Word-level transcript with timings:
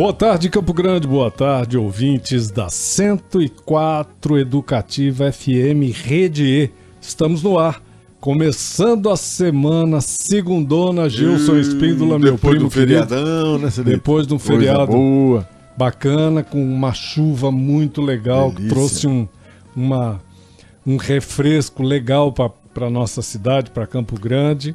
Boa 0.00 0.14
tarde, 0.14 0.48
Campo 0.48 0.72
Grande, 0.72 1.06
boa 1.06 1.30
tarde, 1.30 1.76
ouvintes 1.76 2.50
da 2.50 2.70
104 2.70 4.38
Educativa 4.38 5.30
FM 5.30 5.92
Rede 5.92 6.42
E. 6.42 6.70
Estamos 7.02 7.42
no 7.42 7.58
ar, 7.58 7.82
começando 8.18 9.10
a 9.10 9.16
semana, 9.18 10.00
segundona, 10.00 11.06
Gilson 11.06 11.58
Espíndola, 11.58 12.18
meu 12.18 12.32
Depois 12.32 12.54
primo 12.54 12.70
do 12.70 12.70
feriadão, 12.70 13.58
né? 13.58 13.68
Depois 13.84 14.26
de 14.26 14.32
um 14.32 14.38
feriado 14.38 14.90
boa. 14.90 15.46
bacana, 15.76 16.42
com 16.42 16.64
uma 16.64 16.94
chuva 16.94 17.52
muito 17.52 18.00
legal, 18.00 18.52
que 18.52 18.68
trouxe 18.68 19.06
um, 19.06 19.28
uma, 19.76 20.18
um 20.86 20.96
refresco 20.96 21.82
legal 21.82 22.32
para 22.32 22.88
nossa 22.88 23.20
cidade, 23.20 23.70
para 23.70 23.86
Campo 23.86 24.18
Grande, 24.18 24.74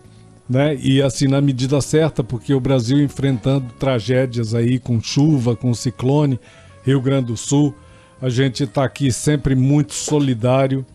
né? 0.50 0.76
E 0.82 1.02
assim, 1.02 1.28
na 1.28 1.42
medida 1.42 1.82
certa, 1.82 2.24
porque 2.24 2.54
o 2.54 2.60
Brasil 2.60 3.04
enfrentando 3.04 3.66
tragédias 3.80 4.54
aí 4.54 4.80
com 4.80 5.02
chuva, 5.02 5.56
com 5.56 5.74
ciclone, 5.74 6.40
Rio 6.84 7.02
Grande 7.02 7.28
do 7.28 7.38
Sul, 7.38 7.74
a 8.22 8.30
gente 8.30 8.64
está 8.64 8.84
aqui 8.84 9.12
sempre 9.12 9.56
muito 9.56 9.94
solidário 9.94 10.86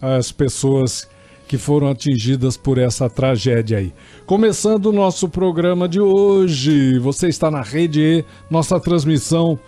às 0.00 0.32
pessoas 0.32 1.08
que 1.46 1.58
foram 1.58 1.88
atingidas 1.88 2.56
por 2.56 2.78
essa 2.78 3.10
tragédia 3.10 3.78
aí. 3.78 3.92
Começando 4.24 4.86
o 4.86 4.92
nosso 4.92 5.28
programa 5.28 5.88
de 5.88 6.00
hoje, 6.00 6.96
você 7.00 7.28
está 7.28 7.50
na 7.50 7.60
Rede 7.60 8.00
E, 8.00 8.24
nossa 8.48 8.78
transmissão. 8.78 9.58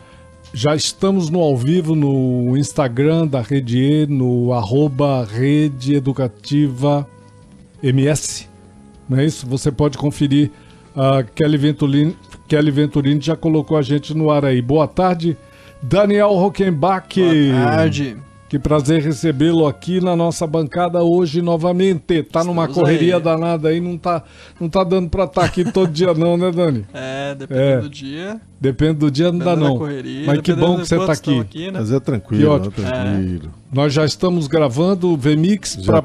Já 0.55 0.77
estamos 0.77 1.29
no 1.29 1.41
ao 1.41 1.57
vivo 1.57 1.97
no 1.97 2.57
Instagram 2.57 3.27
da 3.27 3.41
Rede 3.41 3.79
E, 3.79 4.07
no 4.07 4.53
arroba 4.53 5.25
Rede 5.25 5.95
Educativa 5.95 7.09
MS. 7.83 8.52
Não 9.13 9.19
é 9.19 9.25
isso? 9.27 9.47
Você 9.47 9.71
pode 9.71 9.99
conferir. 9.99 10.51
A 10.95 11.23
Kelly 11.23 11.57
Venturini, 11.57 12.15
Kelly 12.47 12.71
Venturini 12.71 13.19
já 13.21 13.35
colocou 13.35 13.79
a 13.79 13.83
gente 13.83 14.13
no 14.13 14.31
ar 14.31 14.45
aí. 14.45 14.61
Boa 14.61 14.87
tarde, 14.87 15.37
Daniel 15.83 16.33
Rockenbach. 16.35 17.19
Boa 17.19 17.65
tarde. 17.77 18.17
Que 18.47 18.59
prazer 18.59 19.01
recebê-lo 19.03 19.67
aqui 19.67 19.99
na 20.03 20.15
nossa 20.15 20.47
bancada 20.47 21.03
hoje 21.03 21.41
novamente. 21.41 22.23
Tá 22.23 22.45
numa 22.45 22.65
Estamos 22.67 22.75
correria 22.83 23.17
aí. 23.17 23.23
danada 23.23 23.69
aí, 23.71 23.81
não 23.81 23.97
tá, 23.97 24.23
não 24.61 24.69
tá 24.69 24.85
dando 24.85 25.09
pra 25.09 25.25
estar 25.25 25.45
aqui 25.45 25.65
todo 25.73 25.91
dia 25.91 26.13
não, 26.13 26.37
né, 26.37 26.51
Dani? 26.53 26.85
É, 26.93 27.35
dependendo 27.35 27.67
É. 27.71 27.81
do 27.81 27.89
dia. 27.89 28.41
Depende 28.61 28.93
do 28.99 29.11
dia, 29.11 29.33
não 29.33 29.39
dá 29.39 29.57
não. 29.57 29.79
correria, 29.79 30.27
Mas 30.27 30.41
que 30.43 30.53
bom 30.53 30.77
que 30.77 30.87
você 30.87 30.99
tá 30.99 31.13
estão 31.15 31.41
aqui. 31.41 31.71
né? 31.71 31.79
Mas 31.81 31.91
é 31.91 31.95
Que 31.99 32.05
tranquilo, 32.05 32.51
ótimo. 32.51 32.75
é 32.77 32.91
tranquilo. 32.91 33.51
Nós 33.73 33.95
já 33.95 34.05
estamos 34.05 34.47
gravando 34.47 35.09
o 35.09 35.17
VMix 35.17 35.79
Já 35.81 36.03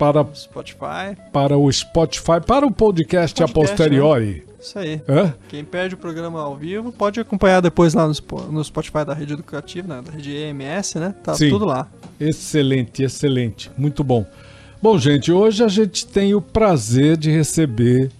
para, 0.00 0.26
Spotify, 0.34 1.14
para 1.30 1.58
o 1.58 1.70
Spotify, 1.70 2.40
para 2.46 2.66
o 2.66 2.70
podcast, 2.72 3.42
a 3.42 3.46
Podcast, 3.46 3.76
posteriori. 3.76 4.42
isso 4.58 4.78
aí. 4.78 4.98
Hã? 5.06 5.34
Quem 5.46 5.62
perde 5.62 5.94
o 5.94 5.98
programa 5.98 6.40
ao 6.40 6.56
vivo 6.56 6.90
pode 6.90 7.20
acompanhar 7.20 7.60
depois 7.60 7.92
lá 7.92 8.06
no, 8.08 8.14
Spo- 8.14 8.40
no 8.50 8.64
Spotify 8.64 9.04
da 9.04 9.12
rede 9.12 9.34
educativa, 9.34 9.96
né? 9.96 10.02
da 10.02 10.10
rede 10.10 10.30
EMS, 10.34 10.94
né? 10.98 11.14
Tá 11.22 11.34
Sim. 11.34 11.50
tudo 11.50 11.66
lá. 11.66 11.86
Excelente, 12.18 13.02
excelente. 13.02 13.70
Muito 13.76 14.02
bom. 14.02 14.24
Bom, 14.82 14.96
gente, 14.98 15.30
hoje 15.30 15.62
a 15.62 15.68
gente 15.68 16.06
tem 16.06 16.34
o 16.34 16.40
prazer 16.40 17.18
de 17.18 17.30
receber 17.30 18.10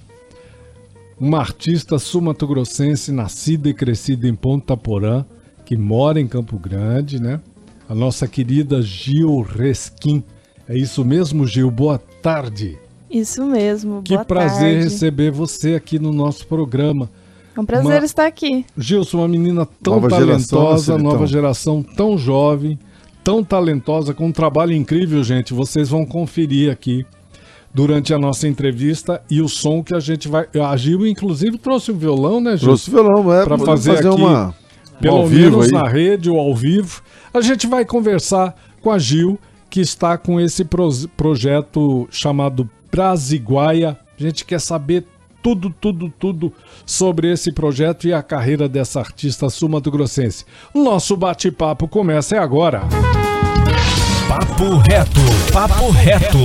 uma 1.19 1.39
artista 1.39 1.99
sul-mato-grossense 1.99 3.11
nascida 3.11 3.71
e 3.71 3.75
crescida 3.75 4.29
em 4.29 4.35
Ponta 4.35 4.77
Porã, 4.77 5.25
que 5.65 5.79
mora 5.79 6.21
em 6.21 6.27
Campo 6.29 6.59
Grande, 6.59 7.19
né? 7.19 7.41
A 7.89 7.95
nossa 7.95 8.29
querida 8.29 8.83
Gil 8.83 9.41
Resquim. 9.41 10.23
É 10.71 10.77
isso 10.79 11.05
mesmo, 11.05 11.47
Gil? 11.49 11.69
Boa 11.71 11.99
tarde. 12.23 12.79
Isso 13.11 13.45
mesmo, 13.45 14.03
Que 14.05 14.17
prazer 14.19 14.75
tarde. 14.75 14.85
receber 14.85 15.33
você 15.33 15.75
aqui 15.75 15.99
no 15.99 16.13
nosso 16.13 16.47
programa. 16.47 17.11
É 17.57 17.61
um 17.61 17.65
prazer 17.67 17.99
Uma- 17.99 18.05
estar 18.05 18.25
aqui. 18.27 18.65
Gilson, 18.79 19.19
uma 19.19 19.27
menina 19.29 19.67
tão 19.83 19.95
Nova 19.95 20.09
geração, 20.11 20.59
talentosa, 20.59 20.85
Celitão? 20.85 21.11
nova 21.13 21.27
geração, 21.27 21.83
tão 21.83 22.17
jovem, 22.17 22.79
tão 23.25 23.43
talentosa, 23.43 24.15
com 24.15 24.27
um 24.27 24.33
trabalho 24.33 24.73
incrível, 24.73 25.25
gente. 25.25 25.53
Vocês 25.53 25.89
vão 25.89 26.07
conferir 26.07 26.71
aqui 26.71 27.05
durante 27.75 28.15
a 28.15 28.19
nossa 28.19 28.47
entrevista 28.47 29.21
e 29.29 29.43
o 29.43 29.49
som 29.49 29.83
que 29.83 29.93
a 29.93 29.99
gente 30.01 30.29
vai. 30.29 30.47
A 30.65 30.77
Gil, 30.77 31.05
inclusive, 31.05 31.59
trouxe 31.59 31.91
o 31.91 31.97
violão, 31.97 32.41
né, 32.41 32.53
Gil? 32.57 32.69
Trouxe 32.69 32.89
violão, 32.93 33.33
é 33.35 33.45
Pra 33.45 33.57
pra 33.57 33.67
fazer 33.67 33.97
fazer, 33.97 34.09
aqui, 34.09 34.21
uma, 34.21 34.49
um 34.49 35.01
Pelo 35.03 35.17
ao 35.17 35.27
vivo 35.27 35.59
menos 35.59 35.67
aí. 35.67 35.73
na 35.73 35.89
rede 35.89 36.31
ou 36.31 36.39
ao 36.39 36.55
vivo. 36.55 37.03
A 37.35 37.41
gente 37.41 37.67
vai 37.67 37.85
conversar 37.85 38.55
com 38.81 38.91
a 38.93 38.99
Gil, 39.01 39.37
que 39.71 39.81
está 39.81 40.19
com 40.19 40.41
esse 40.41 40.65
pros- 40.65 41.07
projeto 41.17 42.09
chamado 42.11 42.69
Brasiguaia. 42.91 43.97
A 44.19 44.23
gente 44.23 44.45
quer 44.45 44.61
saber 44.61 45.07
tudo, 45.43 45.71
tudo, 45.71 46.13
tudo 46.19 46.53
sobre 46.85 47.33
esse 47.33 47.53
projeto 47.53 48.07
e 48.07 48.13
a 48.13 48.23
carreira 48.23 48.69
dessa 48.69 49.01
artista 49.01 49.49
sul-mato-grossense. 49.49 50.45
O 50.75 50.83
nosso 50.83 51.17
bate-papo 51.17 51.89
começa 51.89 52.37
é 52.37 52.39
agora. 52.39 52.83
Papo 54.29 54.77
reto. 54.79 55.21
Papo 55.53 55.91
reto. 55.91 56.39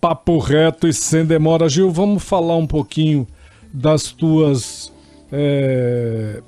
Papo 0.00 0.38
reto 0.38 0.88
e 0.88 0.92
sem 0.92 1.24
demora. 1.24 1.68
Gil, 1.68 1.90
vamos 1.90 2.22
falar 2.22 2.56
um 2.56 2.66
pouquinho 2.66 3.26
das 3.72 4.04
tuas. 4.12 4.92
é, 5.30 6.42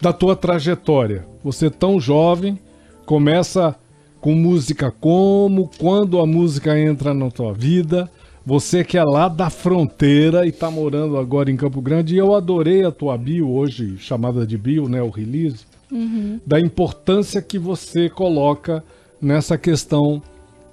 da 0.00 0.12
tua 0.12 0.36
trajetória. 0.36 1.26
Você 1.42 1.70
tão 1.70 1.98
jovem, 2.00 2.58
começa 3.04 3.74
com 4.26 4.34
música 4.34 4.90
como, 4.90 5.70
quando 5.78 6.18
a 6.18 6.26
música 6.26 6.76
entra 6.76 7.14
na 7.14 7.30
tua 7.30 7.52
vida. 7.52 8.10
Você 8.44 8.82
que 8.82 8.98
é 8.98 9.04
lá 9.04 9.28
da 9.28 9.48
fronteira 9.48 10.44
e 10.44 10.50
tá 10.50 10.68
morando 10.68 11.16
agora 11.16 11.48
em 11.48 11.56
Campo 11.56 11.80
Grande. 11.80 12.16
E 12.16 12.18
eu 12.18 12.34
adorei 12.34 12.84
a 12.84 12.90
tua 12.90 13.16
bio 13.16 13.48
hoje, 13.48 13.96
chamada 13.98 14.44
de 14.44 14.58
bio, 14.58 14.88
né? 14.88 15.00
O 15.00 15.10
release. 15.10 15.64
Da 16.44 16.58
importância 16.58 17.40
que 17.40 17.56
você 17.56 18.10
coloca 18.10 18.82
nessa 19.22 19.56
questão 19.56 20.20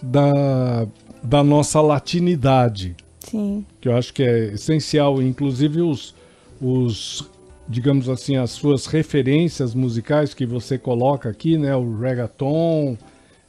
da, 0.02 0.88
da 1.22 1.44
nossa 1.44 1.80
latinidade 1.80 2.96
Sim. 3.20 3.64
que 3.80 3.88
eu 3.88 3.96
acho 3.96 4.16
que 4.16 4.24
é 4.24 4.54
essencial, 4.54 5.22
inclusive 5.22 5.80
os, 5.80 6.16
os, 6.60 7.30
digamos 7.70 8.10
assim, 8.10 8.36
as 8.36 8.50
suas 8.50 8.88
referências 8.88 9.76
musicais 9.76 10.34
que 10.34 10.44
você 10.44 10.76
coloca 10.76 11.30
aqui, 11.30 11.56
né, 11.56 11.76
o 11.76 12.00
reggaeton 12.00 12.98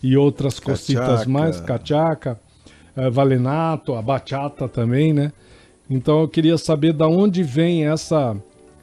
e 0.04 0.18
outras 0.18 0.60
cositas 0.60 1.06
Cachaca. 1.06 1.30
mais, 1.30 1.60
cachaca, 1.62 2.40
eh, 2.94 3.08
valenato, 3.08 3.94
a 3.94 4.02
bachata 4.02 4.68
também, 4.68 5.14
né? 5.14 5.32
Então 5.88 6.20
eu 6.20 6.28
queria 6.28 6.58
saber 6.58 6.92
da 6.92 7.08
onde 7.08 7.42
vem 7.42 7.86
essa 7.86 8.36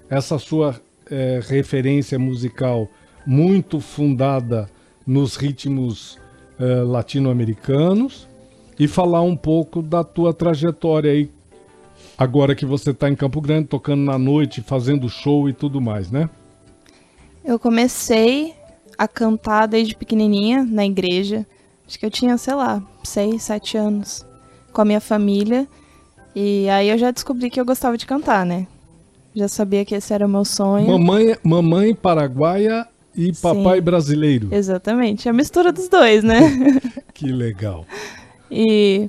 essa 0.10 0.40
sua 0.40 0.82
eh, 1.12 1.40
referência 1.44 2.18
musical 2.18 2.90
muito 3.24 3.80
fundada 3.80 4.68
nos 5.06 5.36
ritmos 5.36 6.18
eh, 6.60 6.82
latino-americanos 6.82 8.28
e 8.80 8.88
falar 8.88 9.22
um 9.22 9.36
pouco 9.36 9.84
da 9.84 10.04
tua 10.04 10.34
trajetória 10.34 11.12
aí, 11.12 11.30
agora 12.18 12.56
que 12.56 12.66
você 12.66 12.90
está 12.90 13.08
em 13.08 13.16
Campo 13.16 13.40
Grande, 13.40 13.68
tocando 13.68 14.02
na 14.02 14.18
noite, 14.18 14.60
fazendo 14.62 15.08
show 15.08 15.48
e 15.48 15.54
tudo 15.54 15.80
mais, 15.80 16.10
né? 16.10 16.28
Eu 17.46 17.60
comecei 17.60 18.56
a 18.98 19.08
cantar 19.08 19.68
desde 19.68 19.96
pequenininha 19.96 20.64
na 20.64 20.86
igreja. 20.86 21.46
Acho 21.88 22.00
que 22.00 22.06
eu 22.06 22.12
tinha, 22.12 22.38
sei 22.38 22.54
lá, 22.54 22.82
6, 23.04 23.42
7 23.42 23.78
anos. 23.78 24.26
Com 24.72 24.82
a 24.82 24.86
minha 24.86 25.02
família. 25.02 25.68
E 26.36 26.70
aí 26.70 26.90
eu 26.90 26.98
já 26.98 27.12
descobri 27.12 27.50
que 27.50 27.60
eu 27.60 27.66
gostava 27.66 27.98
de 27.98 28.06
cantar, 28.06 28.46
né? 28.46 28.68
Já 29.36 29.48
sabia 29.48 29.84
que 29.86 29.96
esse 29.96 30.14
era 30.14 30.26
o 30.26 30.30
meu 30.30 30.46
sonho. 30.46 30.88
Mamãe, 30.88 31.36
mamãe 31.44 31.96
paraguaia 31.96 32.88
e 33.16 33.34
papai 33.34 33.78
Sim. 33.78 33.84
brasileiro. 33.84 34.50
Exatamente. 34.52 35.28
A 35.28 35.34
mistura 35.34 35.72
dos 35.72 35.88
dois, 35.88 36.24
né? 36.24 36.40
Que 37.14 37.32
legal. 37.32 37.86
E 38.50 39.08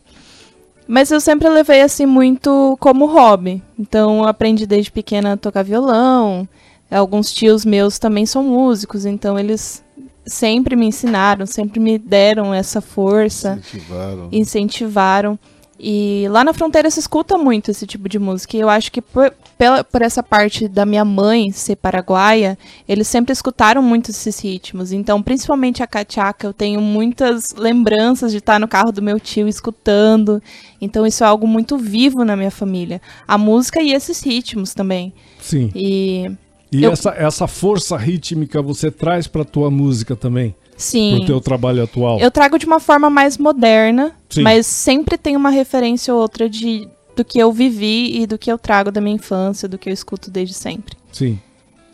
mas 0.86 1.10
eu 1.10 1.20
sempre 1.20 1.48
levei 1.48 1.80
assim 1.80 2.04
muito 2.04 2.76
como 2.78 3.06
hobby. 3.06 3.62
Então 3.78 4.18
eu 4.18 4.28
aprendi 4.28 4.66
desde 4.66 4.92
pequena 4.92 5.32
a 5.32 5.36
tocar 5.36 5.62
violão. 5.62 6.46
Alguns 6.92 7.32
tios 7.32 7.64
meus 7.64 7.98
também 7.98 8.26
são 8.26 8.42
músicos, 8.44 9.04
então 9.06 9.38
eles 9.38 9.82
sempre 10.24 10.76
me 10.76 10.86
ensinaram, 10.86 11.46
sempre 11.46 11.80
me 11.80 11.98
deram 11.98 12.52
essa 12.54 12.80
força, 12.80 13.58
Incentivaram. 13.58 14.28
incentivaram. 14.30 15.38
E 15.84 16.28
lá 16.30 16.44
na 16.44 16.52
fronteira 16.52 16.88
se 16.88 17.00
escuta 17.00 17.36
muito 17.36 17.68
esse 17.72 17.84
tipo 17.88 18.08
de 18.08 18.16
música. 18.16 18.56
E 18.56 18.60
eu 18.60 18.68
acho 18.68 18.92
que 18.92 19.02
por, 19.02 19.34
pela, 19.58 19.82
por 19.82 20.00
essa 20.00 20.22
parte 20.22 20.68
da 20.68 20.86
minha 20.86 21.04
mãe 21.04 21.50
ser 21.50 21.74
paraguaia, 21.74 22.56
eles 22.88 23.08
sempre 23.08 23.32
escutaram 23.32 23.82
muito 23.82 24.12
esses 24.12 24.38
ritmos. 24.38 24.92
Então, 24.92 25.20
principalmente 25.20 25.82
a 25.82 25.86
cachaca, 25.88 26.46
eu 26.46 26.52
tenho 26.52 26.80
muitas 26.80 27.52
lembranças 27.56 28.30
de 28.30 28.38
estar 28.38 28.60
no 28.60 28.68
carro 28.68 28.92
do 28.92 29.02
meu 29.02 29.18
tio 29.18 29.48
escutando. 29.48 30.40
Então, 30.80 31.04
isso 31.04 31.24
é 31.24 31.26
algo 31.26 31.48
muito 31.48 31.76
vivo 31.76 32.24
na 32.24 32.36
minha 32.36 32.52
família. 32.52 33.02
A 33.26 33.36
música 33.36 33.82
e 33.82 33.92
esses 33.92 34.20
ritmos 34.22 34.74
também. 34.74 35.12
Sim. 35.40 35.68
E 35.74 36.30
E 36.72 36.82
Eu- 36.84 36.92
essa, 36.92 37.10
essa 37.10 37.46
força 37.46 37.96
rítmica 37.96 38.62
você 38.62 38.90
traz 38.90 39.26
pra 39.26 39.44
tua 39.44 39.70
música 39.70 40.16
também? 40.16 40.54
sim. 40.76 41.16
Pro 41.18 41.26
teu 41.26 41.40
trabalho 41.40 41.82
atual? 41.84 42.18
Eu 42.18 42.30
trago 42.30 42.58
de 42.58 42.66
uma 42.66 42.80
forma 42.80 43.08
mais 43.10 43.38
moderna, 43.38 44.12
Sim. 44.28 44.42
mas 44.42 44.66
sempre 44.66 45.16
tem 45.18 45.36
uma 45.36 45.50
referência 45.50 46.12
ou 46.14 46.20
outra 46.20 46.48
de 46.48 46.88
do 47.14 47.22
que 47.24 47.38
eu 47.38 47.52
vivi 47.52 48.22
e 48.22 48.26
do 48.26 48.38
que 48.38 48.50
eu 48.50 48.56
trago 48.58 48.90
da 48.90 48.98
minha 49.00 49.14
infância, 49.14 49.68
do 49.68 49.76
que 49.76 49.90
eu 49.90 49.92
escuto 49.92 50.30
desde 50.30 50.54
sempre. 50.54 50.96
Sim. 51.12 51.38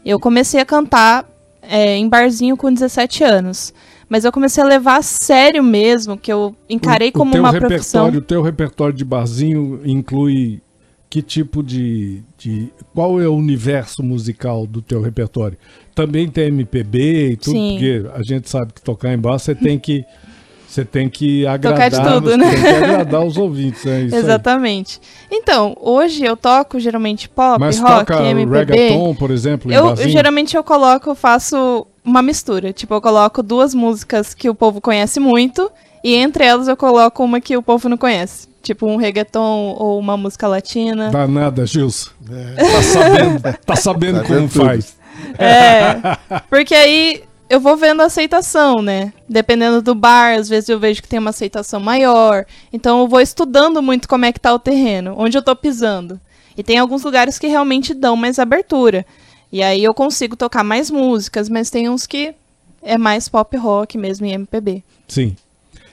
Eu 0.04 0.18
comecei 0.20 0.60
a 0.60 0.64
cantar 0.64 1.28
é, 1.60 1.96
em 1.96 2.08
barzinho 2.08 2.56
com 2.56 2.72
17 2.72 3.24
anos, 3.24 3.74
mas 4.08 4.24
eu 4.24 4.30
comecei 4.32 4.62
a 4.62 4.66
levar 4.66 4.98
a 4.98 5.02
sério 5.02 5.62
mesmo, 5.62 6.16
que 6.16 6.32
eu 6.32 6.54
encarei 6.70 7.08
O- 7.08 7.12
como 7.12 7.34
o 7.34 7.38
uma 7.40 7.50
profissão. 7.50 8.04
repertório, 8.06 8.18
O 8.20 8.22
teu 8.22 8.42
repertório 8.42 8.94
de 8.94 9.04
barzinho 9.04 9.80
inclui 9.84 10.62
que 11.10 11.22
tipo 11.22 11.62
de, 11.62 12.22
de... 12.36 12.68
Qual 12.94 13.20
é 13.20 13.26
o 13.26 13.34
universo 13.34 14.02
musical 14.02 14.66
do 14.66 14.82
teu 14.82 15.00
repertório? 15.00 15.56
Também 15.94 16.28
tem 16.28 16.48
MPB 16.48 17.30
e 17.30 17.36
tudo, 17.36 17.56
Sim. 17.56 17.70
porque 17.72 18.04
a 18.14 18.22
gente 18.22 18.48
sabe 18.50 18.72
que 18.74 18.82
tocar 18.82 19.12
em 19.12 19.18
bar 19.18 19.38
você 19.38 19.54
tem 19.54 19.78
que... 19.78 20.04
Você 20.68 20.84
tem 20.84 21.08
que 21.08 21.46
agradar, 21.46 21.90
Tocar 21.90 22.04
de 22.04 22.14
tudo, 22.20 22.36
né? 22.36 22.50
tem 22.50 22.60
que 22.60 22.66
agradar 22.68 23.24
os 23.24 23.38
ouvintes, 23.40 23.86
é 23.86 24.02
isso 24.02 24.14
aí. 24.14 24.20
Exatamente. 24.20 25.00
Então, 25.30 25.74
hoje 25.80 26.22
eu 26.22 26.36
toco 26.36 26.78
geralmente 26.78 27.26
pop, 27.26 27.58
Mas 27.58 27.78
rock, 27.78 28.04
toca 28.12 28.22
MPB. 28.22 28.54
reggaeton, 28.58 29.14
por 29.14 29.30
exemplo, 29.30 29.72
em 29.72 29.74
Eu 29.74 29.84
barzinho? 29.86 30.10
geralmente 30.10 30.54
eu 30.58 30.62
coloco, 30.62 31.08
eu 31.08 31.14
faço 31.14 31.86
uma 32.04 32.20
mistura. 32.20 32.70
Tipo, 32.70 32.92
eu 32.92 33.00
coloco 33.00 33.42
duas 33.42 33.74
músicas 33.74 34.34
que 34.34 34.50
o 34.50 34.54
povo 34.54 34.78
conhece 34.78 35.18
muito 35.18 35.70
e 36.02 36.14
entre 36.14 36.44
elas 36.44 36.68
eu 36.68 36.76
coloco 36.76 37.24
uma 37.24 37.40
que 37.40 37.56
o 37.56 37.62
povo 37.62 37.88
não 37.88 37.96
conhece. 37.96 38.48
Tipo 38.62 38.86
um 38.86 38.96
reggaeton 38.96 39.76
ou 39.78 39.98
uma 39.98 40.16
música 40.16 40.46
latina. 40.46 41.10
Danada, 41.10 41.64
Gilson. 41.64 42.10
Tá 42.56 42.82
sabendo, 42.82 43.58
tá 43.64 43.76
sabendo 43.76 44.20
Tá 44.20 44.26
como 44.26 44.48
faz. 44.48 44.96
É. 45.38 45.94
Porque 46.50 46.74
aí 46.74 47.22
eu 47.48 47.60
vou 47.60 47.76
vendo 47.76 48.02
a 48.02 48.06
aceitação, 48.06 48.82
né? 48.82 49.12
Dependendo 49.28 49.80
do 49.80 49.94
bar, 49.94 50.34
às 50.38 50.48
vezes 50.48 50.68
eu 50.68 50.78
vejo 50.78 51.00
que 51.00 51.08
tem 51.08 51.18
uma 51.18 51.30
aceitação 51.30 51.80
maior. 51.80 52.44
Então 52.72 53.00
eu 53.00 53.08
vou 53.08 53.20
estudando 53.20 53.82
muito 53.82 54.08
como 54.08 54.24
é 54.24 54.32
que 54.32 54.40
tá 54.40 54.52
o 54.52 54.58
terreno, 54.58 55.14
onde 55.16 55.38
eu 55.38 55.42
tô 55.42 55.54
pisando. 55.56 56.20
E 56.56 56.62
tem 56.62 56.76
alguns 56.78 57.04
lugares 57.04 57.38
que 57.38 57.46
realmente 57.46 57.94
dão 57.94 58.16
mais 58.16 58.38
abertura. 58.38 59.06
E 59.50 59.62
aí 59.62 59.82
eu 59.82 59.94
consigo 59.94 60.36
tocar 60.36 60.62
mais 60.62 60.90
músicas, 60.90 61.48
mas 61.48 61.70
tem 61.70 61.88
uns 61.88 62.06
que 62.06 62.34
é 62.82 62.98
mais 62.98 63.28
pop 63.28 63.56
rock 63.56 63.96
mesmo 63.96 64.26
e 64.26 64.32
MPB. 64.32 64.82
Sim. 65.06 65.34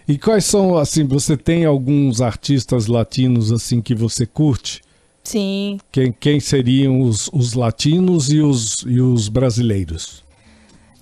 E 0.08 0.18
quais 0.18 0.46
são, 0.46 0.78
assim, 0.78 1.04
você 1.04 1.36
tem 1.36 1.66
alguns 1.66 2.22
artistas 2.22 2.88
latinos, 2.88 3.52
assim, 3.52 3.82
que 3.82 3.96
você 3.96 4.26
curte? 4.26 4.82
Sim. 5.24 5.80
Quem, 5.92 6.12
quem 6.12 6.40
seriam 6.40 7.02
os, 7.02 7.28
os 7.34 7.54
latinos 7.54 8.32
e 8.32 8.40
os, 8.40 8.84
e 8.86 9.02
os 9.02 9.28
brasileiros? 9.28 10.24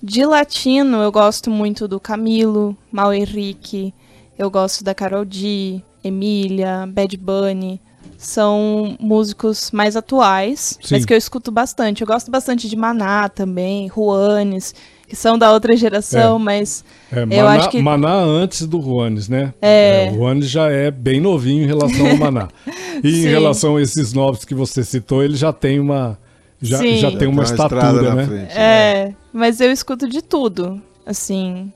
De 0.02 0.24
latino, 0.24 0.98
eu 0.98 1.12
gosto 1.12 1.50
muito 1.50 1.86
do 1.86 2.00
Camilo, 2.00 2.76
Mal 2.90 3.12
Henrique, 3.12 3.92
eu 4.38 4.50
gosto 4.50 4.82
da 4.82 4.94
Carol 4.94 5.24
D, 5.24 5.82
Emília, 6.02 6.86
Bad 6.86 7.16
Bunny. 7.16 7.80
São 8.16 8.96
músicos 8.98 9.70
mais 9.70 9.96
atuais, 9.96 10.78
Sim. 10.82 10.94
mas 10.94 11.04
que 11.04 11.12
eu 11.12 11.18
escuto 11.18 11.50
bastante. 11.50 12.00
Eu 12.00 12.06
gosto 12.06 12.30
bastante 12.30 12.68
de 12.68 12.76
Maná 12.76 13.28
também, 13.28 13.90
Juanes, 13.94 14.74
que 15.08 15.14
são 15.16 15.36
da 15.38 15.52
outra 15.52 15.76
geração, 15.76 16.36
É. 16.36 16.38
mas 16.38 16.84
É, 17.12 17.20
Eu 17.22 17.26
Maná, 17.26 17.50
acho 17.56 17.70
que- 17.70 17.82
Maná 17.82 18.14
antes 18.14 18.66
do 18.66 18.80
Juanes, 18.82 19.28
né? 19.28 19.52
É. 19.62 20.10
o 20.12 20.14
Juanes 20.16 20.48
já 20.48 20.70
é 20.70 20.90
bem 20.90 21.20
novinho 21.20 21.62
em 21.64 21.66
relação 21.66 22.06
ao 22.10 22.16
Maná. 22.16 22.48
E 23.02 23.24
em 23.24 23.28
relação 23.28 23.76
a 23.76 23.82
esses 23.82 24.12
novos 24.12 24.44
que 24.44 24.54
você 24.54 24.82
citou, 24.84 25.22
ele 25.22 25.36
já 25.36 25.52
tem 25.52 25.78
uma, 25.80 26.16
já, 26.62 26.78
Sim. 26.78 26.96
já 26.96 27.10
Já 27.10 27.18
tem 27.18 27.28
uma 27.28 27.42
estrada 27.42 27.74
estatura, 27.76 28.14
né? 28.14 28.26
frente, 28.26 28.52
é, 28.58 29.12
mas 29.32 29.60
eu 29.60 29.70
escuto 29.72 30.08
de 30.08 30.22
tudo, 30.22 30.80
assim. 31.04 31.70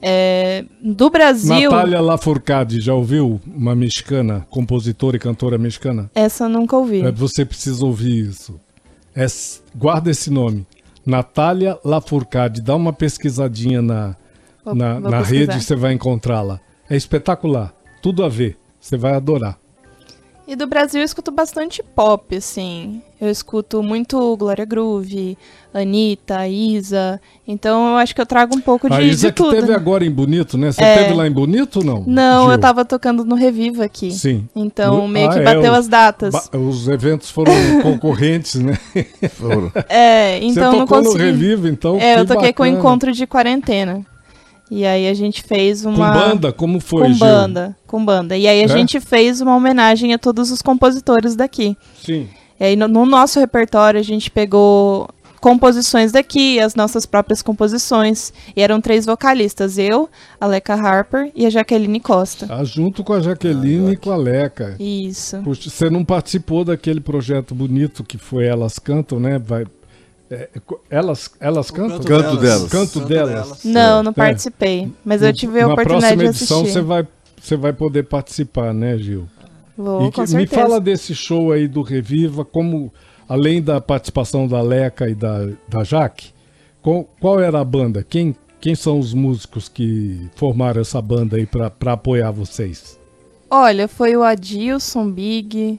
É, 0.00 0.64
do 0.80 1.10
Brasil, 1.10 1.70
Natália 1.70 2.00
Lafourcade, 2.00 2.80
já 2.80 2.94
ouviu? 2.94 3.40
Uma 3.46 3.74
mexicana, 3.74 4.46
compositora 4.48 5.16
e 5.16 5.18
cantora 5.18 5.58
mexicana? 5.58 6.08
essa 6.14 6.44
eu 6.44 6.48
nunca 6.48 6.76
ouvi. 6.76 7.00
É, 7.00 7.10
você 7.10 7.44
precisa 7.44 7.84
ouvir 7.84 8.28
isso. 8.28 8.60
É 9.16 9.26
guarda 9.74 10.10
esse 10.10 10.30
nome. 10.30 10.64
Natália 11.08 11.78
Lafourcade. 11.84 12.60
Dá 12.60 12.76
uma 12.76 12.92
pesquisadinha 12.92 13.80
na, 13.80 14.14
Vou- 14.64 14.74
na, 14.74 15.00
vou 15.00 15.10
na 15.10 15.22
rede, 15.22 15.62
você 15.62 15.74
vai 15.74 15.94
encontrá-la. 15.94 16.60
É 16.88 16.96
espetacular. 16.96 17.72
Tudo 18.02 18.22
a 18.24 18.28
ver. 18.28 18.58
Você 18.78 18.96
vai 18.96 19.14
adorar. 19.14 19.58
E 20.50 20.56
do 20.56 20.66
Brasil 20.66 21.00
eu 21.02 21.04
escuto 21.04 21.30
bastante 21.30 21.82
pop, 21.82 22.34
assim. 22.34 23.02
Eu 23.20 23.28
escuto 23.28 23.82
muito 23.82 24.34
Glória 24.38 24.64
Groove, 24.64 25.36
Anitta, 25.74 26.48
Isa. 26.48 27.20
Então 27.46 27.90
eu 27.90 27.96
acho 27.96 28.14
que 28.14 28.20
eu 28.20 28.24
trago 28.24 28.56
um 28.56 28.60
pouco 28.60 28.88
de, 28.88 28.94
a 28.94 29.02
Isa 29.02 29.26
de 29.26 29.32
que 29.34 29.42
tudo. 29.42 29.50
teve 29.54 29.68
né? 29.68 29.74
agora 29.74 30.06
em 30.06 30.10
Bonito, 30.10 30.56
né? 30.56 30.72
Você 30.72 30.82
É. 30.82 31.02
teve 31.02 31.12
lá 31.14 31.26
em 31.26 31.30
Bonito 31.30 31.80
ou 31.80 31.84
não? 31.84 32.02
Não, 32.06 32.44
Gil? 32.44 32.52
eu 32.52 32.58
tava 32.58 32.82
tocando 32.82 33.26
no 33.26 33.34
Reviva 33.34 33.84
aqui. 33.84 34.10
Sim. 34.10 34.48
Então 34.56 35.02
No- 35.02 35.08
meio 35.08 35.28
Ah, 35.28 35.32
que 35.34 35.38
é, 35.40 35.44
bateu 35.44 35.72
o- 35.72 35.74
as 35.74 35.86
datas. 35.86 36.32
Ba- 36.32 36.58
Os 36.58 36.88
eventos 36.88 37.28
foram 37.30 37.52
concorrentes, 37.82 38.54
né? 38.54 38.78
Foram. 39.32 39.70
É, 39.86 40.38
então 40.38 40.72
você 40.72 40.78
não 40.78 40.86
tocou 40.86 40.98
no 40.98 41.04
consegui. 41.10 41.24
Revivo, 41.24 41.68
então. 41.68 41.96
é, 42.00 42.14
que 42.14 42.20
eu 42.20 42.26
toquei 42.26 42.52
com 42.54 42.62
o 42.62 42.66
bacana. 42.66 42.78
encontro 42.78 43.12
de 43.12 43.26
quarentena. 43.26 44.06
E 44.70 44.84
aí 44.84 45.08
a 45.08 45.14
gente 45.14 45.42
fez 45.42 45.82
Com 45.82 45.90
uma. 45.90 46.10
banda? 46.12 46.52
Como 46.52 46.78
foi, 46.80 47.02
com 47.02 47.08
Gil? 47.14 47.18
banda, 47.26 47.76
com 47.86 48.04
banda. 48.04 48.36
E 48.36 48.46
aí 48.46 48.60
a 48.60 48.64
É? 48.64 48.68
gente 48.68 49.00
fez 49.00 49.40
uma 49.40 49.56
homenagem 49.56 50.12
a 50.12 50.18
todos 50.18 50.50
os 50.50 50.60
compositores 50.60 51.34
daqui. 51.34 51.76
Sim. 52.04 52.28
E 52.60 52.64
aí 52.64 52.76
no, 52.76 52.86
no 52.88 53.06
nosso 53.06 53.38
repertório 53.40 53.98
a 53.98 54.02
gente 54.02 54.30
pegou 54.30 55.08
composições 55.40 56.10
daqui, 56.12 56.58
as 56.58 56.74
nossas 56.74 57.06
próprias 57.06 57.40
composições. 57.42 58.32
E 58.56 58.60
eram 58.60 58.80
três 58.80 59.06
vocalistas, 59.06 59.78
eu, 59.78 60.08
a 60.40 60.46
Leca 60.46 60.74
Harper 60.74 61.30
e 61.34 61.46
a 61.46 61.50
Jaqueline 61.50 62.00
Costa. 62.00 62.46
Tá 62.48 62.62
junto 62.64 63.04
com 63.04 63.12
a 63.12 63.20
Jaqueline 63.20 63.92
e 63.92 63.96
com 63.96 64.10
a 64.10 64.16
Leca. 64.16 64.74
Isso. 64.80 65.38
Puxa, 65.44 65.70
você 65.70 65.88
não 65.88 66.04
participou 66.04 66.64
daquele 66.64 67.00
projeto 67.00 67.54
bonito 67.54 68.02
que 68.04 68.18
foi 68.18 68.46
Elas 68.46 68.78
Cantam, 68.80 69.20
né? 69.20 69.38
Vai, 69.38 69.64
é, 70.30 70.48
elas, 70.90 71.30
elas 71.40 71.70
cantam? 71.70 71.98
Canto 72.00 72.36
delas. 72.36 72.70
Canto 72.70 73.00
delas. 73.00 73.64
Não, 73.64 74.02
não 74.02 74.12
participei. 74.12 74.90
Mas 75.04 75.22
eu 75.22 75.32
tive 75.32 75.60
a 75.60 75.66
Na 75.66 75.72
oportunidade 75.72 76.14
próxima 76.16 76.22
de 76.32 76.38
edição 76.38 76.60
assistir. 76.60 76.72
você 76.74 76.80
vai, 76.82 77.06
você 77.40 77.56
vai 77.56 77.72
poder 77.72 78.04
participar, 78.04 78.72
né, 78.74 78.96
Gil? 78.98 79.26
Vou, 79.76 80.06
E 80.08 80.12
com 80.12 80.24
que- 80.24 80.34
me 80.34 80.46
fala 80.46 80.80
desse 80.80 81.14
show 81.14 81.52
aí 81.52 81.68
do 81.68 81.82
Reviva, 81.82 82.44
como, 82.44 82.92
além 83.28 83.62
da 83.62 83.80
participação 83.80 84.46
da 84.48 84.60
Leca 84.60 85.08
e 85.08 85.14
da, 85.14 85.48
da 85.68 85.84
Jaque, 85.84 86.30
qual, 86.82 87.04
qual 87.20 87.40
era 87.40 87.60
a 87.60 87.64
banda? 87.64 88.04
Quem, 88.08 88.34
quem 88.60 88.74
são 88.74 88.98
os 88.98 89.14
músicos 89.14 89.68
que 89.68 90.28
formaram 90.34 90.80
essa 90.80 91.00
banda 91.00 91.36
aí 91.36 91.46
pra 91.46 91.70
pra 91.70 91.92
apoiar 91.92 92.30
vocês? 92.32 92.98
Olha, 93.50 93.86
foi 93.88 94.16
o 94.16 94.22
Adilson 94.22 95.10
Big, 95.10 95.78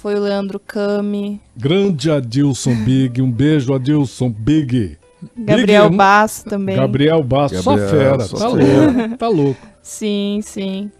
foi 0.00 0.14
o 0.14 0.20
Leandro 0.20 0.60
Cami, 0.60 1.40
Grande 1.56 2.10
Adilson 2.10 2.74
Big, 2.84 3.20
um 3.20 3.30
beijo, 3.30 3.74
Adilson 3.74 4.30
Big. 4.30 4.96
Gabriel 5.36 5.86
Big, 5.88 5.96
Basso 5.96 6.44
também. 6.44 6.76
Gabriel 6.76 7.22
Basso, 7.24 7.60
só 7.62 7.76
Gabriel, 7.76 7.90
fera, 7.90 8.20
só 8.24 8.36
tá 8.38 8.56
fera. 8.56 8.90
louco, 8.92 9.16
tá 9.18 9.28
louco. 9.28 9.66
Sim, 9.82 10.40
sim. 10.44 10.90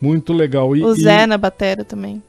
Muito 0.00 0.32
legal. 0.34 0.76
E, 0.76 0.84
O 0.84 0.94
e 0.94 1.00
Zé 1.00 1.26
na 1.26 1.38
batera 1.38 1.82
também. 1.84 2.22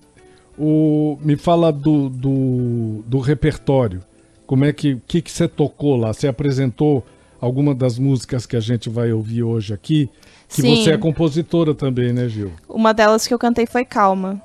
o, 0.57 1.17
me 1.21 1.35
fala 1.35 1.71
do, 1.73 2.07
do, 2.09 3.03
do 3.05 3.19
repertório. 3.19 4.01
Como 4.47 4.63
é 4.63 4.71
que, 4.71 4.97
que 5.07 5.21
que 5.21 5.31
você 5.31 5.47
tocou 5.47 5.97
lá? 5.97 6.13
Você 6.13 6.27
apresentou 6.27 7.03
alguma 7.41 7.75
das 7.75 7.99
músicas 7.99 8.45
que 8.45 8.55
a 8.55 8.59
gente 8.61 8.89
vai 8.89 9.11
ouvir 9.11 9.43
hoje 9.43 9.73
aqui? 9.73 10.09
Que 10.47 10.61
Sim. 10.61 10.83
você 10.83 10.91
é 10.91 10.97
compositora 10.97 11.73
também, 11.75 12.13
né, 12.13 12.29
Gil? 12.29 12.51
Uma 12.69 12.93
delas 12.93 13.27
que 13.27 13.33
eu 13.33 13.39
cantei 13.39 13.65
foi 13.65 13.83
Calma, 13.83 14.41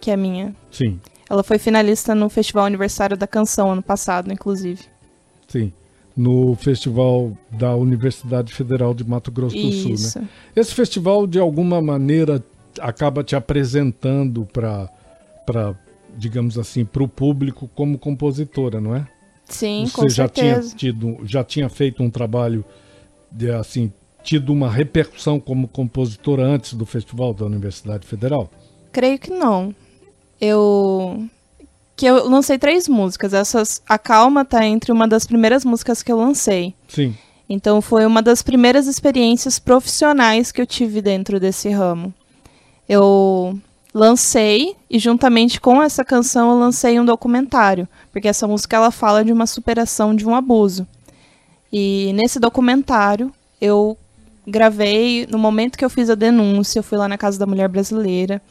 que 0.00 0.10
é 0.10 0.16
minha. 0.16 0.54
Sim, 0.70 1.00
Ela 1.28 1.42
foi 1.42 1.58
finalista 1.58 2.14
no 2.14 2.28
Festival 2.28 2.64
Aniversário 2.66 3.16
da 3.16 3.26
Canção 3.26 3.72
ano 3.72 3.82
passado, 3.82 4.32
inclusive. 4.32 4.82
sim. 5.48 5.72
No 6.16 6.54
festival 6.56 7.36
da 7.50 7.76
Universidade 7.76 8.50
Federal 8.54 8.94
de 8.94 9.04
Mato 9.06 9.30
Grosso 9.30 9.54
do 9.54 9.70
Sul, 9.70 9.88
né? 9.90 9.94
Isso. 9.96 10.22
Esse 10.56 10.74
festival, 10.74 11.26
de 11.26 11.38
alguma 11.38 11.82
maneira, 11.82 12.42
acaba 12.80 13.22
te 13.22 13.36
apresentando 13.36 14.48
para, 14.50 14.88
digamos 16.16 16.58
assim, 16.58 16.86
para 16.86 17.02
o 17.02 17.08
público 17.08 17.68
como 17.74 17.98
compositora, 17.98 18.80
não 18.80 18.96
é? 18.96 19.06
Sim, 19.44 19.84
Você 19.84 19.92
com 19.94 20.08
já 20.08 20.26
tinha 20.26 20.58
tido, 20.60 21.18
já 21.24 21.44
tinha 21.44 21.68
feito 21.68 22.02
um 22.02 22.08
trabalho 22.08 22.64
de 23.30 23.50
assim, 23.50 23.92
tido 24.24 24.54
uma 24.54 24.70
repercussão 24.70 25.38
como 25.38 25.68
compositora 25.68 26.42
antes 26.44 26.72
do 26.72 26.86
festival 26.86 27.34
da 27.34 27.44
Universidade 27.44 28.06
Federal? 28.06 28.50
Creio 28.90 29.18
que 29.18 29.30
não. 29.30 29.74
Eu. 30.40 31.24
Que 31.96 32.06
eu 32.06 32.28
lancei 32.28 32.58
três 32.58 32.88
músicas. 32.88 33.32
Essas. 33.32 33.82
A 33.88 33.98
Calma 33.98 34.44
tá 34.44 34.64
entre 34.64 34.92
uma 34.92 35.08
das 35.08 35.26
primeiras 35.26 35.64
músicas 35.64 36.02
que 36.02 36.12
eu 36.12 36.16
lancei. 36.16 36.74
Sim. 36.88 37.14
Então 37.48 37.80
foi 37.80 38.04
uma 38.04 38.20
das 38.20 38.42
primeiras 38.42 38.86
experiências 38.86 39.58
profissionais 39.58 40.50
que 40.50 40.60
eu 40.60 40.66
tive 40.66 41.00
dentro 41.00 41.38
desse 41.38 41.70
ramo. 41.70 42.12
Eu 42.88 43.58
lancei 43.94 44.76
e 44.90 44.98
juntamente 44.98 45.60
com 45.60 45.82
essa 45.82 46.04
canção 46.04 46.50
eu 46.50 46.58
lancei 46.58 47.00
um 47.00 47.04
documentário, 47.04 47.88
porque 48.12 48.28
essa 48.28 48.46
música 48.46 48.76
ela 48.76 48.90
fala 48.90 49.24
de 49.24 49.32
uma 49.32 49.46
superação 49.46 50.14
de 50.14 50.26
um 50.26 50.34
abuso. 50.34 50.86
E 51.72 52.12
nesse 52.14 52.38
documentário 52.38 53.32
eu 53.60 53.96
gravei 54.46 55.26
no 55.30 55.38
momento 55.38 55.78
que 55.78 55.84
eu 55.84 55.90
fiz 55.90 56.10
a 56.10 56.14
denúncia, 56.14 56.78
eu 56.78 56.82
fui 56.82 56.98
lá 56.98 57.08
na 57.08 57.16
casa 57.16 57.38
da 57.38 57.46
mulher 57.46 57.68
brasileira, 57.68 58.42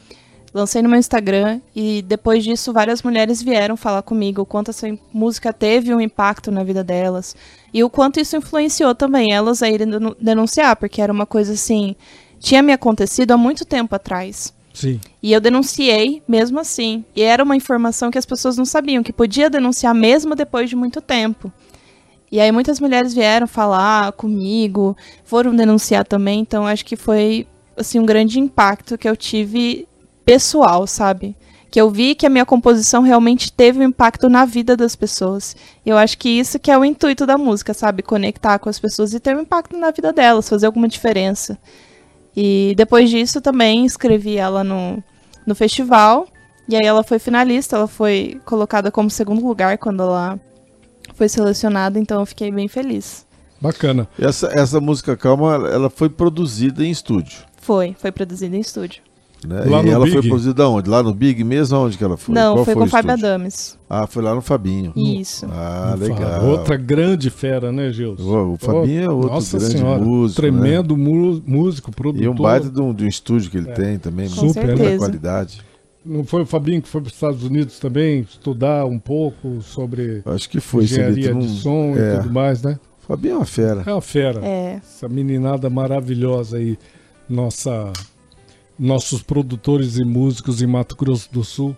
lancei 0.56 0.80
no 0.80 0.88
meu 0.88 0.98
Instagram 0.98 1.60
e 1.74 2.00
depois 2.00 2.42
disso 2.42 2.72
várias 2.72 3.02
mulheres 3.02 3.42
vieram 3.42 3.76
falar 3.76 4.00
comigo 4.00 4.40
o 4.40 4.46
quanto 4.46 4.70
essa 4.70 4.88
música 5.12 5.52
teve 5.52 5.94
um 5.94 6.00
impacto 6.00 6.50
na 6.50 6.64
vida 6.64 6.82
delas 6.82 7.36
e 7.74 7.84
o 7.84 7.90
quanto 7.90 8.18
isso 8.18 8.36
influenciou 8.36 8.94
também 8.94 9.34
elas 9.34 9.62
a 9.62 9.68
irem 9.68 9.86
denunciar, 10.18 10.74
porque 10.76 11.02
era 11.02 11.12
uma 11.12 11.26
coisa 11.26 11.52
assim, 11.52 11.94
tinha 12.40 12.62
me 12.62 12.72
acontecido 12.72 13.32
há 13.32 13.36
muito 13.36 13.66
tempo 13.66 13.94
atrás. 13.94 14.54
Sim. 14.72 14.98
E 15.22 15.32
eu 15.32 15.40
denunciei 15.40 16.22
mesmo 16.26 16.58
assim. 16.58 17.04
E 17.14 17.22
era 17.22 17.42
uma 17.42 17.56
informação 17.56 18.10
que 18.10 18.18
as 18.18 18.26
pessoas 18.26 18.56
não 18.56 18.64
sabiam, 18.64 19.02
que 19.02 19.12
podia 19.12 19.48
denunciar 19.50 19.94
mesmo 19.94 20.34
depois 20.34 20.70
de 20.70 20.76
muito 20.76 21.00
tempo. 21.00 21.52
E 22.32 22.40
aí 22.40 22.50
muitas 22.50 22.80
mulheres 22.80 23.12
vieram 23.12 23.46
falar 23.46 24.12
comigo, 24.12 24.96
foram 25.24 25.54
denunciar 25.54 26.06
também, 26.06 26.40
então 26.40 26.66
acho 26.66 26.84
que 26.84 26.96
foi 26.96 27.46
assim 27.76 27.98
um 27.98 28.06
grande 28.06 28.40
impacto 28.40 28.96
que 28.96 29.08
eu 29.08 29.16
tive 29.16 29.86
pessoal, 30.26 30.86
sabe? 30.88 31.36
Que 31.70 31.80
eu 31.80 31.88
vi 31.88 32.16
que 32.16 32.26
a 32.26 32.30
minha 32.30 32.44
composição 32.44 33.02
realmente 33.02 33.52
teve 33.52 33.78
um 33.78 33.84
impacto 33.84 34.28
na 34.28 34.44
vida 34.44 34.76
das 34.76 34.96
pessoas. 34.96 35.56
E 35.84 35.88
eu 35.88 35.96
acho 35.96 36.18
que 36.18 36.28
isso 36.28 36.58
que 36.58 36.70
é 36.70 36.76
o 36.76 36.84
intuito 36.84 37.24
da 37.24 37.38
música, 37.38 37.72
sabe? 37.72 38.02
Conectar 38.02 38.58
com 38.58 38.68
as 38.68 38.78
pessoas 38.78 39.14
e 39.14 39.20
ter 39.20 39.36
um 39.36 39.42
impacto 39.42 39.78
na 39.78 39.92
vida 39.92 40.12
delas, 40.12 40.48
fazer 40.48 40.66
alguma 40.66 40.88
diferença. 40.88 41.56
E 42.36 42.74
depois 42.76 43.08
disso 43.08 43.40
também 43.40 43.86
escrevi 43.86 44.36
ela 44.36 44.64
no, 44.64 45.02
no 45.46 45.54
festival. 45.54 46.26
E 46.68 46.74
aí 46.74 46.84
ela 46.84 47.04
foi 47.04 47.20
finalista, 47.20 47.76
ela 47.76 47.86
foi 47.86 48.40
colocada 48.44 48.90
como 48.90 49.08
segundo 49.08 49.46
lugar 49.46 49.78
quando 49.78 50.02
ela 50.02 50.40
foi 51.14 51.28
selecionada, 51.28 51.98
então 51.98 52.18
eu 52.20 52.26
fiquei 52.26 52.50
bem 52.50 52.66
feliz. 52.66 53.24
Bacana. 53.60 54.08
Essa, 54.18 54.50
essa 54.52 54.80
música 54.80 55.16
Calma, 55.16 55.54
ela 55.68 55.88
foi 55.88 56.10
produzida 56.10 56.84
em 56.84 56.90
estúdio. 56.90 57.38
Foi, 57.56 57.94
foi 57.98 58.10
produzida 58.10 58.56
em 58.56 58.60
estúdio. 58.60 59.05
Né? 59.46 59.60
Lá 59.66 59.80
e 59.80 59.84
no 59.86 59.92
ela 59.92 60.04
Big? 60.04 60.12
foi 60.18 60.28
produzida 60.28 60.68
onde? 60.68 60.90
Lá 60.90 61.02
no 61.02 61.14
Big 61.14 61.42
mesmo? 61.44 61.78
Onde 61.78 61.96
que 61.96 62.02
ela 62.04 62.16
foi? 62.16 62.34
Não, 62.34 62.54
Qual 62.54 62.64
foi, 62.64 62.74
foi 62.74 62.82
com 62.82 62.86
o 62.86 62.90
Fábio 62.90 63.10
estúdio? 63.10 63.26
Adames. 63.28 63.78
Ah, 63.88 64.06
foi 64.06 64.22
lá 64.22 64.34
no 64.34 64.40
Fabinho. 64.42 64.92
Isso. 64.96 65.46
Ah, 65.50 65.94
fala. 65.96 65.96
legal. 65.96 66.44
Outra 66.46 66.76
grande 66.76 67.30
fera, 67.30 67.70
né, 67.70 67.92
Gilson? 67.92 68.22
O, 68.22 68.52
o 68.54 68.56
Fabinho 68.58 69.02
é 69.04 69.08
outro 69.10 69.30
Nossa 69.30 69.58
grande 69.58 69.72
senhora, 69.78 70.00
músico. 70.02 70.42
né? 70.42 70.48
Tremendo 70.50 70.96
mu- 70.96 71.42
músico, 71.46 71.92
produtor. 71.92 72.24
E 72.24 72.28
um 72.28 72.34
baita 72.34 72.68
de 72.68 72.80
um, 72.80 72.92
de 72.92 73.04
um 73.04 73.08
estúdio 73.08 73.50
que 73.50 73.56
ele 73.58 73.70
É. 73.70 73.72
tem 73.72 73.98
também. 73.98 74.28
Com 74.28 74.48
Super, 74.48 74.66
né? 74.66 74.74
muita 74.74 74.98
qualidade. 74.98 75.60
Não 76.04 76.24
foi 76.24 76.42
o 76.42 76.46
Fabinho 76.46 76.80
que 76.82 76.88
foi 76.88 77.00
para 77.00 77.08
os 77.08 77.14
Estados 77.14 77.42
Unidos 77.42 77.78
também 77.78 78.20
estudar 78.20 78.84
um 78.86 78.98
pouco 78.98 79.60
sobre 79.62 80.22
Acho 80.26 80.48
que 80.48 80.60
foi. 80.60 80.84
engenharia 80.84 81.32
tu 81.32 81.38
de 81.40 81.48
som 81.60 81.94
é. 81.96 82.14
e 82.14 82.18
tudo 82.18 82.32
mais, 82.32 82.62
né? 82.62 82.78
Fabinho 83.08 83.34
é 83.34 83.36
uma 83.38 83.44
fera. 83.44 83.82
É 83.86 83.92
uma 83.92 84.00
fera. 84.00 84.40
É. 84.44 84.74
Essa 84.76 85.08
meninada 85.08 85.68
maravilhosa 85.70 86.58
aí, 86.58 86.76
nossa, 87.28 87.92
nossos 88.78 89.22
produtores 89.22 89.96
e 89.96 90.04
músicos 90.04 90.60
em 90.62 90.66
Mato 90.66 90.96
Grosso 90.96 91.32
do 91.32 91.42
Sul, 91.42 91.76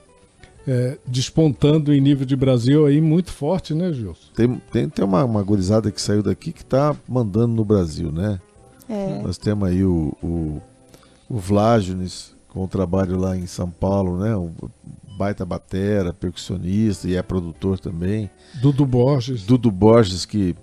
é, 0.67 0.99
despontando 1.07 1.95
em 1.95 2.00
nível 2.00 2.26
de 2.26 2.37
Brasil 2.37 2.87
aí 2.87 3.00
muito 3.00 3.33
forte, 3.33 3.75
né, 3.75 3.93
Gilson? 3.93 4.28
Tem, 4.35 4.62
tem, 4.71 4.88
tem 4.88 5.05
uma, 5.05 5.25
uma 5.25 5.43
gurizada 5.43 5.90
que 5.90 6.00
saiu 6.00 6.23
daqui 6.23 6.52
que 6.52 6.64
tá 6.64 6.95
mandando 7.09 7.55
no 7.55 7.64
Brasil, 7.64 8.12
né? 8.12 8.40
É. 8.88 9.23
Nós 9.23 9.38
temos 9.38 9.69
aí 9.69 9.85
o, 9.85 10.14
o, 10.23 10.61
o 11.28 11.38
Vlágiones, 11.38 12.35
com 12.49 12.64
o 12.64 12.69
trabalho 12.69 13.19
lá 13.19 13.37
em 13.37 13.47
São 13.47 13.71
Paulo, 13.71 14.19
né? 14.19 14.37
Um 14.37 14.52
baita 15.19 15.45
batera, 15.45 16.12
percussionista 16.12 17.09
e 17.09 17.17
é 17.17 17.23
produtor 17.23 17.78
também. 17.78 18.31
Dudu 18.62 18.87
Borges, 18.87 19.45
Dudu 19.45 19.71
Borges, 19.71 20.25
que. 20.25 20.55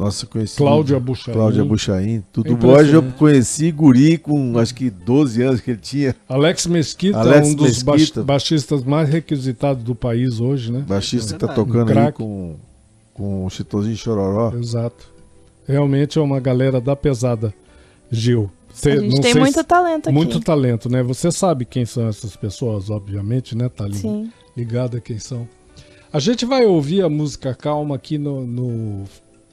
Nossa, 0.00 0.26
conheci. 0.26 0.56
Cláudia 0.56 0.98
Buchaim, 0.98 1.34
Cláudia 1.34 1.62
Buchaim. 1.64 2.24
Dudu 2.32 2.52
Impressionante. 2.52 2.92
Borges 2.92 2.94
eu 2.94 3.18
conheci 3.18 3.70
guri 3.70 4.16
com 4.16 4.58
acho 4.58 4.74
que 4.74 4.88
12 4.88 5.42
anos 5.42 5.60
que 5.60 5.72
ele 5.72 5.80
tinha. 5.80 6.16
Alex 6.26 6.66
Mesquita, 6.66 7.18
Alex 7.18 7.48
um 7.48 7.54
dos 7.54 7.82
Mesquita. 7.84 8.22
baixistas 8.22 8.82
mais 8.82 9.08
requisitados 9.10 9.84
do 9.84 9.94
país 9.94 10.40
hoje, 10.40 10.72
né? 10.72 10.84
Baixista 10.88 11.34
que 11.34 11.40
tá 11.40 11.52
tocando 11.52 11.92
Um 11.92 11.98
aí 11.98 12.12
com, 12.12 12.56
com 13.12 13.44
o 13.44 13.50
Chitãozinho 13.50 13.94
Chororó. 13.96 14.56
Exato. 14.56 15.06
Realmente 15.68 16.18
é 16.18 16.22
uma 16.22 16.40
galera 16.40 16.80
da 16.80 16.96
pesada, 16.96 17.52
Gil. 18.10 18.50
Cê- 18.72 18.92
A 18.92 18.96
gente 19.00 19.14
não 19.16 19.20
tem 19.20 19.32
sei 19.32 19.40
muito 19.42 19.58
se- 19.58 19.64
talento 19.64 20.06
aqui. 20.08 20.14
muito 20.16 20.40
talento, 20.40 20.88
né? 20.88 21.02
Você 21.02 21.30
sabe 21.30 21.64
quem 21.66 21.84
são 21.84 22.08
essas 22.08 22.34
pessoas, 22.36 22.88
obviamente, 22.88 23.54
né? 23.56 23.68
Tá 23.68 23.84
ali 23.84 23.96
Sim. 23.98 24.32
ligado 24.56 24.96
a 24.96 25.00
quem 25.00 25.18
são. 25.18 25.46
A 26.12 26.18
gente 26.18 26.44
vai 26.46 26.64
ouvir 26.64 27.02
a 27.02 27.08
música 27.08 27.54
Calma 27.54 27.96
aqui 27.96 28.16
no, 28.16 28.46
no- 28.46 29.04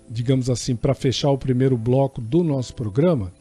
digamos 0.09 0.49
assim, 0.49 0.75
para 0.75 0.93
fechar 0.93 1.29
o 1.31 1.37
primeiro 1.37 1.77
bloco 1.77 2.21
do 2.21 2.43
nosso 2.43 2.73
programa. 2.73 3.31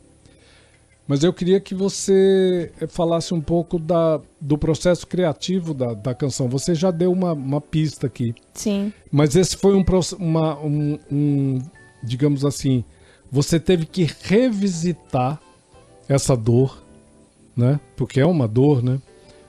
Mas 1.09 1.23
eu 1.23 1.33
queria 1.33 1.61
que 1.61 1.73
você 1.75 2.73
eh, 2.81 2.87
falasse 2.89 3.33
um 3.33 3.41
pouco 3.41 3.79
da, 3.79 4.21
do 4.41 4.59
processo 4.59 5.07
criativo 5.07 5.73
da, 5.73 5.95
da 5.95 6.13
canção. 6.15 6.49
Você 6.49 6.75
já 6.75 6.91
deu 6.91 7.13
uma, 7.13 7.33
uma 7.33 7.61
pista 7.61 8.09
aqui. 8.09 8.35
Sim. 8.53 8.93
Mas 9.13 9.37
esse 9.37 9.57
foi 9.57 9.77
um, 9.77 9.85
uma, 10.19 10.59
um, 10.59 10.99
um, 11.13 11.59
digamos 12.03 12.45
assim, 12.45 12.83
você 13.31 13.61
teve 13.61 13.87
que 13.87 14.09
revisitar 14.23 15.41
essa 16.09 16.37
dor, 16.37 16.83
né? 17.57 17.79
Porque 17.97 18.19
é 18.19 18.27
uma 18.27 18.49
dor, 18.49 18.83
né? 18.83 19.01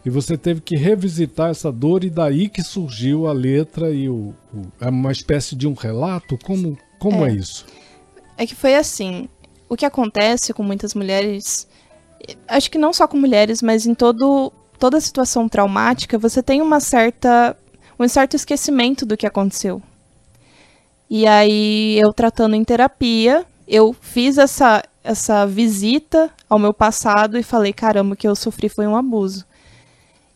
E 0.05 0.09
você 0.12 0.38
teve 0.38 0.62
que 0.62 0.75
revisitar 0.77 1.50
essa 1.50 1.71
dor 1.71 2.03
e 2.03 2.09
daí 2.09 2.47
que 2.50 2.62
surgiu 2.62 3.27
a 3.27 3.33
letra 3.33 3.91
e 3.91 4.07
o, 4.07 4.33
o- 4.53 4.62
é 4.79 4.89
uma 4.89 5.12
espécie 5.12 5.55
de 5.55 5.67
um 5.67 5.74
relato. 5.74 6.38
Como 6.43 6.77
como 6.99 7.25
é, 7.25 7.29
É. 7.29 7.33
isso? 7.33 7.65
É 8.37 8.45
que 8.45 8.55
foi 8.55 8.75
assim. 8.75 9.27
O 9.69 9.75
que 9.75 9.85
acontece 9.85 10.53
com 10.53 10.63
muitas 10.63 10.93
mulheres, 10.93 11.67
acho 12.47 12.71
que 12.71 12.77
não 12.77 12.93
só 12.93 13.07
com 13.07 13.17
mulheres, 13.17 13.61
mas 13.61 13.85
em 13.85 13.93
todo, 13.93 14.51
toda 14.79 15.01
situação 15.01 15.49
traumática, 15.49 16.17
você 16.17 16.41
tem 16.41 16.61
uma 16.61 16.79
certa, 16.79 17.57
um 17.99 18.07
certo 18.07 18.35
esquecimento 18.35 19.05
do 19.05 19.17
que 19.17 19.25
aconteceu. 19.25 19.81
E 21.09 21.25
aí, 21.25 21.97
eu 21.99 22.11
tratando 22.13 22.55
em 22.55 22.63
terapia, 22.63 23.45
eu 23.67 23.93
fiz 23.99 24.37
essa, 24.37 24.83
essa 25.03 25.45
visita 25.45 26.29
ao 26.49 26.59
meu 26.59 26.73
passado 26.73 27.37
e 27.37 27.43
falei: 27.43 27.73
caramba, 27.73 28.13
o 28.13 28.17
que 28.17 28.27
eu 28.27 28.35
sofri 28.35 28.69
foi 28.69 28.87
um 28.87 28.95
abuso. 28.95 29.45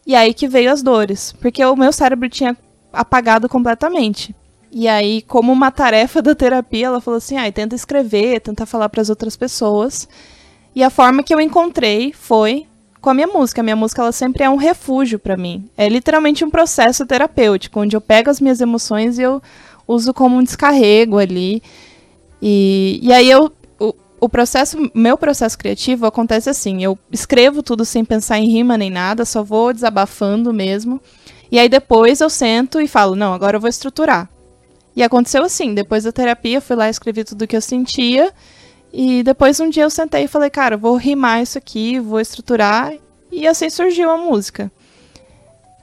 E 0.06 0.16
aí 0.16 0.34
que 0.34 0.48
veio 0.48 0.72
as 0.72 0.82
dores, 0.82 1.32
porque 1.34 1.64
o 1.64 1.76
meu 1.76 1.94
cérebro 1.94 2.28
tinha 2.28 2.58
apagado 2.92 3.48
completamente. 3.48 4.36
E 4.72 4.88
aí, 4.88 5.22
como 5.24 5.52
uma 5.52 5.70
tarefa 5.70 6.22
da 6.22 6.34
terapia, 6.34 6.88
ela 6.88 7.02
falou 7.02 7.18
assim: 7.18 7.38
ah, 7.38 7.52
tenta 7.52 7.76
escrever, 7.76 8.40
tenta 8.40 8.66
falar 8.66 8.88
para 8.90 9.02
as 9.02 9.10
outras 9.10 9.36
pessoas. 9.36 10.08
E 10.74 10.82
a 10.84 10.90
forma 10.90 11.24
que 11.24 11.34
eu 11.34 11.42
encontrei 11.42 12.14
foi 12.14 12.66
com 13.02 13.10
a 13.10 13.14
minha 13.14 13.28
música. 13.28 13.62
A 13.62 13.64
minha 13.64 13.76
música 13.76 14.02
ela 14.02 14.12
sempre 14.12 14.44
é 14.44 14.50
um 14.50 14.56
refúgio 14.56 15.20
para 15.20 15.36
mim. 15.36 15.70
É 15.76 15.90
literalmente 15.90 16.46
um 16.46 16.50
processo 16.50 17.06
terapêutico, 17.06 17.82
onde 17.82 17.96
eu 17.96 18.02
pego 18.02 18.30
as 18.30 18.40
minhas 18.40 18.62
emoções 18.62 19.20
e 19.20 19.24
eu 19.24 19.42
uso 19.86 20.14
como 20.14 20.38
um 20.38 20.44
descarrego 20.44 21.18
ali. 21.18 21.62
E, 22.42 23.00
e 23.04 23.12
aí 23.12 23.30
eu 23.30 23.52
o, 24.22 24.30
processo, 24.30 24.78
meu 24.94 25.18
processo 25.18 25.58
criativo 25.58 26.06
acontece 26.06 26.48
assim, 26.48 26.84
eu 26.84 26.98
escrevo 27.12 27.64
tudo 27.64 27.84
sem 27.84 28.06
pensar 28.06 28.38
em 28.38 28.48
rima 28.48 28.78
nem 28.78 28.92
nada, 28.92 29.26
só 29.26 29.44
vou 29.44 29.74
desabafando 29.74 30.54
mesmo. 30.54 31.02
E 31.52 31.58
aí 31.58 31.68
depois 31.68 32.22
eu 32.22 32.30
sento 32.30 32.80
e 32.80 32.88
falo, 32.88 33.16
não, 33.16 33.34
agora 33.34 33.58
eu 33.58 33.60
vou 33.60 33.68
estruturar. 33.68 34.30
E 34.96 35.04
aconteceu 35.04 35.44
assim, 35.44 35.74
depois 35.74 36.04
da 36.04 36.12
terapia, 36.12 36.60
fui 36.60 36.76
lá 36.76 36.88
e 36.88 36.92
escrevi 36.92 37.24
tudo 37.24 37.44
o 37.44 37.48
que 37.48 37.56
eu 37.56 37.62
sentia. 37.62 38.32
E 38.94 39.24
depois 39.24 39.60
um 39.60 39.70
dia 39.70 39.84
eu 39.84 39.90
sentei 39.90 40.26
e 40.26 40.28
falei, 40.28 40.50
cara, 40.50 40.76
vou 40.76 40.98
rimar 40.98 41.42
isso 41.42 41.58
aqui, 41.58 42.00
vou 42.00 42.20
estruturar. 42.20 42.94
E 43.32 43.48
assim 43.48 43.70
surgiu 43.70 44.10
a 44.10 44.18
música. 44.18 44.70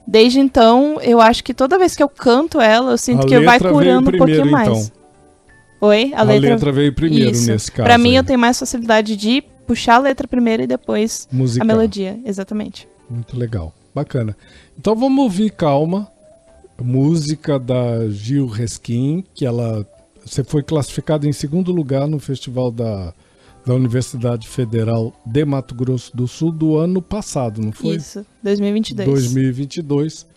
Desde 0.05 0.39
então, 0.39 0.99
eu 1.01 1.19
acho 1.19 1.43
que 1.43 1.53
toda 1.53 1.77
vez 1.77 1.95
que 1.95 2.01
eu 2.01 2.09
canto 2.09 2.59
ela, 2.59 2.91
eu 2.91 2.97
sinto 2.97 3.23
A 3.23 3.27
que 3.27 3.39
vai 3.39 3.57
letra 3.57 3.71
curando 3.71 4.01
um 4.01 4.11
primeiro, 4.11 4.25
pouquinho 4.35 4.51
mais. 4.51 4.67
então. 4.67 4.99
Oi? 5.81 6.11
A, 6.15 6.21
A, 6.21 6.23
letra, 6.23 6.71
veio 6.71 6.93
primeiro 6.93 7.31
Isso. 7.31 7.49
nesse 7.49 7.71
caso. 7.71 7.85
Pra 7.85 7.97
mim, 7.97 8.09
aí. 8.09 8.15
eu 8.17 8.23
tenho 8.23 8.39
mais 8.39 8.59
facilidade 8.59 9.15
de 9.15 9.43
puxar 9.65 9.95
a 9.95 9.99
letra 9.99 10.27
primeiro 10.27 10.63
e 10.63 10.67
depois 10.67 11.27
Musical. 11.31 11.63
a 11.63 11.67
melodia. 11.67 12.19
Exatamente. 12.25 12.87
Muito 13.09 13.37
legal. 13.37 13.73
Bacana. 13.93 14.35
Então 14.77 14.95
vamos 14.95 15.23
ouvir 15.23 15.51
Calma, 15.51 16.11
música 16.83 17.59
da 17.59 18.09
Gil 18.09 18.47
Reskin, 18.47 19.23
que 19.33 19.45
ela 19.45 19.85
você 20.25 20.43
foi 20.43 20.61
classificada 20.61 21.27
em 21.27 21.33
segundo 21.33 21.71
lugar 21.71 22.07
no 22.07 22.19
Festival 22.19 22.71
da, 22.71 23.13
da 23.65 23.73
Universidade 23.73 24.47
Federal 24.47 25.13
de 25.25 25.43
Mato 25.43 25.73
Grosso 25.73 26.15
do 26.15 26.27
Sul 26.27 26.51
do 26.51 26.77
ano 26.77 27.01
passado, 27.01 27.61
não 27.61 27.71
foi? 27.71 27.95
Isso, 27.95 28.23
2022. 28.43 29.07
2022. 29.07 30.27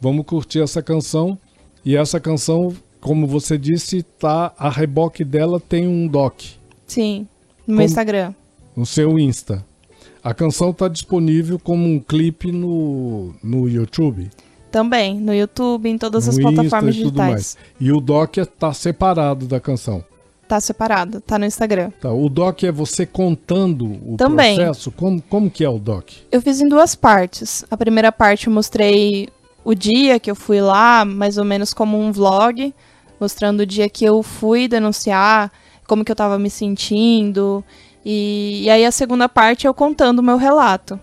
Vamos 0.00 0.26
curtir 0.26 0.60
essa 0.60 0.82
canção. 0.82 1.38
E 1.84 1.96
essa 1.96 2.20
canção, 2.20 2.74
como 3.00 3.26
você 3.26 3.56
disse, 3.56 4.02
tá 4.02 4.52
a 4.58 4.68
reboque 4.68 5.24
dela 5.24 5.58
tem 5.58 5.88
um 5.88 6.06
doc 6.06 6.42
Sim, 6.86 7.26
no 7.66 7.74
meu 7.74 7.76
Como- 7.76 7.82
Instagram. 7.82 8.34
no 8.76 8.84
seu 8.84 9.18
Insta. 9.18 9.64
A 10.22 10.34
canção 10.34 10.68
está 10.70 10.86
disponível 10.86 11.58
como 11.58 11.86
um 11.86 11.98
clipe 11.98 12.52
no, 12.52 13.34
no 13.42 13.66
YouTube, 13.66 14.28
Também, 14.70 15.18
no 15.18 15.34
YouTube, 15.34 15.88
em 15.88 15.98
todas 15.98 16.28
as 16.28 16.36
no 16.36 16.42
plataformas 16.42 16.94
Insta 16.94 17.00
e 17.00 17.04
tudo 17.04 17.20
digitais. 17.20 17.58
E 17.80 17.92
o 17.92 18.00
doc 18.00 18.36
está 18.36 18.72
separado 18.72 19.46
da 19.46 19.58
canção. 19.58 20.04
Tá 20.46 20.60
separado, 20.60 21.20
tá 21.20 21.38
no 21.38 21.44
Instagram. 21.44 21.90
Tá, 22.00 22.12
o 22.12 22.28
doc 22.28 22.64
é 22.64 22.72
você 22.72 23.06
contando 23.06 23.84
o 24.04 24.16
Também. 24.16 24.56
processo. 24.56 24.90
Como, 24.90 25.22
como 25.22 25.50
que 25.50 25.64
é 25.64 25.68
o 25.68 25.78
doc? 25.78 26.10
Eu 26.30 26.42
fiz 26.42 26.60
em 26.60 26.68
duas 26.68 26.94
partes. 26.94 27.64
A 27.70 27.76
primeira 27.76 28.10
parte 28.10 28.48
eu 28.48 28.52
mostrei 28.52 29.28
o 29.64 29.74
dia 29.74 30.18
que 30.18 30.30
eu 30.30 30.34
fui 30.34 30.60
lá, 30.60 31.04
mais 31.04 31.38
ou 31.38 31.44
menos 31.44 31.72
como 31.72 31.98
um 32.00 32.10
vlog, 32.10 32.74
mostrando 33.20 33.60
o 33.60 33.66
dia 33.66 33.88
que 33.88 34.04
eu 34.04 34.22
fui 34.22 34.66
denunciar, 34.66 35.52
como 35.86 36.04
que 36.04 36.10
eu 36.10 36.16
tava 36.16 36.38
me 36.38 36.50
sentindo. 36.50 37.62
E, 38.04 38.62
e 38.64 38.70
aí 38.70 38.84
a 38.84 38.90
segunda 38.90 39.28
parte 39.28 39.66
eu 39.66 39.74
contando 39.74 40.18
o 40.18 40.22
meu 40.22 40.36
relato. 40.36 40.98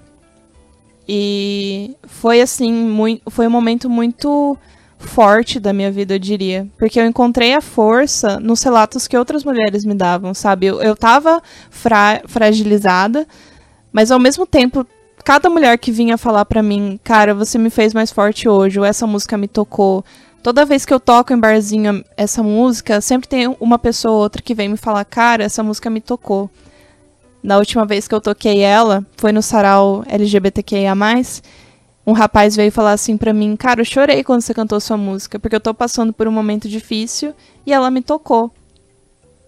E 1.07 1.95
foi 2.05 2.41
assim, 2.41 2.71
mui- 2.73 3.21
foi 3.29 3.47
um 3.47 3.51
momento 3.51 3.89
muito 3.89 4.57
forte 4.99 5.59
da 5.59 5.71
minha 5.71 5.91
vida, 5.91 6.15
eu 6.15 6.19
diria. 6.19 6.67
Porque 6.77 6.99
eu 6.99 7.05
encontrei 7.05 7.53
a 7.53 7.61
força 7.61 8.39
nos 8.39 8.61
relatos 8.63 9.07
que 9.07 9.17
outras 9.17 9.43
mulheres 9.43 9.85
me 9.85 9.93
davam, 9.93 10.33
sabe? 10.33 10.65
Eu, 10.65 10.81
eu 10.81 10.95
tava 10.95 11.41
fra- 11.69 12.21
fragilizada, 12.25 13.27
mas 13.91 14.11
ao 14.11 14.19
mesmo 14.19 14.45
tempo, 14.45 14.85
cada 15.23 15.49
mulher 15.49 15.77
que 15.77 15.91
vinha 15.91 16.17
falar 16.17 16.45
pra 16.45 16.61
mim, 16.63 16.99
cara, 17.03 17.33
você 17.33 17.57
me 17.57 17.69
fez 17.69 17.93
mais 17.93 18.11
forte 18.11 18.49
hoje, 18.49 18.79
ou 18.79 18.85
essa 18.85 19.07
música 19.07 19.37
me 19.37 19.47
tocou. 19.47 20.03
Toda 20.43 20.65
vez 20.65 20.85
que 20.85 20.93
eu 20.93 20.99
toco 20.99 21.31
em 21.33 21.39
barzinho 21.39 22.03
essa 22.15 22.41
música, 22.43 22.99
sempre 23.01 23.27
tem 23.27 23.55
uma 23.59 23.77
pessoa 23.79 24.13
ou 24.15 24.21
outra 24.21 24.41
que 24.41 24.53
vem 24.53 24.69
me 24.69 24.77
falar, 24.77 25.03
cara, 25.05 25.43
essa 25.43 25.61
música 25.63 25.89
me 25.89 26.01
tocou. 26.01 26.49
Na 27.47 27.57
última 27.57 27.85
vez 27.85 28.09
que 28.09 28.13
eu 28.13 28.19
toquei 28.19 28.59
ela, 28.59 29.05
foi 29.15 29.31
no 29.31 29.41
sarau 29.41 30.03
LGBTQIA+, 30.05 30.93
um 32.05 32.11
rapaz 32.11 32.57
veio 32.57 32.69
falar 32.73 32.91
assim 32.91 33.15
pra 33.15 33.31
mim, 33.31 33.55
cara, 33.55 33.79
eu 33.79 33.85
chorei 33.85 34.21
quando 34.21 34.41
você 34.41 34.53
cantou 34.53 34.81
sua 34.81 34.97
música, 34.97 35.39
porque 35.39 35.55
eu 35.55 35.61
tô 35.61 35.73
passando 35.73 36.11
por 36.11 36.27
um 36.27 36.31
momento 36.31 36.67
difícil 36.67 37.33
e 37.65 37.71
ela 37.71 37.89
me 37.89 38.01
tocou. 38.01 38.51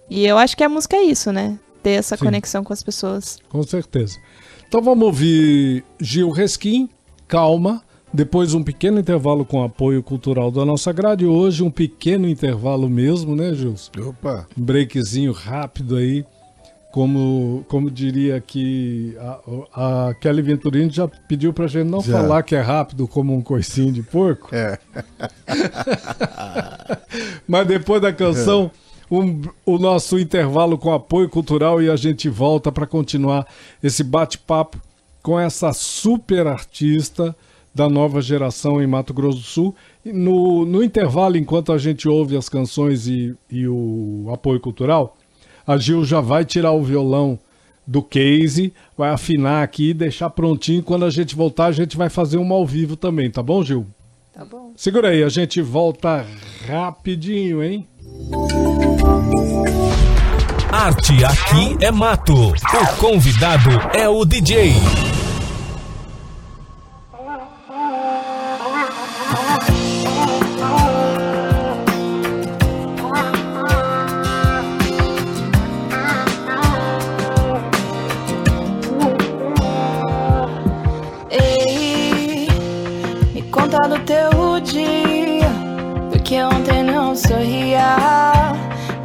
E 0.10 0.25
eu 0.25 0.38
acho 0.38 0.56
que 0.56 0.63
a 0.63 0.70
música 0.70 0.96
é 0.96 1.03
isso, 1.03 1.34
né? 1.34 1.60
Ter 1.84 1.89
essa 1.89 2.15
Sim. 2.15 2.24
conexão 2.24 2.63
com 2.63 2.72
as 2.72 2.82
pessoas. 2.82 3.38
Com 3.50 3.63
certeza. 3.63 4.18
Então 4.65 4.82
vamos 4.82 5.06
ouvir 5.06 5.84
Gil 6.00 6.29
Resquim, 6.29 6.88
Calma. 7.27 7.84
Depois 8.13 8.53
um 8.53 8.63
pequeno 8.63 8.98
intervalo 8.98 9.44
com 9.44 9.62
apoio 9.62 10.01
cultural 10.01 10.50
da 10.51 10.63
nossa 10.63 10.94
grade. 10.94 11.25
Hoje 11.25 11.63
um 11.63 11.70
pequeno 11.70 12.29
intervalo 12.29 12.89
mesmo, 12.89 13.36
né, 13.36 13.53
Gilson? 13.53 13.91
Opa, 14.08 14.48
Um 14.58 14.63
breakzinho 14.63 15.34
rápido 15.34 15.98
aí. 15.98 16.24
Como, 16.91 17.63
como 17.67 17.91
diria 17.91 18.36
aqui, 18.36 19.15
a, 19.19 20.08
a 20.10 20.13
Kelly 20.15 20.41
Venturini 20.41 20.89
já 20.89 21.08
pediu 21.08 21.53
pra 21.53 21.67
gente 21.67 21.88
não 21.88 22.01
Já. 22.01 22.13
falar 22.19 22.41
que 22.41 22.55
é 22.55 22.62
rápido 22.62 23.08
como 23.08 23.36
um 23.36 23.41
coicinho 23.41 23.91
de 23.91 24.01
porco. 24.01 24.50
é. 24.55 24.79
Mas 27.48 27.67
depois 27.67 28.01
da 28.01 28.12
canção, 28.13 28.72
um- 29.10 29.41
o 29.65 29.77
nosso 29.77 30.17
intervalo 30.19 30.77
com 30.77 30.91
apoio 30.91 31.29
cultural 31.29 31.81
e 31.81 31.89
a 31.89 31.96
gente 31.96 32.27
volta 32.29 32.72
para 32.72 32.86
continuar 32.88 33.46
esse 33.84 34.03
bate-papo 34.03 34.77
com 35.22 35.39
essa 35.39 35.74
super 35.74 36.48
artista 36.48 37.36
da 37.74 37.88
nova 37.88 38.22
geração 38.22 38.81
em 38.81 38.88
Mato 38.88 39.13
Grosso 39.13 39.38
do 39.38 39.43
Sul. 39.43 39.75
E 40.03 40.12
no, 40.12 40.65
no 40.65 40.84
intervalo, 40.84 41.38
enquanto 41.38 41.72
a 41.72 41.77
gente 41.77 42.08
ouve 42.10 42.36
as 42.36 42.50
canções 42.50 43.08
e, 43.08 43.36
e 43.49 43.67
o 43.67 44.28
apoio 44.34 44.60
cultural, 44.60 45.15
a 45.69 45.77
Gil 45.77 46.03
já 46.03 46.19
vai 46.19 46.43
tirar 46.43 46.71
o 46.71 46.82
violão 46.82 47.38
do 47.86 48.01
case, 48.01 48.73
vai 48.97 49.12
afinar 49.12 49.62
aqui 49.62 49.91
e 49.91 49.93
deixar 49.93 50.32
prontinho. 50.32 50.82
Quando 50.82 51.05
a 51.05 51.12
gente 51.12 51.36
voltar, 51.36 51.67
a 51.67 51.71
gente 51.71 51.95
vai 51.95 52.10
fazer 52.10 52.38
uma 52.38 52.55
ao 52.55 52.65
vivo 52.65 52.95
também, 52.95 53.29
tá 53.29 53.43
bom, 53.43 53.63
Gil? 53.63 53.86
Tá 54.34 54.43
bom. 54.43 54.73
Segura 54.75 55.10
aí, 55.10 55.21
a 55.21 55.29
gente 55.29 55.62
volta 55.62 56.25
rapidinho, 56.67 57.63
hein? 57.63 57.88
Arte 60.71 61.23
aqui 61.23 61.77
é 61.86 61.91
mato. 61.91 62.34
O 62.34 62.97
convidado 62.97 63.69
é 63.93 64.10
o 64.10 64.25
DJ. 64.25 64.73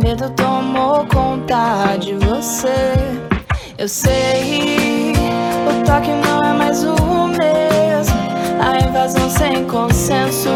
Medo 0.05 0.29
tomou 0.37 1.07
conta 1.07 1.97
de 1.99 2.12
você. 2.12 2.93
Eu 3.79 3.88
sei, 3.88 5.14
o 5.67 5.83
toque 5.87 6.11
não 6.11 6.45
é 6.45 6.53
mais 6.53 6.85
o 6.85 7.27
mesmo. 7.29 8.14
A 8.61 8.87
invasão 8.87 9.31
sem 9.31 9.64
consenso 9.64 10.51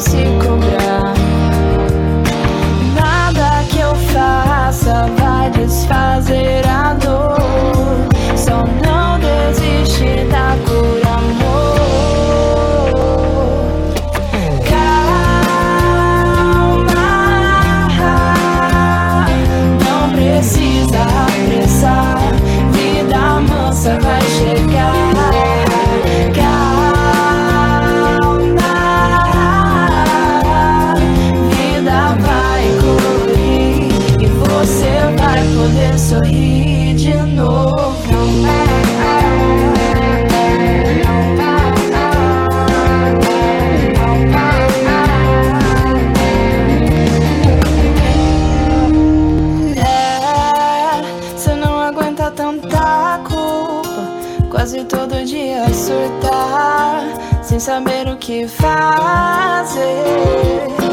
se 0.00 0.24
cobrar. 0.38 0.95
Fazer. 59.76 60.85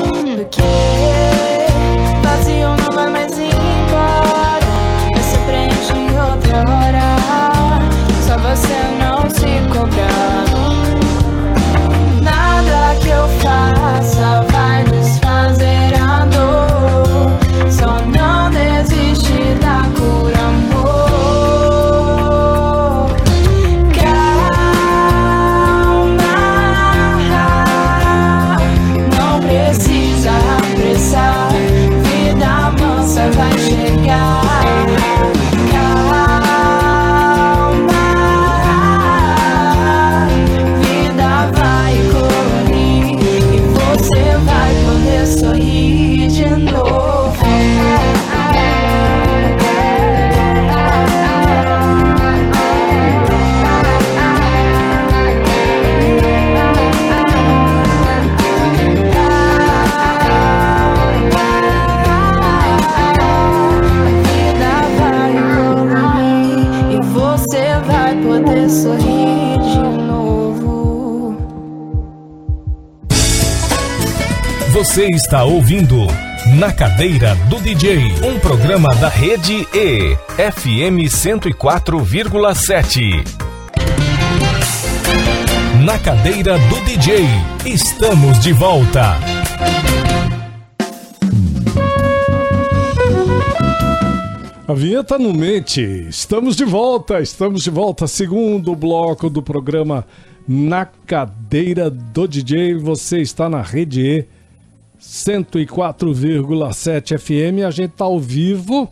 Está 75.34 75.46
ouvindo 75.46 76.06
Na 76.60 76.72
Cadeira 76.72 77.34
do 77.50 77.60
DJ, 77.60 78.14
um 78.24 78.38
programa 78.38 78.94
da 78.94 79.10
rede 79.10 79.68
E, 79.74 80.16
FM 80.38 81.10
104,7. 81.10 83.26
Na 85.84 85.98
Cadeira 85.98 86.60
do 86.60 86.80
DJ, 86.82 87.26
estamos 87.66 88.40
de 88.42 88.54
volta. 88.54 89.18
A 94.68 94.74
vinheta 94.76 95.18
no 95.18 95.34
mente. 95.34 95.82
Estamos 96.10 96.56
de 96.56 96.64
volta, 96.64 97.20
estamos 97.20 97.64
de 97.64 97.72
volta. 97.72 98.06
Segundo 98.06 98.76
bloco 98.76 99.32
do 99.32 99.42
programa 99.42 100.06
Na 100.48 100.86
Cadeira 100.86 101.90
do 101.90 102.28
DJ. 102.28 102.76
Você 102.76 103.20
está 103.20 103.50
na 103.50 103.64
rede 103.64 104.00
E 104.00 104.43
104,7 105.04 107.18
FM. 107.20 107.64
A 107.66 107.72
gente 107.72 107.92
está 107.92 108.06
ao 108.06 108.20
vivo 108.20 108.90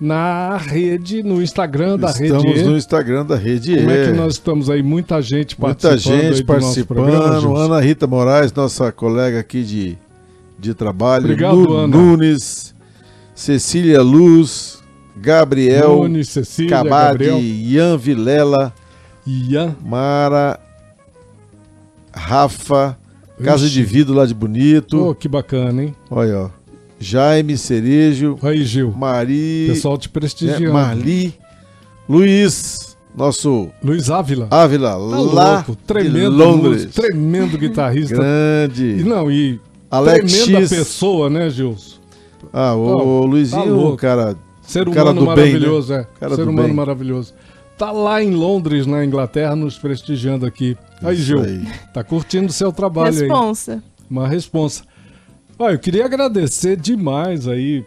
na 0.00 0.56
rede, 0.56 1.22
no 1.24 1.42
Instagram 1.42 1.98
da 1.98 2.10
Estamos 2.10 2.44
rede 2.44 2.60
E. 2.60 2.64
no 2.64 2.76
Instagram 2.76 3.26
da 3.26 3.34
Rede 3.34 3.74
Como 3.76 3.90
é 3.90 4.06
que 4.06 4.12
nós 4.12 4.34
estamos 4.34 4.70
aí? 4.70 4.80
Muita 4.82 5.20
gente 5.20 5.60
Muita 5.60 5.88
participando. 5.88 6.20
aí 6.20 6.32
gente 6.34 6.44
participando. 6.44 6.96
programa. 6.98 7.58
Ana 7.64 7.80
Rita 7.80 8.06
Moraes, 8.06 8.52
nossa 8.52 8.92
colega 8.92 9.40
aqui 9.40 9.64
de, 9.64 9.98
de 10.58 10.74
trabalho. 10.74 11.24
Obrigado, 11.24 11.56
Nu- 11.56 11.76
Ana. 11.76 11.96
Nunes, 11.96 12.72
Cecília 13.34 14.00
Luz, 14.02 14.78
Gabriel, 15.16 15.96
Nunes, 15.96 16.28
Cecília, 16.28 16.70
Cabade, 16.70 17.24
Gabriel, 17.24 17.40
Ian 17.40 17.96
Vilela, 17.96 18.72
Ian. 19.26 19.74
Mara, 19.84 20.60
Rafa, 22.14 22.96
Casa 23.42 23.64
Ixi. 23.66 23.74
de 23.74 23.82
Vidro 23.84 24.14
lá 24.14 24.26
de 24.26 24.34
Bonito. 24.34 24.98
Oh, 25.10 25.14
que 25.14 25.28
bacana, 25.28 25.82
hein? 25.84 25.94
Olha, 26.10 26.38
ó. 26.38 26.50
Jaime 27.00 27.56
Cerejo, 27.56 28.36
Aí, 28.42 28.64
Gil. 28.64 28.90
Mari, 28.90 29.66
Pessoal 29.68 29.96
te 29.96 30.08
né, 30.08 30.12
prestigiando. 30.12 30.72
Marli, 30.72 31.32
Luiz, 32.08 32.96
nosso 33.16 33.68
Luiz 33.82 34.10
Ávila. 34.10 34.48
Ávila, 34.50 34.90
Tá 34.90 34.96
lá 34.96 35.54
louco. 35.56 35.76
Tremendo 35.86 36.30
Londres. 36.36 36.86
tremendo 36.92 37.56
guitarrista. 37.58 38.14
E 38.14 38.16
Grande. 38.16 39.04
não, 39.04 39.30
e 39.30 39.60
Alex 39.90 40.32
tremenda 40.32 40.60
X. 40.66 40.70
pessoa, 40.70 41.30
né, 41.30 41.48
Gilson? 41.50 41.98
Ah, 42.52 42.74
o, 42.74 42.86
Tá- 42.96 43.02
o 43.04 43.20
tá 43.22 43.26
Luizinho, 43.28 43.74
louco. 43.74 43.96
cara. 43.96 44.36
Ser 44.62 44.86
O 44.88 44.92
cara 44.92 45.10
humano 45.12 45.20
do 45.20 45.26
bem, 45.34 45.52
maravilhoso, 45.52 45.92
é. 45.94 46.06
Cara 46.20 46.34
Ser 46.36 46.42
humano 46.48 46.68
bem. 46.68 46.76
maravilhoso. 46.76 47.32
Tá 47.78 47.90
lá 47.92 48.22
em 48.22 48.32
Londres, 48.32 48.86
na 48.86 49.04
Inglaterra, 49.04 49.54
nos 49.56 49.78
prestigiando 49.78 50.44
aqui. 50.44 50.76
Aí, 51.02 51.14
Isso 51.14 51.24
Gil, 51.24 51.42
aí. 51.42 51.66
tá 51.92 52.02
curtindo 52.02 52.46
o 52.46 52.52
seu 52.52 52.72
trabalho 52.72 53.14
aí. 53.14 53.20
Responsa. 53.20 53.82
Uma 54.10 54.26
responsa. 54.28 54.82
Olha, 55.58 55.74
eu 55.74 55.78
queria 55.78 56.04
agradecer 56.04 56.76
demais 56.76 57.46
aí 57.48 57.84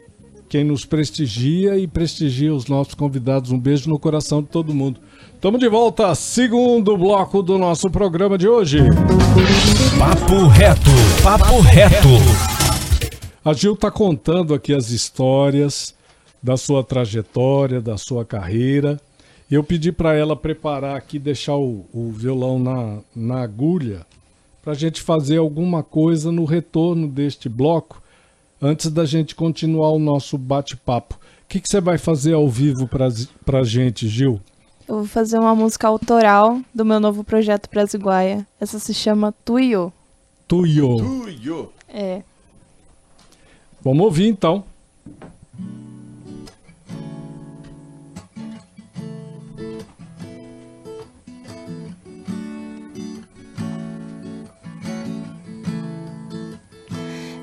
quem 0.50 0.64
nos 0.64 0.84
prestigia 0.86 1.78
e 1.78 1.88
prestigia 1.88 2.54
os 2.54 2.68
nossos 2.68 2.94
convidados. 2.94 3.52
Um 3.52 3.60
beijo 3.60 3.90
no 3.90 3.98
coração 3.98 4.42
de 4.42 4.50
todo 4.50 4.74
mundo. 4.74 5.00
Estamos 5.34 5.60
de 5.60 5.68
volta, 5.70 6.14
segundo 6.14 6.98
bloco 6.98 7.42
do 7.42 7.58
nosso 7.58 7.90
programa 7.90 8.38
de 8.38 8.48
hoje. 8.48 8.80
Papo 9.98 10.48
reto, 10.48 10.92
papo 11.24 11.60
reto. 11.62 12.08
A 13.44 13.54
Gil 13.54 13.74
está 13.74 13.90
contando 13.90 14.54
aqui 14.54 14.74
as 14.74 14.92
histórias 14.92 15.96
da 16.44 16.58
sua 16.58 16.84
trajetória, 16.84 17.82
da 17.82 17.98
sua 17.98 18.24
carreira. 18.26 19.00
Eu 19.52 19.66
pedi 19.66 19.92
para 19.92 20.16
ela 20.16 20.34
preparar 20.34 20.96
aqui, 20.96 21.20
deixar 21.20 21.58
o, 21.58 21.86
o 21.94 22.10
violão 22.10 22.58
na, 22.58 23.00
na 23.14 23.42
agulha, 23.42 24.06
para 24.64 24.72
a 24.72 24.76
gente 24.76 25.02
fazer 25.02 25.36
alguma 25.36 25.84
coisa 25.84 26.32
no 26.32 26.46
retorno 26.46 27.06
deste 27.06 27.50
bloco, 27.50 28.02
antes 28.62 28.90
da 28.90 29.04
gente 29.04 29.36
continuar 29.36 29.92
o 29.92 30.00
nosso 30.00 30.38
bate-papo. 30.38 31.16
O 31.16 31.48
que 31.50 31.60
que 31.60 31.68
você 31.68 31.82
vai 31.82 31.98
fazer 31.98 32.32
ao 32.32 32.48
vivo 32.48 32.88
para 32.88 33.60
a 33.60 33.64
gente, 33.64 34.08
Gil? 34.08 34.40
Eu 34.88 35.00
vou 35.00 35.06
fazer 35.06 35.38
uma 35.38 35.54
música 35.54 35.86
autoral 35.86 36.62
do 36.74 36.86
meu 36.86 37.02
novo 37.02 37.22
projeto 37.22 37.70
Brasiguaia. 37.70 38.48
Essa 38.58 38.80
se 38.80 38.94
chama 38.94 39.34
Tuyo. 39.44 39.92
Tuyo. 40.48 40.96
Tuyo. 40.96 41.74
É. 41.90 42.22
Vamos 43.84 44.06
ouvir 44.06 44.28
então. 44.28 44.64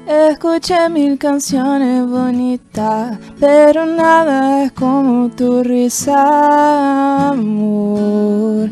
Escuché 0.08 0.88
mil 0.88 1.18
canciones 1.18 2.08
bonitas, 2.08 3.18
pero 3.38 3.84
nada 3.84 4.64
es 4.64 4.72
como 4.72 5.28
tu 5.28 5.62
risa, 5.62 7.28
amor, 7.28 8.70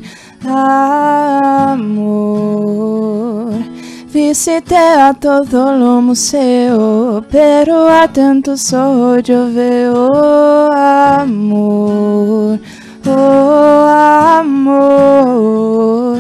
amor. 0.49 1.77
Visité 4.11 4.79
a 4.79 5.13
todos 5.13 5.79
los 5.79 6.03
museos, 6.03 7.23
pero 7.31 7.87
hasta 7.87 8.31
en 8.31 8.43
tus 8.43 8.73
ojos 8.73 9.23
yo 9.23 9.53
veo 9.53 10.73
amor, 10.73 12.59
oh 13.09 13.87
amor. 14.39 16.19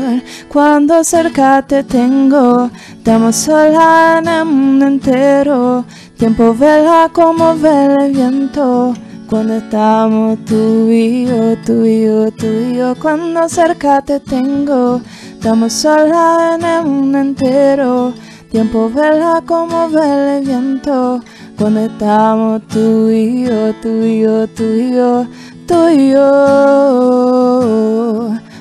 Cuando 0.49 1.05
cerca 1.05 1.63
te 1.67 1.85
tengo, 1.85 2.71
estamos 2.97 3.37
sola 3.37 4.19
en 4.19 4.29
el 4.29 4.45
mundo 4.45 4.87
entero. 4.87 5.85
Tiempo 6.17 6.55
vela 6.55 7.11
como 7.13 7.55
vela 7.57 8.07
el 8.07 8.13
viento. 8.13 8.95
Cuando 9.29 9.57
estamos 9.57 10.39
tú 10.45 10.89
y 10.89 11.27
yo, 11.27 11.57
tú 11.65 11.85
y 11.85 12.05
yo, 12.05 12.31
tú 12.31 12.47
y 12.47 12.77
yo. 12.77 12.95
Cuando 12.95 13.49
cerca 13.49 14.01
te 14.01 14.21
tengo, 14.21 15.03
estamos 15.33 15.73
sola 15.73 16.55
en 16.55 16.65
el 16.65 16.85
mundo 16.85 17.19
entero. 17.19 18.15
Tiempo 18.51 18.89
vela 18.89 19.43
como 19.45 19.91
vela 19.91 20.39
el 20.39 20.47
viento. 20.47 21.21
Cuando 21.59 21.81
estamos 21.81 22.63
tú 22.69 23.11
y 23.11 23.45
yo, 23.45 23.75
tú 23.83 23.89
y 24.05 24.21
yo, 24.21 24.47
tú 24.47 24.63
y 24.63 24.93
yo, 24.95 25.27
tú 25.67 25.89
y 25.89 26.11
yo. 26.11 27.57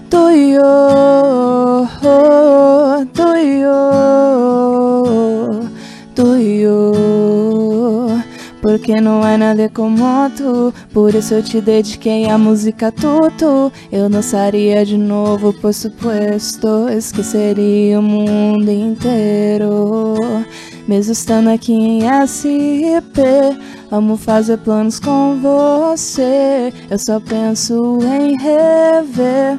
Tú 0.10 0.30
y 0.30 0.54
yo, 0.54 1.88
tú 3.13 3.36
y 3.36 3.60
yo, 3.60 5.60
tú 6.13 6.36
y 6.36 6.62
yo. 6.62 6.94
Porque 8.62 9.02
não 9.02 9.24
há 9.24 9.38
nada 9.38 9.68
como 9.70 10.30
tu, 10.38 10.74
por 10.94 11.13
isso 11.13 11.34
eu 11.36 11.44
te 11.44 11.60
dediquei 11.60 12.30
a 12.30 12.38
música 12.38 12.91
tudo. 12.91 13.72
Eu 13.91 14.10
dançaria 14.10 14.86
de 14.86 14.98
novo, 14.98 15.52
por 15.54 15.74
supuesto, 15.74 16.88
esqueceria 16.89 18.00
o 18.00 18.02
mundo 18.02 18.72
inteiro. 18.72 20.15
Mesmo 20.88 21.13
estando 21.13 21.50
aqui 21.50 21.74
em 21.74 22.02
SP, 22.06 23.17
amo 23.91 24.15
fazer 24.15 24.58
planos 24.60 25.00
com 25.00 25.39
você. 25.41 26.71
Eu 26.89 27.00
só 27.00 27.19
penso 27.19 27.98
em 28.04 28.38
rever 28.38 29.58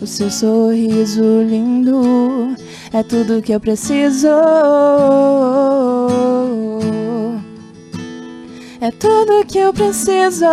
o 0.00 0.06
seu 0.06 0.30
sorriso 0.30 1.42
lindo. 1.42 2.54
É 2.92 3.02
tudo 3.02 3.42
que 3.42 3.52
eu 3.52 3.58
preciso. 3.58 4.28
É 8.80 8.92
tudo 8.92 9.44
que 9.48 9.58
eu 9.58 9.72
preciso. 9.72 10.46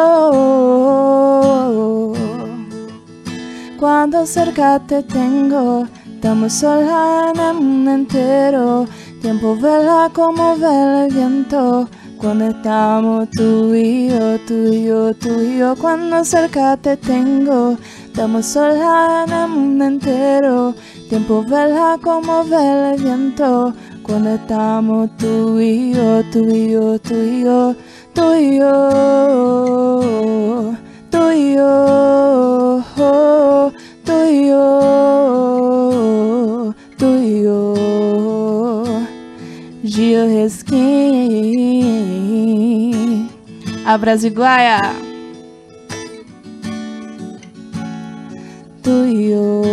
Cuando 3.78 4.26
cerca 4.26 4.80
te 4.80 5.04
tengo, 5.04 5.88
estamos 6.16 6.54
sola 6.54 7.32
en 7.36 7.40
el 7.40 7.54
mundo 7.54 7.92
entero. 7.92 8.88
Tiempo 9.26 9.56
vela 9.56 10.12
como 10.14 10.56
vela 10.56 11.08
el 11.08 11.12
viento. 11.12 11.90
Cuando 12.20 12.46
estamos 12.46 13.28
tú 13.32 13.74
y 13.74 14.10
yo, 14.10 14.38
tú 14.46 14.54
y 14.72 14.84
yo, 14.84 15.16
tú 15.16 15.42
y 15.42 15.58
yo. 15.58 15.76
Cuando 15.76 16.24
cerca 16.24 16.78
te 16.78 16.96
tengo, 16.96 17.76
estamos 18.06 18.46
sola 18.46 19.26
en 19.28 19.34
el 19.34 19.48
mundo 19.48 19.86
entero. 19.86 20.76
Tiempo 21.10 21.44
vela 21.44 21.98
como 22.04 22.44
vela 22.44 22.94
el 22.94 23.02
viento. 23.02 23.74
Cuando 24.04 24.36
estamos 24.36 25.10
tú 25.18 25.60
y 25.60 25.96
yo, 25.96 26.24
tú 26.32 26.48
y 26.48 26.74
yo, 26.74 27.00
tú 27.00 27.16
y 27.16 27.44
yo, 27.44 27.76
tú 28.14 28.36
y 28.36 28.60
yo, 28.60 30.02
tú 31.10 31.32
y 31.32 31.56
yo, 31.56 32.84
tú 34.06 34.14
y 34.30 34.50
yo, 34.50 35.35
Gil 39.96 40.28
Resquim, 40.28 40.76
a 43.86 43.98
Brasiguaia. 43.98 44.82
Tu 48.84 48.90
eu. 48.90 49.64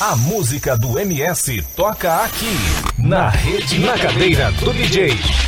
A 0.00 0.16
música 0.16 0.78
do 0.78 0.98
MS 0.98 1.62
toca 1.76 2.24
aqui, 2.24 2.56
na 2.96 3.28
rede 3.28 3.78
na 3.80 3.98
cadeira 3.98 4.50
do 4.52 4.72
DJ. 4.72 5.43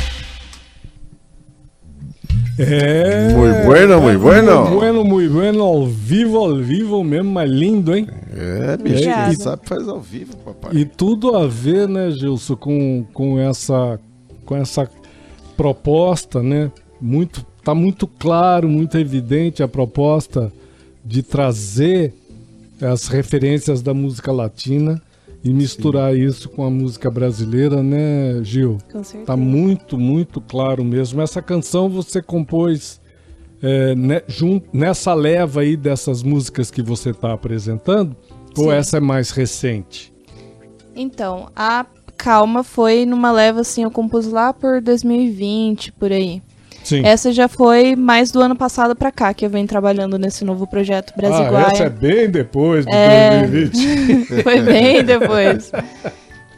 É. 2.57 3.33
Muy 3.33 3.65
bueno, 3.65 4.01
muy 4.01 4.15
bueno. 4.15 4.61
Muito 4.61 4.75
bueno, 4.79 5.03
muito 5.03 5.33
bueno. 5.33 5.63
Ao 5.63 5.85
vivo, 5.85 6.37
ao 6.39 6.55
vivo 6.57 7.03
mesmo, 7.03 7.31
mas 7.31 7.49
lindo, 7.49 7.95
hein? 7.95 8.07
É, 8.35 8.77
bicho, 8.77 8.95
Obrigada. 8.95 9.27
quem 9.27 9.35
sabe 9.39 9.61
faz 9.65 9.87
ao 9.87 9.99
vivo, 9.99 10.35
papai. 10.37 10.71
E 10.73 10.85
tudo 10.85 11.35
a 11.35 11.45
ver, 11.47 11.87
né, 11.87 12.09
Gilson, 12.11 12.55
com, 12.55 13.05
com 13.13 13.39
essa 13.39 13.99
com 14.43 14.55
essa 14.55 14.89
proposta, 15.55 16.41
né? 16.41 16.71
Muito 16.99 17.45
tá 17.63 17.75
muito 17.75 18.07
claro, 18.07 18.67
muito 18.67 18.97
evidente 18.97 19.61
a 19.61 19.67
proposta 19.67 20.51
de 21.03 21.21
trazer 21.21 22.13
as 22.81 23.07
referências 23.07 23.81
da 23.81 23.93
música 23.93 24.31
latina 24.31 25.01
e 25.47 25.53
misturar 25.53 26.15
isso 26.15 26.49
com 26.49 26.63
a 26.63 26.69
música 26.69 27.09
brasileira, 27.09 27.81
né, 27.81 28.39
Gil? 28.43 28.77
Com 28.91 29.03
certeza. 29.03 29.25
Tá 29.25 29.37
muito, 29.37 29.97
muito 29.97 30.41
claro 30.41 30.83
mesmo. 30.83 31.21
Essa 31.21 31.41
canção 31.41 31.87
você 31.89 32.21
compôs 32.21 32.99
é, 33.61 33.95
ne- 33.95 34.23
jun- 34.27 34.61
nessa 34.73 35.13
leva 35.13 35.61
aí 35.61 35.75
dessas 35.77 36.21
músicas 36.21 36.69
que 36.69 36.81
você 36.81 37.11
está 37.11 37.33
apresentando? 37.33 38.15
Ou 38.57 38.65
Sim. 38.65 38.71
essa 38.71 38.97
é 38.97 38.99
mais 38.99 39.31
recente? 39.31 40.13
Então, 40.95 41.49
a 41.55 41.85
Calma 42.17 42.63
foi 42.63 43.05
numa 43.05 43.31
leva 43.31 43.61
assim, 43.61 43.83
eu 43.83 43.91
compus 43.91 44.27
lá 44.27 44.51
por 44.51 44.81
2020, 44.81 45.91
por 45.91 46.11
aí. 46.11 46.41
Sim. 46.87 47.01
Essa 47.05 47.33
já 47.33 47.49
foi 47.49 47.97
mais 47.97 48.31
do 48.31 48.39
ano 48.39 48.55
passado 48.55 48.95
pra 48.95 49.11
cá, 49.11 49.33
que 49.33 49.45
eu 49.45 49.49
venho 49.49 49.67
trabalhando 49.67 50.17
nesse 50.17 50.45
novo 50.45 50.65
projeto 50.65 51.11
ah, 51.13 51.17
Brasiguaia. 51.17 51.65
essa 51.73 51.83
é 51.83 51.89
bem 51.89 52.29
depois 52.29 52.85
de 52.85 52.93
É. 52.95 53.41
2020. 53.41 54.25
Foi 54.41 54.61
bem 54.61 55.03
depois. 55.03 55.69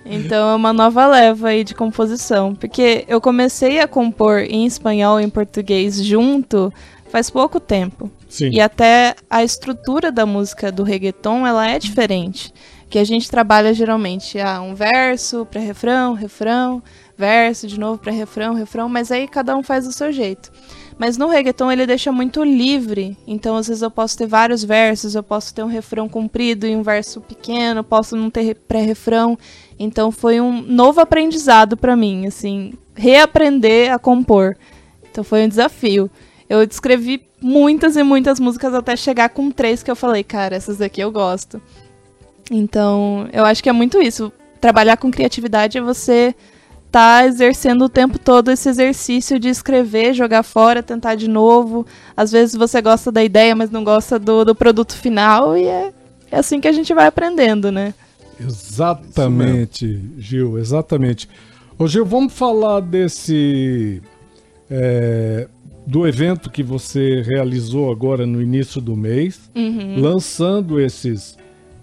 Então 0.05 0.51
é 0.51 0.55
uma 0.55 0.71
nova 0.71 1.07
leva 1.07 1.47
aí 1.47 1.63
de 1.63 1.73
composição. 1.73 2.53
Porque 2.53 3.05
eu 3.07 3.19
comecei 3.19 3.79
a 3.79 3.87
compor 3.87 4.41
em 4.41 4.67
espanhol 4.67 5.19
e 5.19 5.23
em 5.23 5.29
português 5.29 6.03
junto 6.03 6.71
faz 7.09 7.31
pouco 7.31 7.59
tempo. 7.59 8.11
Sim. 8.29 8.51
E 8.51 8.61
até 8.61 9.15
a 9.27 9.43
estrutura 9.43 10.11
da 10.11 10.27
música 10.27 10.71
do 10.71 10.83
reggaeton, 10.83 11.47
ela 11.47 11.67
é 11.67 11.79
diferente. 11.79 12.53
Que 12.87 12.99
a 12.99 13.03
gente 13.03 13.31
trabalha 13.31 13.73
geralmente 13.73 14.39
ah, 14.39 14.61
um 14.61 14.75
verso, 14.75 15.43
pré-refrão, 15.49 16.13
refrão, 16.13 16.83
verso, 17.19 17.67
de 17.67 17.77
novo 17.77 17.99
pré-refrão, 17.99 18.53
refrão, 18.53 18.87
mas 18.87 19.11
aí 19.11 19.27
cada 19.27 19.55
um 19.55 19.61
faz 19.61 19.85
do 19.85 19.91
seu 19.91 20.11
jeito. 20.11 20.49
Mas 20.97 21.17
no 21.17 21.27
reggaeton 21.27 21.71
ele 21.71 21.85
deixa 21.85 22.11
muito 22.11 22.43
livre, 22.43 23.17
então 23.27 23.55
às 23.55 23.67
vezes 23.67 23.83
eu 23.83 23.91
posso 23.91 24.17
ter 24.17 24.25
vários 24.27 24.63
versos, 24.63 25.15
eu 25.15 25.23
posso 25.23 25.53
ter 25.53 25.63
um 25.63 25.67
refrão 25.67 26.09
comprido 26.09 26.65
e 26.65 26.75
um 26.75 26.81
verso 26.81 27.21
pequeno, 27.21 27.83
posso 27.83 28.15
não 28.15 28.29
ter 28.29 28.41
re- 28.41 28.55
pré-refrão. 28.55 29.37
Então 29.77 30.11
foi 30.11 30.41
um 30.41 30.61
novo 30.61 30.99
aprendizado 30.99 31.77
pra 31.77 31.95
mim, 31.95 32.25
assim, 32.25 32.73
reaprender 32.95 33.93
a 33.93 33.99
compor. 33.99 34.57
Então 35.09 35.23
foi 35.23 35.45
um 35.45 35.47
desafio. 35.47 36.09
Eu 36.49 36.65
descrevi 36.65 37.21
muitas 37.41 37.95
e 37.95 38.03
muitas 38.03 38.39
músicas 38.39 38.73
até 38.73 38.95
chegar 38.95 39.29
com 39.29 39.51
três 39.51 39.81
que 39.81 39.91
eu 39.91 39.95
falei, 39.95 40.23
cara, 40.23 40.55
essas 40.55 40.77
daqui 40.77 40.99
eu 40.99 41.11
gosto. 41.11 41.61
Então, 42.51 43.29
eu 43.31 43.45
acho 43.45 43.61
que 43.63 43.69
é 43.69 43.73
muito 43.73 44.01
isso. 44.01 44.33
Trabalhar 44.59 44.97
com 44.97 45.11
criatividade 45.11 45.77
é 45.77 45.81
você 45.81 46.35
tá 46.91 47.25
exercendo 47.25 47.85
o 47.85 47.89
tempo 47.89 48.17
todo 48.17 48.49
esse 48.51 48.67
exercício 48.69 49.39
de 49.39 49.47
escrever, 49.49 50.13
jogar 50.13 50.43
fora, 50.43 50.81
tentar 50.81 51.15
de 51.15 51.27
novo. 51.27 51.85
Às 52.17 52.31
vezes 52.31 52.55
você 52.55 52.81
gosta 52.81 53.11
da 53.11 53.23
ideia, 53.23 53.55
mas 53.55 53.69
não 53.69 53.83
gosta 53.83 54.17
do, 54.17 54.43
do 54.43 54.55
produto 54.55 54.93
final, 54.95 55.55
e 55.57 55.65
é, 55.65 55.93
é 56.31 56.39
assim 56.39 56.59
que 56.59 56.67
a 56.67 56.71
gente 56.71 56.93
vai 56.93 57.05
aprendendo, 57.07 57.71
né? 57.71 57.93
Exatamente, 58.39 60.01
Gil, 60.17 60.57
exatamente. 60.57 61.27
Ô 61.77 61.87
Gil, 61.87 62.05
vamos 62.05 62.33
falar 62.33 62.79
desse. 62.81 64.01
é, 64.69 65.47
do 65.87 66.07
evento 66.07 66.51
que 66.51 66.61
você 66.61 67.21
realizou 67.23 67.91
agora 67.91 68.25
no 68.27 68.39
início 68.41 68.79
do 68.79 68.95
mês, 68.95 69.49
Uhum. 69.55 69.99
lançando 69.99 70.79
esses. 70.79 71.35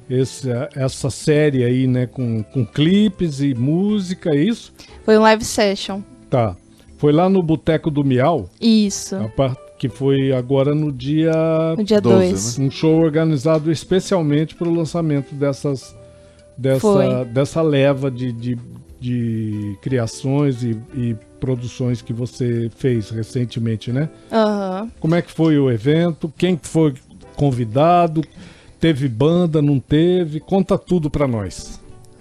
Esse, 0.09 0.49
essa 0.75 1.11
série 1.11 1.65
aí, 1.65 1.87
né, 1.87 2.07
com, 2.07 2.43
com 2.45 2.65
clipes 2.65 3.41
e 3.41 3.55
música, 3.55 4.31
é 4.31 4.37
isso? 4.37 4.73
Foi 5.05 5.19
um 5.19 5.23
live 5.23 5.45
session. 5.45 6.01
Tá. 6.31 6.57
Foi 6.99 7.13
lá 7.13 7.29
no 7.29 7.43
Boteco 7.43 7.91
do 7.91 8.03
Miau, 8.05 8.49
Isso. 8.61 9.17
a 9.17 9.29
par- 9.29 9.57
que 9.79 9.89
foi 9.89 10.33
agora 10.33 10.75
no 10.75 10.91
dia. 10.91 11.33
No 11.77 11.85
dia 11.85 12.01
12, 12.01 12.31
2. 12.31 12.59
Um 12.61 12.71
show 12.71 12.95
organizado 12.99 13.71
especialmente 13.71 14.55
para 14.55 14.67
o 14.69 14.75
lançamento 14.75 15.35
dessas, 15.35 15.95
dessa, 16.57 16.81
Foi. 16.81 17.25
dessa 17.27 17.61
leva 17.61 18.11
de, 18.11 18.33
de, 18.33 18.59
de 18.99 19.77
criações 19.83 20.63
e, 20.63 20.79
e 20.95 21.15
produções 21.39 22.01
que 22.01 22.15
você 22.15 22.71
fez 22.75 23.11
recentemente, 23.11 23.93
né? 23.93 24.09
Aham. 24.33 24.91
Como 24.99 25.15
é 25.15 25.21
que 25.21 25.31
foi 25.31 25.59
o 25.59 25.71
evento? 25.71 26.33
Quem 26.39 26.59
foi 26.63 26.95
convidado? 27.37 28.23
Teve 28.81 29.09
banda? 29.09 29.63
Não 29.63 29.81
teve? 29.81 30.41
Conta 30.41 30.77
tudo 30.77 31.11
para 31.11 31.27
nós. 31.27 31.81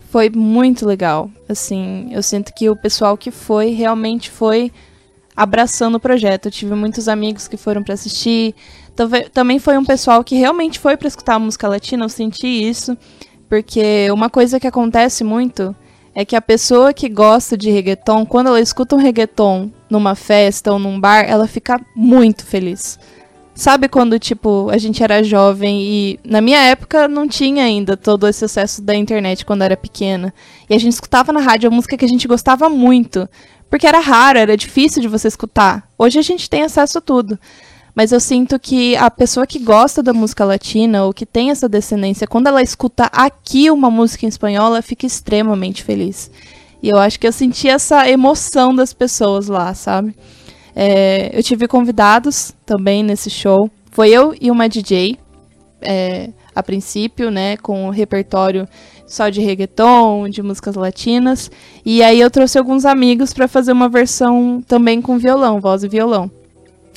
Foi 0.09 0.29
muito 0.29 0.85
legal. 0.85 1.29
Assim, 1.49 2.07
eu 2.11 2.23
sinto 2.23 2.53
que 2.53 2.69
o 2.69 2.75
pessoal 2.75 3.17
que 3.17 3.31
foi 3.31 3.71
realmente 3.71 4.29
foi 4.29 4.71
abraçando 5.35 5.95
o 5.95 5.99
projeto. 5.99 6.45
Eu 6.45 6.51
tive 6.51 6.73
muitos 6.73 7.09
amigos 7.09 7.47
que 7.47 7.57
foram 7.57 7.83
pra 7.83 7.93
assistir. 7.93 8.55
Também 9.33 9.59
foi 9.59 9.77
um 9.77 9.83
pessoal 9.83 10.23
que 10.23 10.35
realmente 10.35 10.79
foi 10.79 10.95
pra 10.95 11.07
escutar 11.09 11.35
a 11.35 11.39
música 11.39 11.67
latina, 11.67 12.05
eu 12.05 12.09
senti 12.09 12.47
isso. 12.47 12.97
Porque 13.49 14.09
uma 14.09 14.29
coisa 14.29 14.59
que 14.59 14.67
acontece 14.67 15.23
muito 15.23 15.75
é 16.15 16.23
que 16.23 16.37
a 16.37 16.41
pessoa 16.41 16.93
que 16.93 17.09
gosta 17.09 17.57
de 17.57 17.69
reggaeton, 17.69 18.25
quando 18.25 18.47
ela 18.47 18.61
escuta 18.61 18.95
um 18.95 18.99
reggaeton 18.99 19.69
numa 19.89 20.15
festa 20.15 20.71
ou 20.71 20.79
num 20.79 20.97
bar, 20.97 21.25
ela 21.27 21.45
fica 21.45 21.79
muito 21.93 22.45
feliz. 22.45 22.97
Sabe 23.55 23.87
quando, 23.87 24.19
tipo, 24.19 24.69
a 24.69 24.77
gente 24.77 25.01
era 25.01 25.23
jovem 25.23 25.81
e 25.81 26.19
na 26.25 26.41
minha 26.41 26.59
época 26.59 27.07
não 27.07 27.25
tinha 27.25 27.63
ainda 27.63 27.95
todo 27.95 28.27
esse 28.27 28.43
acesso 28.43 28.81
da 28.81 28.93
internet 28.93 29.45
quando 29.45 29.61
era 29.61 29.77
pequena. 29.77 30.33
E 30.69 30.75
a 30.75 30.77
gente 30.77 30.91
escutava 30.91 31.31
na 31.31 31.39
rádio 31.39 31.69
a 31.69 31.71
música 31.71 31.95
que 31.95 32.03
a 32.03 32.07
gente 32.07 32.27
gostava 32.27 32.67
muito. 32.67 33.29
Porque 33.69 33.87
era 33.87 33.99
raro, 33.99 34.37
era 34.37 34.57
difícil 34.57 35.01
de 35.01 35.07
você 35.07 35.29
escutar. 35.29 35.89
Hoje 35.97 36.19
a 36.19 36.21
gente 36.21 36.49
tem 36.49 36.63
acesso 36.63 36.97
a 36.97 37.01
tudo. 37.01 37.39
Mas 37.95 38.11
eu 38.11 38.19
sinto 38.19 38.59
que 38.59 38.93
a 38.97 39.09
pessoa 39.09 39.47
que 39.47 39.57
gosta 39.57 40.03
da 40.03 40.11
música 40.11 40.43
latina 40.43 41.05
ou 41.05 41.13
que 41.13 41.25
tem 41.25 41.49
essa 41.49 41.69
descendência, 41.69 42.27
quando 42.27 42.47
ela 42.47 42.61
escuta 42.61 43.05
aqui 43.05 43.71
uma 43.71 43.89
música 43.89 44.25
em 44.25 44.29
espanhol, 44.29 44.67
ela 44.67 44.81
fica 44.81 45.05
extremamente 45.05 45.81
feliz. 45.81 46.29
E 46.83 46.89
eu 46.89 46.97
acho 46.97 47.17
que 47.17 47.25
eu 47.25 47.31
senti 47.31 47.69
essa 47.69 48.07
emoção 48.09 48.75
das 48.75 48.91
pessoas 48.91 49.47
lá, 49.47 49.73
sabe? 49.73 50.13
É, 50.75 51.37
eu 51.37 51.41
tive 51.41 51.67
convidados 51.67 52.53
também 52.65 53.01
nesse 53.01 53.29
show. 53.29 53.69
Foi 53.91 54.09
eu 54.09 54.35
e 54.39 54.51
uma 54.51 54.67
DJ, 54.67 55.17
é, 55.81 56.29
a 56.53 56.61
princípio, 56.61 57.31
né, 57.31 57.55
com 57.57 57.87
o 57.87 57.91
repertório 57.91 58.67
só 59.07 59.29
de 59.29 59.39
reggaeton, 59.39 60.27
de 60.27 60.41
músicas 60.41 60.75
latinas. 60.75 61.49
E 61.85 62.03
aí 62.03 62.19
eu 62.19 62.29
trouxe 62.29 62.57
alguns 62.57 62.85
amigos 62.85 63.33
para 63.33 63.47
fazer 63.47 63.71
uma 63.71 63.87
versão 63.87 64.61
também 64.67 65.01
com 65.01 65.17
violão, 65.17 65.61
voz 65.61 65.83
e 65.83 65.87
violão. 65.87 66.29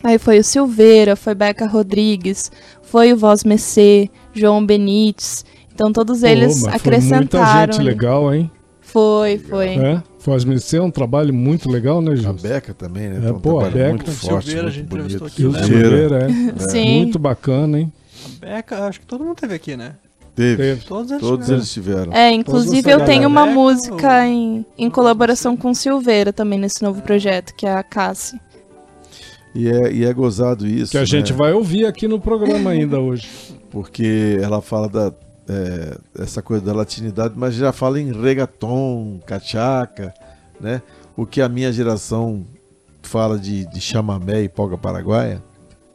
Aí 0.03 0.19
foi 0.19 0.39
o 0.39 0.45
Silveira, 0.45 1.17
foi 1.17 1.35
Beca 1.35 1.67
Rodrigues, 1.67 2.51
foi 2.83 3.13
o 3.13 3.17
Voz 3.17 3.45
Messê, 3.45 4.09
João 4.33 4.65
Benites. 4.65 5.45
Então 5.75 5.93
todos 5.93 6.23
eles 6.23 6.65
acrescentaram. 6.65 7.29
Foi 7.29 7.41
muita 7.41 7.73
gente 7.73 7.81
ali. 7.81 7.89
legal, 7.89 8.35
hein? 8.35 8.51
Foi, 8.81 9.39
foi. 9.39 9.77
É? 9.77 10.03
Foz 10.19 10.45
Messê 10.45 10.79
é 10.79 10.83
um 10.83 10.91
trabalho 10.91 11.33
muito 11.33 11.71
legal, 11.71 12.03
né, 12.03 12.13
A 12.13 12.17
Gil? 12.17 12.33
Beca 12.35 12.75
também, 12.75 13.09
né? 13.09 13.29
É, 13.29 13.33
um 13.33 13.41
pô, 13.41 13.61
a 13.61 13.71
Beca. 13.71 13.89
muito 13.91 14.11
forte, 14.11 14.47
Silveira, 14.47 14.61
a 14.61 14.63
muito 14.65 14.75
gente 14.75 14.87
bonito. 14.89 15.15
entrevistou 15.15 15.27
aqui, 15.29 15.47
o 15.47 15.53
né? 15.53 15.63
Silveira, 15.63 16.27
é. 16.27 16.69
Sim. 16.69 16.99
Muito 16.99 17.19
bacana, 17.19 17.79
hein? 17.81 17.93
A 18.25 18.47
Beca, 18.47 18.85
acho 18.87 19.01
que 19.01 19.07
todo 19.07 19.25
mundo 19.25 19.37
teve 19.37 19.55
aqui, 19.55 19.77
né? 19.77 19.95
Teve. 20.35 20.57
Teve. 20.57 20.85
Todos 20.87 21.11
eles 21.11 21.21
Todos 21.23 21.47
tiveram. 21.47 21.59
eles 21.59 21.73
tiveram. 21.73 22.13
É, 22.13 22.33
inclusive 22.33 22.91
eu 22.91 23.05
tenho 23.05 23.29
uma 23.29 23.45
música 23.47 24.27
em, 24.27 24.65
em 24.77 24.89
colaboração 24.89 25.57
com 25.57 25.75
Silveira 25.75 26.33
também 26.33 26.59
nesse 26.59 26.83
novo 26.83 27.03
projeto, 27.03 27.55
que 27.57 27.67
é 27.67 27.73
a 27.73 27.83
Cassie. 27.83 28.41
E 29.55 29.69
é, 29.69 29.93
e 29.93 30.05
é 30.05 30.13
gozado 30.13 30.67
isso. 30.67 30.93
Que 30.93 30.99
a 30.99 31.01
né? 31.01 31.07
gente 31.07 31.33
vai 31.33 31.53
ouvir 31.53 31.87
aqui 31.87 32.07
no 32.07 32.21
programa 32.21 32.71
ainda 32.71 33.01
hoje. 33.01 33.29
Porque 33.71 34.39
ela 34.41 34.63
fala 34.63 34.89
da. 34.89 35.13
É, 35.49 35.99
essa 36.23 36.43
coisa 36.43 36.65
da 36.65 36.73
latinidade, 36.75 37.35
mas 37.37 37.55
já 37.55 37.73
fala 37.73 38.01
em 38.01 38.13
reggaeton, 38.13 39.19
cachaca, 39.27 40.13
né? 40.61 40.83
O 41.17 41.25
que 41.25 41.41
a 41.41 41.49
minha 41.49 41.73
geração 41.73 42.47
fala 43.03 43.39
de, 43.39 43.65
de 43.67 43.81
chamamé 43.81 44.43
e 44.43 44.49
polga 44.49 44.77
paraguaia, 44.77 45.43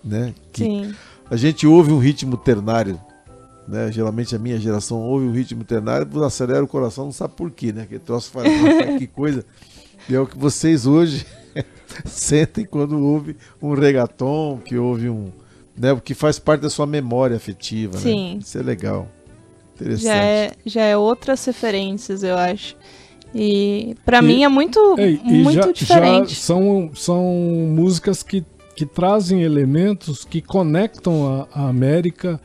né? 0.04 0.34
Que 0.52 0.64
Sim. 0.64 0.96
a 1.30 1.36
gente 1.36 1.68
ouve 1.68 1.92
um 1.92 2.00
ritmo 2.00 2.36
ternário, 2.36 3.00
né? 3.68 3.92
Geralmente 3.92 4.36
a 4.36 4.40
minha 4.40 4.60
geração 4.60 5.00
ouve 5.00 5.26
um 5.26 5.32
ritmo 5.32 5.64
ternário, 5.64 6.24
acelera 6.24 6.64
o 6.64 6.68
coração, 6.68 7.06
não 7.06 7.12
sabe 7.12 7.36
por 7.36 7.52
quê, 7.52 7.72
né? 7.72 7.86
Que 7.88 8.00
troço 8.00 8.32
faz, 8.32 8.46
"Nossa, 8.62 8.98
que 8.98 9.08
coisa. 9.08 9.46
E 10.10 10.16
é 10.16 10.20
o 10.20 10.26
que 10.26 10.38
vocês 10.38 10.88
hoje 10.88 11.26
sentem 12.06 12.66
quando 12.66 13.00
ouve 13.00 13.38
um 13.62 13.74
reggaeton, 13.76 14.60
que 14.66 14.78
ouve 14.78 15.10
um, 15.10 15.32
né? 15.78 15.94
O 15.94 16.02
que 16.02 16.16
faz 16.16 16.40
parte 16.40 16.62
da 16.62 16.70
sua 16.72 16.88
memória 16.88 17.38
afetiva, 17.38 18.00
Sim. 18.00 18.34
né? 18.34 18.40
Isso 18.42 18.58
é 18.58 18.64
legal. 18.64 19.08
Interessante. 19.76 20.04
Já 20.04 20.16
é, 20.16 20.52
já 20.66 20.82
é 20.84 20.98
outras 20.98 21.44
referências, 21.46 22.24
eu 22.24 22.36
acho. 22.38 22.76
E 23.34 23.96
pra 24.06 24.20
E- 24.20 24.22
mim 24.22 24.44
é 24.44 24.48
muito, 24.48 24.80
É, 25.00 25.12
muito 25.24 25.54
já, 25.54 25.72
diferente. 25.72 26.30
já 26.36 26.40
são, 26.42 26.92
são 26.94 27.24
músicas 27.70 28.22
que, 28.22 28.44
que 28.76 28.86
trazem 28.86 29.42
elementos 29.42 30.24
que 30.24 30.42
conectam 30.42 31.48
a, 31.54 31.62
a 31.64 31.68
América 31.70 32.40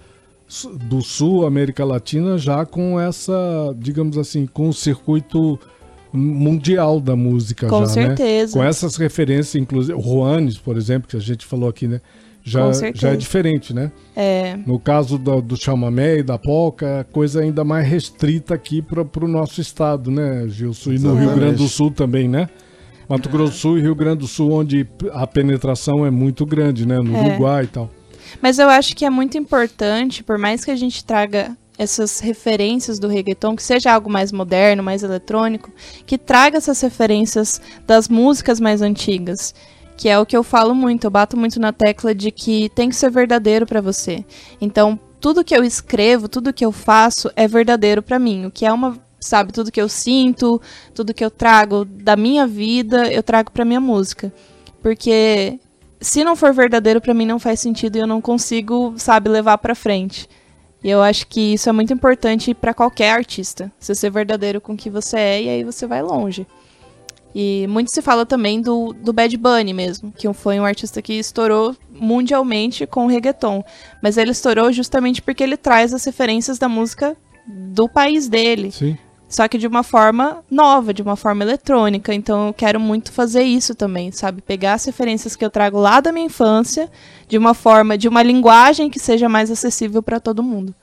do 0.89 1.03
Sul, 1.03 1.45
América 1.45 1.85
Latina, 1.85 2.39
já 2.39 2.65
com 2.65 2.99
essa, 2.99 3.37
digamos 3.77 4.17
assim, 4.17 4.47
com 4.47 4.71
o 4.71 4.73
circuito 4.73 5.61
mundial 6.11 7.01
da 7.01 7.15
música 7.15 7.67
Com 7.69 7.81
já, 7.81 7.87
né? 7.87 8.07
certeza. 8.07 8.53
Com 8.59 8.65
essas 8.65 8.97
referências, 8.97 9.55
inclusive, 9.57 9.93
o 9.99 10.01
Juanes, 10.03 10.57
por 10.57 10.79
exemplo, 10.79 11.07
que 11.07 11.17
a 11.17 11.21
gente 11.21 11.45
falou 11.45 11.69
aqui, 11.69 11.87
né? 11.87 12.01
Já, 12.45 12.73
já 12.95 13.11
é 13.11 13.17
diferente, 13.17 13.75
né? 13.75 13.93
É, 14.17 14.57
No 14.67 14.79
caso 14.79 15.19
do, 15.19 15.43
do 15.43 15.57
chamamé 15.57 16.19
e 16.19 16.23
da 16.23 16.39
polca, 16.39 16.87
é 16.87 17.05
coisa 17.05 17.41
ainda 17.43 17.63
mais 17.63 17.87
restrita 17.87 18.55
aqui 18.55 18.81
para 18.81 19.03
o 19.03 19.29
nosso 19.29 19.61
estado, 19.61 20.11
né, 20.11 20.47
Gilson? 20.49 20.93
E 20.93 20.99
no 20.99 21.15
Rio. 21.15 21.35
Grande 21.35 21.57
do 21.59 21.69
Sul 21.69 21.91
também, 21.91 22.27
né? 22.27 22.49
Mato 23.09 23.29
Grosso 23.29 23.53
do 23.53 23.57
Sul 23.57 23.79
e 23.79 23.83
Rio 23.83 23.95
Grande 23.95 24.19
do 24.19 24.27
Sul, 24.27 24.53
onde 24.53 24.87
a 25.13 25.27
penetração 25.27 26.05
é 26.05 26.11
muito 26.11 26.45
grande, 26.45 26.87
né? 26.87 26.99
No 26.99 27.17
É. 27.17 27.21
Uruguai 27.21 27.65
e 27.65 27.69
tal. 27.69 27.91
Mas 28.43 28.59
eu 28.59 28.69
acho 28.69 28.95
que 28.95 29.05
é 29.05 29.11
muito 29.11 29.39
importante, 29.39 30.23
por 30.23 30.37
mais 30.37 30.65
que 30.65 30.71
a 30.71 30.77
gente 30.77 31.03
traga 31.05 31.57
essas 31.79 32.19
referências 32.21 32.99
do 32.99 33.07
reggaeton, 33.09 33.55
que 33.55 33.63
seja 33.63 33.93
algo 33.95 34.11
mais 34.11 34.33
moderno, 34.33 34.83
mais 34.83 35.03
eletrônico, 35.03 35.71
que 36.05 36.19
traga 36.19 36.59
essas 36.59 36.81
referências 36.81 37.61
das 37.87 38.09
músicas 38.09 38.59
mais 38.59 38.83
antigas. 38.83 39.55
Que 39.99 40.09
é 40.09 40.17
o 40.17 40.25
que 40.25 40.37
eu 40.37 40.45
falo 40.45 40.77
muito, 40.77 41.05
eu 41.05 41.11
bato 41.11 41.37
muito 41.37 41.59
na 41.59 41.73
tecla 41.73 42.15
de 42.15 42.31
que 42.31 42.69
tem 42.69 42.89
que 42.89 42.95
ser 42.95 43.11
verdadeiro 43.11 43.67
pra 43.67 43.81
você. 43.81 44.25
Então, 44.61 44.99
tudo 45.21 45.43
que 45.43 45.57
eu 45.57 45.65
escrevo, 45.65 46.29
tudo 46.29 46.53
que 46.53 46.65
eu 46.65 46.71
faço 46.71 47.29
é 47.35 47.49
verdadeiro 47.49 48.01
pra 48.01 48.17
mim. 48.17 48.47
O 48.47 48.51
que 48.51 48.65
é 48.65 48.73
uma, 48.73 48.97
sabe, 49.19 49.53
tudo 49.53 49.73
que 49.73 49.83
eu 49.83 49.89
sinto, 49.89 50.63
tudo 50.95 51.13
que 51.13 51.25
eu 51.25 51.33
trago 51.33 51.85
da 51.85 52.15
minha 52.15 52.47
vida, 52.47 53.13
eu 53.13 53.25
trago 53.25 53.51
pra 53.51 53.65
minha 53.65 53.81
música. 53.81 54.33
Porque 54.81 55.59
se 56.01 56.23
não 56.23 56.37
for 56.37 56.55
verdadeiro 56.55 57.01
pra 57.01 57.13
mim 57.13 57.27
não 57.27 57.41
faz 57.41 57.59
sentido 57.59 57.97
e 57.97 57.99
eu 57.99 58.07
não 58.07 58.21
consigo, 58.21 58.95
sabe, 58.97 59.29
levar 59.29 59.59
pra 59.59 59.75
frente. 59.75 60.29
E 60.83 60.89
eu 60.89 61.03
acho 61.03 61.27
que 61.27 61.55
isso 61.55 61.69
é 61.69 61.73
muito 61.73 61.93
importante 61.93 62.55
pra 62.55 62.73
qualquer 62.73 63.11
artista. 63.11 63.73
Você 63.81 63.97
ser 63.97 64.11
verdadeiro 64.11 64.61
com 64.61 64.75
o 64.75 64.77
que 64.77 64.89
você 64.89 65.17
é 65.17 65.43
e 65.43 65.49
aí 65.49 65.65
você 65.65 65.89
vai 65.89 66.01
longe. 66.03 66.47
E 67.35 67.67
muito 67.69 67.93
se 67.95 68.01
fala 68.03 68.25
também 68.27 68.61
do, 68.61 68.93
do 68.95 69.13
Bad 69.13 69.37
Bunny 69.37 69.73
mesmo, 69.73 70.13
que 70.17 70.33
foi 70.33 70.59
um 70.59 70.65
artista 70.65 71.01
que 71.03 71.13
estourou 71.13 71.77
mundialmente 71.93 72.87
com 72.87 73.05
o 73.05 73.09
reggaeton. 73.09 73.63
Mas 74.03 74.17
ele 74.17 74.31
estourou 74.33 74.73
justamente 74.73 75.21
porque 75.23 75.43
ele 75.45 75.57
traz 75.57 75.93
as 75.95 76.05
referências 76.05 76.59
da 76.59 76.69
música 76.69 77.17
do 77.47 77.89
país 77.89 78.29
dele. 78.29 78.73
Sim. 78.73 78.97
Só 79.29 79.47
que 79.47 79.59
de 79.59 79.67
uma 79.67 79.83
forma 79.83 80.43
nova, 80.51 80.93
de 80.95 81.03
uma 81.03 81.15
forma 81.15 81.45
eletrônica. 81.45 82.15
Então 82.15 82.47
eu 82.49 82.55
quero 82.55 82.81
muito 82.81 83.13
fazer 83.13 83.43
isso 83.43 83.75
também, 83.75 84.11
sabe? 84.11 84.41
Pegar 84.41 84.73
as 84.75 84.85
referências 84.87 85.37
que 85.37 85.45
eu 85.45 85.51
trago 85.51 85.79
lá 85.79 86.01
da 86.01 86.11
minha 86.11 86.25
infância, 86.27 86.91
de 87.29 87.37
uma 87.37 87.53
forma, 87.53 87.99
de 87.99 88.09
uma 88.09 88.23
linguagem 88.23 88.89
que 88.89 88.99
seja 88.99 89.29
mais 89.29 89.51
acessível 89.51 90.03
para 90.03 90.19
todo 90.19 90.43
mundo. 90.43 90.75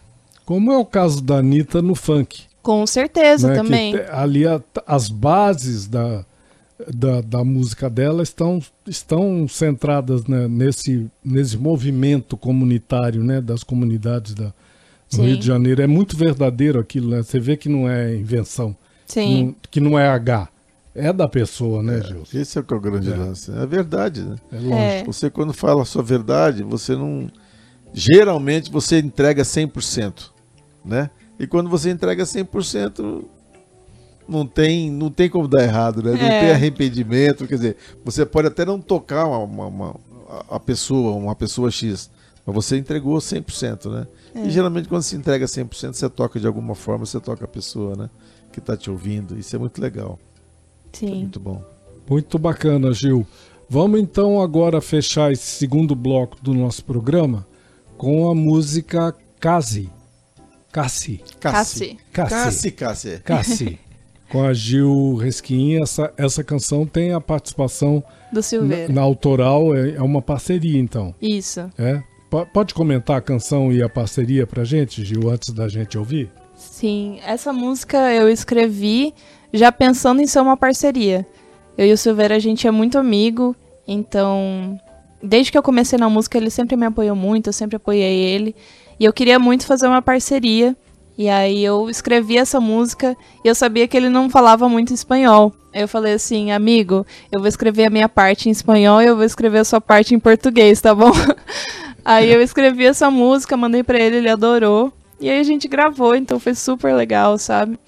Como 0.46 0.72
é 0.72 0.78
o 0.78 0.86
caso 0.86 1.24
da 1.24 1.38
Anitta 1.38 1.82
no 1.82 1.96
funk. 1.96 2.44
Com 2.62 2.86
certeza 2.86 3.48
né? 3.48 3.56
Que 3.56 3.64
também. 3.64 3.94
te- 3.94 4.06
ali 4.12 4.46
a- 4.48 4.62
as 4.86 5.10
bases 5.10 5.88
da, 5.88 6.24
da, 6.94 7.22
da 7.22 7.44
música 7.44 7.90
dela 7.90 8.22
estão, 8.24 8.62
estão 8.88 9.48
centradas 9.48 10.26
né, 10.28 10.48
nesse, 10.48 11.08
nesse 11.24 11.58
movimento 11.58 12.36
comunitário 12.36 13.24
né, 13.24 13.40
das 13.42 13.64
comunidades 13.64 14.34
da, 14.34 14.48
do 14.48 14.54
Sim. 15.16 15.26
Rio 15.28 15.38
de 15.38 15.46
Janeiro. 15.46 15.82
É 15.82 15.88
muito 15.88 16.18
verdadeiro 16.18 16.80
aquilo, 16.80 17.10
né? 17.12 17.24
Você 17.24 17.40
vê 17.40 17.56
que 17.56 17.70
não 17.70 17.90
é 17.90 18.16
invenção, 18.16 18.76
Sim. 19.06 19.46
não- 19.46 19.56
que 19.72 19.80
não 19.80 19.98
é 19.98 20.08
H. 20.08 20.50
É 20.94 21.12
da 21.12 21.28
pessoa, 21.28 21.84
né, 21.84 22.02
Gilson? 22.02 22.38
Esse 22.38 22.58
é 22.58 22.62
o 22.62 22.64
que 22.64 22.74
é 22.74 22.78
o 22.78 22.80
grande 22.80 23.12
É. 23.12 23.16
lance. 23.16 23.52
É 23.52 23.60
a 23.60 23.66
verdade, 23.66 24.22
né? 24.22 24.36
É 24.52 24.56
lógico. 24.56 24.74
É. 24.76 25.04
Você, 25.04 25.30
quando 25.30 25.54
fala 25.54 25.82
a 25.82 25.86
sua 25.86 26.02
verdade, 26.02 26.64
você 26.64 26.96
não. 26.96 27.30
Geralmente 27.94 28.72
você 28.72 29.00
entrega 29.00 29.44
100%, 29.44 30.32
né? 30.86 31.10
E 31.38 31.46
quando 31.48 31.70
você 31.70 31.90
entrega 31.90 32.26
100%, 32.26 33.26
não 34.28 34.46
tem, 34.46 34.90
não 34.92 35.10
tem 35.10 35.30
como 35.30 35.48
dar 35.48 35.64
errado, 35.64 36.02
né? 36.04 36.12
Não 36.12 36.20
É. 36.28 36.40
tem 36.42 36.52
arrependimento. 36.52 37.48
Quer 37.48 37.56
dizer, 37.56 37.78
você 38.04 38.26
pode 38.26 38.48
até 38.48 38.66
não 38.66 38.80
tocar 38.80 39.26
uma, 39.26 39.38
uma- 39.40 39.68
uma- 39.68 39.96
a- 40.50 40.60
pessoa, 40.60 41.16
uma 41.16 41.36
pessoa 41.36 41.70
X, 41.72 42.10
mas 42.46 42.56
você 42.56 42.78
entregou 42.78 43.20
100%, 43.22 43.90
né? 43.90 44.08
É. 44.34 44.46
E 44.48 44.50
geralmente 44.50 44.88
quando 44.90 45.04
se 45.04 45.16
entrega 45.16 45.46
100%, 45.48 45.94
você 45.96 46.10
toca 46.10 46.40
de 46.40 46.48
alguma 46.48 46.76
forma, 46.76 47.06
você 47.06 47.20
toca 47.20 47.46
a 47.46 47.48
pessoa, 47.48 47.96
né? 47.96 48.10
Que 48.52 48.60
está 48.60 48.76
te 48.76 48.90
ouvindo. 48.90 49.38
Isso 49.38 49.56
é 49.56 49.60
muito 49.60 49.80
legal. 49.82 50.18
É 50.94 50.98
Sim. 50.98 51.16
muito 51.16 51.40
bom. 51.40 51.62
Muito 52.10 52.38
bacana, 52.40 52.94
Gil. 52.94 53.26
Vamos 53.70 54.00
então 54.00 54.42
agora 54.42 54.80
fechar 54.80 55.32
esse 55.32 55.46
segundo 55.58 55.96
bloco 55.96 56.38
do 56.42 56.54
nosso 56.54 56.84
programa 56.86 57.46
com 57.98 58.30
a 58.30 58.36
música 58.36 59.14
Casi. 59.40 59.90
Cassi. 60.72 61.22
Cassi. 61.40 61.98
Cassi. 62.12 62.72
Cassi, 62.72 62.72
Cassi. 62.72 63.20
Cassi. 63.24 63.80
Com 64.30 64.44
a 64.44 64.54
Gil 64.54 65.16
Resquim. 65.16 65.82
Essa, 65.82 66.14
essa 66.18 66.44
canção 66.44 66.86
tem 66.86 67.14
a 67.14 67.22
participação 67.22 68.04
Do 68.32 68.36
na, 68.38 68.42
Silveira. 68.42 68.92
na 68.94 69.02
autoral, 69.02 69.76
é, 69.76 69.92
é 69.96 70.02
uma 70.02 70.22
parceria 70.22 70.80
então. 70.80 71.14
Isso. 71.22 71.62
É? 71.78 72.02
Po- 72.30 72.46
Pode 72.54 72.74
comentar 72.74 73.18
a 73.18 73.22
canção 73.22 73.72
e 73.72 73.82
a 73.84 73.90
parceria 73.90 74.46
pra 74.48 74.64
gente, 74.64 75.04
Gil, 75.06 75.30
antes 75.30 75.50
da 75.54 75.68
gente 75.68 75.98
ouvir? 75.98 76.30
Sim, 76.56 77.20
essa 77.26 77.52
música 77.54 78.14
eu 78.14 78.30
escrevi 78.30 79.14
já 79.54 79.72
pensando 79.72 80.22
em 80.22 80.28
ser 80.28 80.40
uma 80.40 80.58
parceria. 80.58 81.26
Eu 81.78 81.86
e 81.86 81.92
o 81.94 81.98
Silveira, 81.98 82.36
a 82.36 82.40
gente 82.40 82.66
é 82.66 82.72
muito 82.72 82.98
amigo, 82.98 83.54
então, 83.88 84.80
desde 85.22 85.52
que 85.52 85.58
eu 85.58 85.64
comecei 85.64 86.00
na 86.00 86.10
música, 86.10 86.38
ele 86.38 86.50
sempre 86.50 86.76
me 86.76 86.86
apoiou 86.86 87.16
muito, 87.16 87.48
eu 87.50 87.54
sempre 87.54 87.76
apoiei 87.76 88.16
ele. 88.34 88.56
E 89.00 89.04
eu 89.06 89.12
queria 89.14 89.38
muito 89.38 89.66
fazer 89.66 89.88
uma 89.88 90.02
parceria. 90.02 90.76
E 91.18 91.30
aí 91.30 91.64
eu 91.64 91.90
escrevi 91.90 92.38
essa 92.38 92.60
música 92.60 93.16
e 93.44 93.48
eu 93.48 93.56
sabia 93.56 93.88
que 93.88 93.96
ele 93.96 94.10
não 94.10 94.30
falava 94.30 94.68
muito 94.68 94.94
espanhol. 94.94 95.54
Eu 95.74 95.88
falei 95.88 96.14
assim, 96.14 96.52
amigo, 96.52 97.06
eu 97.32 97.40
vou 97.40 97.48
escrever 97.48 97.86
a 97.86 97.90
minha 97.90 98.10
parte 98.10 98.48
em 98.48 98.52
espanhol 98.52 99.02
e 99.02 99.06
eu 99.06 99.16
vou 99.16 99.26
escrever 99.26 99.60
a 99.60 99.66
sua 99.66 99.82
parte 99.82 100.14
em 100.14 100.20
português, 100.20 100.82
tá 100.82 100.94
bom? 100.94 101.12
aí 102.04 102.32
eu 102.32 102.42
escrevi 102.42 102.86
essa 102.86 103.10
música, 103.10 103.58
mandei 103.58 103.84
pra 103.84 104.00
ele, 104.00 104.18
ele 104.18 104.30
adorou. 104.30 104.92
E 105.20 105.30
aí 105.30 105.40
a 105.40 105.44
gente 105.44 105.68
gravou, 105.68 106.16
então 106.16 106.40
foi 106.40 106.54
super 106.54 106.94
legal, 106.94 107.38
sabe? 107.38 107.80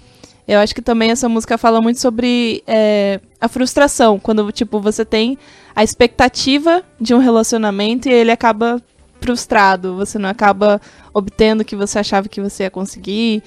Eu 0.47 0.59
acho 0.59 0.73
que 0.73 0.81
também 0.81 1.11
essa 1.11 1.27
música 1.27 1.57
fala 1.57 1.81
muito 1.81 1.99
sobre 1.99 2.63
é, 2.65 3.19
a 3.39 3.49
frustração, 3.49 4.17
quando, 4.17 4.49
tipo, 4.53 4.79
você 4.79 5.03
tem 5.03 5.37
a 5.75 5.83
expectativa 5.83 6.81
de 6.99 7.13
um 7.13 7.19
relacionamento 7.19 8.07
e 8.07 8.13
ele 8.13 8.31
acaba 8.31 8.81
frustrado, 9.21 9.95
você 9.95 10.17
não 10.17 10.29
acaba 10.29 10.79
obtendo 11.13 11.61
o 11.63 11.65
que 11.65 11.75
você 11.75 11.99
achava 11.99 12.27
que 12.29 12.41
você 12.41 12.63
ia 12.63 12.71
conseguir. 12.71 13.43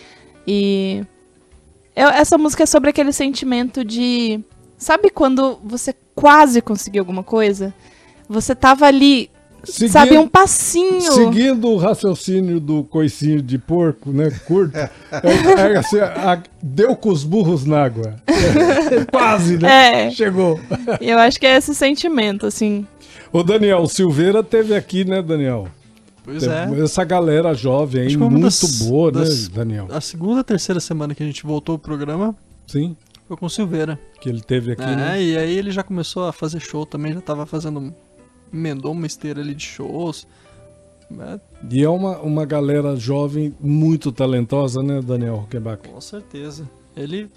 E 0.47 1.03
eu- 1.97 2.09
essa 2.09 2.37
música 2.39 2.63
é 2.63 2.67
sobre 2.67 2.91
aquele 2.91 3.13
sentimento 3.13 3.85
de. 3.85 4.41
Sabe 4.79 5.11
quando 5.11 5.59
você 5.65 5.95
quase 6.15 6.61
conseguiu 6.63 7.03
alguma 7.03 7.23
coisa? 7.23 7.75
Você 8.29 8.55
tava 8.55 8.87
ali, 8.87 9.29
sabe, 9.65 10.17
um 10.17 10.27
passinho. 10.27 11.01
Seguindo 11.03 11.69
o 11.69 11.77
raciocínio 11.77 12.59
do 12.59 12.85
coicinho 12.85 13.43
de 13.43 13.59
porco, 13.59 14.11
né? 14.11 14.31
Curto. 14.47 14.77
é, 14.79 14.91
é 15.73 15.77
assim, 15.77 15.99
a- 15.99 16.43
deu 16.63 16.97
com 16.97 17.11
os 17.11 17.25
burros 17.25 17.65
na 17.67 17.83
água. 17.85 18.17
É, 18.27 19.05
quase, 19.13 19.59
né? 19.59 20.07
É. 20.07 20.11
Chegou. 20.13 20.59
Eu 21.01 21.19
acho 21.19 21.39
que 21.39 21.47
é 21.47 21.57
esse 21.57 21.75
sentimento, 21.75 22.47
assim. 22.47 22.87
O 23.33 23.43
Daniel 23.43 23.87
Silveira 23.87 24.43
teve 24.43 24.75
aqui, 24.75 25.05
né, 25.05 25.23
Daniel? 25.23 25.69
Pois 26.25 26.43
é. 26.43 26.67
Teve 26.67 26.83
Essa 26.83 27.05
galera 27.05 27.55
jovem 27.55 28.03
aí, 28.03 28.17
muito 28.17 28.41
das- 28.41 28.83
boa, 28.83 29.11
das- 29.13 29.49
né, 29.49 29.55
Daniel? 29.55 29.89
A 29.91 30.01
segunda, 30.01 30.43
terceira 30.45 30.81
semana 30.81 31.15
que 31.15 31.23
a 31.23 31.27
gente 31.27 31.45
voltou 31.45 31.79
pro 31.79 31.91
programa 31.97 32.35
Sim, 32.67 32.97
foi 33.27 33.37
com 33.37 33.47
o 33.47 33.51
Silveira. 33.51 33.99
que 34.21 34.29
ele 34.29 34.41
teve 34.41 34.73
aqui, 34.73 34.83
é, 34.83 34.97
né? 34.97 35.23
e 35.23 35.37
aí 35.37 35.57
ele 35.57 35.71
já 35.71 35.83
começou 35.83 36.27
a 36.27 36.33
fazer 36.33 36.61
show 36.61 36.85
também, 36.85 37.13
já 37.15 37.21
tava 37.21 37.47
fazendo. 37.47 37.95
Emendou 38.53 38.93
uma 38.93 39.07
esteira 39.07 39.41
ali 39.41 39.55
de 39.55 39.65
shows. 39.65 40.27
É, 41.19 41.41
E 41.71 41.83
é 41.83 41.89
uma, 41.89 42.19
uma 42.19 42.45
galera 42.45 42.95
jovem 42.97 43.55
muito 43.61 44.11
talentosa, 44.13 44.83
né, 44.83 45.01
Daniel 45.01 45.37
Huckenbach? 45.45 45.89
com 45.89 46.01
certeza. 46.01 46.69
Ele, 46.97 47.29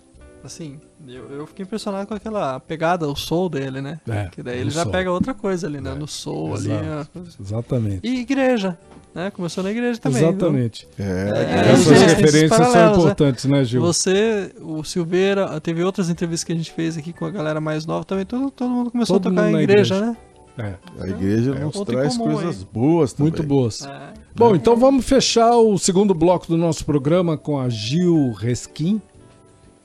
assim, 0.43 0.79
eu, 1.07 1.29
eu 1.31 1.47
fiquei 1.47 1.63
impressionado 1.63 2.07
com 2.07 2.13
aquela 2.13 2.59
pegada, 2.59 3.07
o 3.07 3.15
soul 3.15 3.49
dele, 3.49 3.81
né? 3.81 3.99
É, 4.07 4.25
Que 4.31 4.41
daí 4.43 4.59
ele 4.59 4.69
já 4.69 4.81
soul. 4.83 4.91
pega 4.91 5.11
outra 5.11 5.33
coisa 5.33 5.67
ali, 5.67 5.79
né? 5.81 5.91
É, 5.91 5.95
No 5.95 6.07
soul 6.07 6.55
exato. 6.55 6.73
ali. 6.79 6.87
ó. 7.17 7.19
Exatamente. 7.41 7.99
E 8.07 8.19
igreja, 8.21 8.77
né? 9.13 9.31
Começou 9.31 9.63
na 9.63 9.71
igreja 9.71 9.99
também. 9.99 10.23
Exatamente. 10.27 10.87
É, 10.97 11.03
É, 11.03 11.71
Essas 11.73 12.01
referências 12.01 12.67
são 12.67 12.85
né? 12.85 12.91
importantes, 12.91 13.45
né, 13.45 13.63
Gil? 13.65 13.81
Você, 13.81 14.53
o 14.61 14.83
Silveira, 14.83 15.59
teve 15.59 15.83
outras 15.83 16.09
entrevistas 16.09 16.43
que 16.45 16.53
a 16.53 16.55
gente 16.55 16.71
fez 16.71 16.97
aqui 16.97 17.11
com 17.13 17.25
a 17.25 17.29
galera 17.31 17.59
mais 17.59 17.85
nova 17.85 18.05
também, 18.05 18.25
todo, 18.25 18.49
todo 18.51 18.69
mundo 18.69 18.91
começou 18.91 19.19
Todo 19.19 19.31
a 19.31 19.35
tocar 19.35 19.49
em 19.49 19.53
na 19.53 19.61
igreja, 19.63 19.95
igreja. 19.95 20.11
né? 20.11 20.17
É, 20.55 20.75
A 21.01 21.07
igreja 21.07 21.55
É, 21.55 21.63
nos 21.65 21.79
traz 21.81 22.15
comum, 22.15 22.33
coisas 22.35 22.61
boas 22.63 23.11
também. 23.11 23.31
muito 23.31 23.41
boas. 23.43 23.83
É. 23.87 24.13
Bom, 24.35 24.55
então 24.55 24.75
vamos 24.77 25.03
fechar 25.03 25.55
o 25.57 25.77
segundo 25.79 26.13
bloco 26.13 26.45
do 26.47 26.55
nosso 26.57 26.85
programa 26.85 27.35
com 27.35 27.59
a 27.59 27.67
Gil 27.69 28.31
Resquim, 28.33 29.01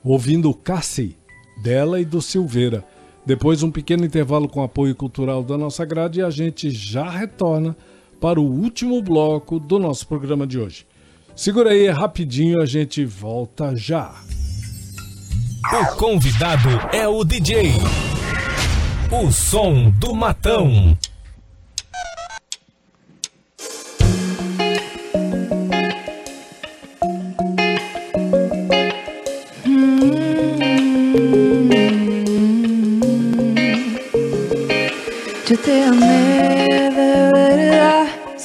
ouvindo 0.04 0.52
Cassi, 0.54 1.16
dela 1.62 2.00
e 2.00 2.04
do 2.04 2.20
Silveira. 2.22 2.84
Depois 3.26 3.62
um 3.62 3.70
pequeno 3.70 4.04
intervalo 4.04 4.48
com 4.48 4.62
apoio 4.62 4.94
cultural 4.94 5.42
da 5.42 5.58
nossa 5.58 5.84
grade 5.84 6.20
e 6.20 6.22
a 6.22 6.30
gente 6.30 6.70
já 6.70 7.08
retorna 7.08 7.76
para 8.20 8.40
o 8.40 8.44
último 8.44 9.02
bloco 9.02 9.58
do 9.58 9.78
nosso 9.78 10.06
programa 10.06 10.46
de 10.46 10.58
hoje. 10.58 10.86
Segura 11.36 11.70
aí 11.70 11.88
rapidinho, 11.88 12.60
a 12.60 12.66
gente 12.66 13.04
volta 13.04 13.76
já. 13.76 14.14
O 15.72 15.96
convidado 15.96 16.68
é 16.92 17.06
o 17.06 17.22
DJ. 17.22 17.72
O 19.10 19.30
som 19.30 19.90
do 19.90 20.14
matão. 20.14 20.96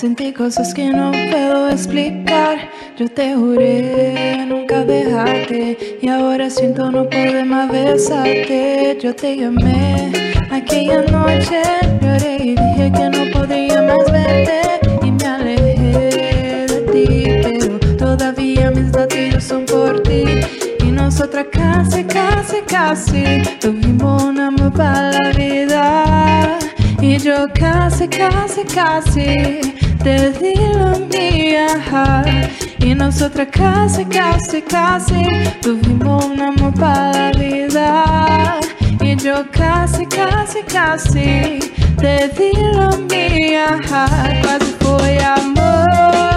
Sentí 0.03 0.33
cosas 0.33 0.73
que 0.73 0.89
no 0.89 1.11
puedo 1.31 1.69
explicar. 1.69 2.57
Yo 2.97 3.07
te 3.07 3.35
juré 3.35 4.45
nunca 4.45 4.83
dejarte 4.83 5.97
y 6.01 6.09
ahora 6.09 6.49
siento 6.49 6.91
no 6.91 7.09
poder 7.09 7.45
más 7.45 7.71
besarte. 7.71 8.97
Yo 9.01 9.15
te 9.15 9.37
llamé 9.37 10.11
aquella 10.51 11.03
noche, 11.03 11.61
lloré 12.01 12.35
y 12.35 12.49
dije 12.49 12.91
que 12.97 13.09
no 13.15 13.31
podría 13.31 13.81
más 13.81 14.11
verte 14.11 14.61
y 15.03 15.11
me 15.11 15.25
alejé 15.25 16.65
de 16.67 16.81
ti, 16.91 17.23
pero 17.41 17.79
todavía 17.95 18.71
mis 18.71 18.91
latidos 18.91 19.45
son 19.45 19.65
por 19.65 20.03
ti. 20.03 20.25
Y 20.85 20.91
nosotras 20.91 21.45
casi, 21.49 22.03
casi, 22.03 22.57
casi 22.67 23.23
tuvimos 23.61 24.21
un 24.21 24.37
amor 24.41 24.73
vida. 25.37 26.59
Y 27.03 27.17
yo 27.17 27.49
casi, 27.53 28.07
casi, 28.07 28.63
casi 28.63 29.59
te 30.01 30.31
di 30.39 30.55
la 30.55 30.97
mía. 31.11 32.23
Y 32.79 32.95
nosotras 32.95 33.49
casi, 33.51 34.05
casi, 34.05 34.61
casi 34.61 35.25
tuvimos 35.61 36.23
un 36.23 36.39
amor 36.39 36.73
para 36.79 37.11
la 37.11 37.31
vida. 37.37 38.59
Y 39.01 39.17
yo 39.17 39.43
casi, 39.51 40.05
casi, 40.05 40.61
casi 40.63 41.59
te 41.97 42.29
di 42.37 42.53
la 42.71 42.91
mía. 43.11 43.81
Quase 44.41 44.71
foi 44.79 45.17
amor. 45.17 46.32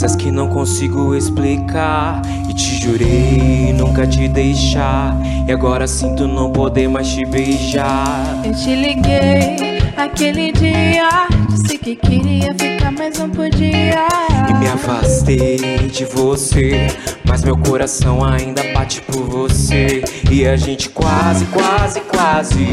Coisas 0.00 0.16
que 0.16 0.30
não 0.30 0.48
consigo 0.48 1.14
explicar. 1.14 2.22
E 2.48 2.54
te 2.54 2.80
jurei 2.80 3.74
nunca 3.74 4.06
te 4.06 4.28
deixar. 4.28 5.14
E 5.46 5.52
agora 5.52 5.86
sinto 5.86 6.26
não 6.26 6.50
poder 6.50 6.88
mais 6.88 7.08
te 7.08 7.26
beijar. 7.26 8.40
Eu 8.42 8.54
te 8.54 8.74
liguei 8.74 9.78
aquele 9.98 10.52
dia, 10.52 11.28
disse 11.50 11.76
que 11.76 11.96
queria 11.96 12.54
ficar, 12.54 12.90
mas 12.92 13.18
não 13.18 13.28
podia. 13.28 14.08
E 14.48 14.54
me 14.54 14.68
afastei 14.68 15.58
de 15.92 16.06
você. 16.06 16.86
Mas 17.28 17.44
meu 17.44 17.58
coração 17.58 18.24
ainda 18.24 18.62
bate 18.72 19.02
por 19.02 19.22
você. 19.24 20.02
E 20.30 20.46
a 20.46 20.56
gente 20.56 20.88
quase, 20.88 21.44
quase, 21.46 22.00
quase 22.00 22.68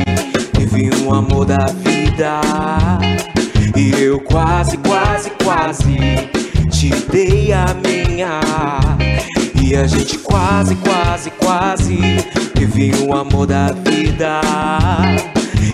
teve 0.53 0.89
um 1.03 1.13
amor 1.13 1.45
da 1.45 1.65
vida. 1.83 2.39
E 3.75 3.91
eu 4.01 4.19
quase, 4.21 4.77
quase, 4.77 5.29
quase 5.43 6.26
te 6.87 7.05
dei 7.11 7.53
a 7.53 7.65
minha. 7.73 8.39
E 9.61 9.75
a 9.75 9.85
gente 9.85 10.17
quase, 10.19 10.75
quase, 10.75 11.29
quase 11.31 11.97
teve 12.53 12.95
um 13.03 13.13
amor 13.13 13.45
da 13.45 13.73
vida. 13.73 14.39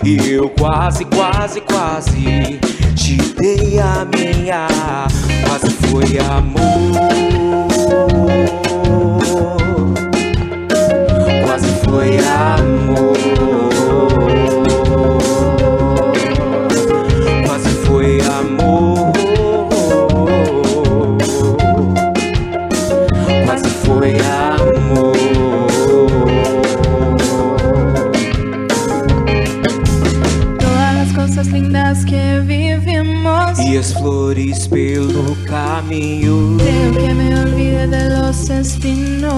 E 0.04 0.30
eu 0.30 0.48
quase, 0.50 1.04
quase, 1.04 1.60
quase 1.60 2.58
te 2.96 3.16
dei 3.38 3.78
a 3.78 4.04
minha. 4.04 4.66
Quase 5.46 5.70
foi 5.70 6.18
amor. 6.18 6.90
Quase 11.44 11.68
foi 11.84 12.18
amor. 12.18 13.63
As 33.84 33.92
flores 33.92 34.66
pelo 34.66 35.36
caminho. 35.46 36.56
Creo 36.56 36.92
que 36.92 37.14
me 37.14 37.38
olvidé 37.38 37.86
de 37.86 38.08
los 38.08 38.48
espinos. 38.48 39.30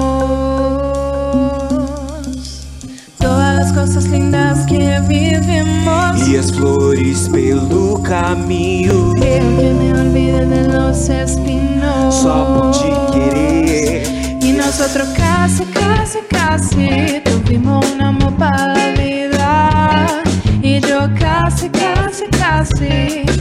Todas 3.19 3.57
las 3.57 3.73
cosas 3.73 4.05
lindas 4.05 4.65
que 4.67 5.01
vivimos. 5.09 6.29
E 6.29 6.39
as 6.39 6.53
flores 6.53 7.29
pelo 7.29 8.01
caminho. 8.05 9.15
Creo 9.15 9.57
que 9.57 9.71
me 9.81 9.93
olvidé 10.01 10.47
de 10.47 10.69
los 10.69 11.09
espinos. 11.09 12.15
Só 12.15 12.47
por 12.55 12.71
te 12.71 13.19
querer. 13.19 14.07
Y 14.43 14.53
nosotros 14.53 15.09
casi, 15.17 15.65
casi, 15.65 16.19
casi 16.31 17.21
tuvimos 17.25 17.85
un 17.91 18.01
amor 18.01 18.33
para 18.35 18.75
la 18.75 18.93
vida. 18.93 20.23
Y 20.63 20.79
yo 20.81 21.09
casi, 21.19 21.69
casi, 21.69 22.27
casi 22.39 23.36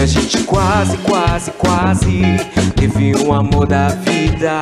a 0.00 0.06
gente 0.06 0.38
quase, 0.44 0.96
quase, 0.98 1.50
quase 1.52 2.22
teve 2.76 3.16
um 3.16 3.32
amor 3.32 3.66
da 3.66 3.88
vida. 3.88 4.60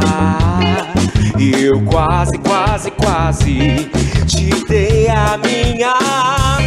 E 1.38 1.52
eu 1.64 1.82
quase, 1.82 2.38
quase, 2.38 2.90
quase 2.92 3.90
te 4.26 4.50
dei 4.66 5.08
a 5.08 5.36
minha. 5.36 5.94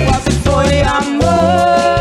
Quase 0.05 0.31
foi 0.43 0.81
amor. 0.81 1.98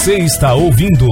Você 0.00 0.16
está 0.16 0.54
ouvindo 0.54 1.08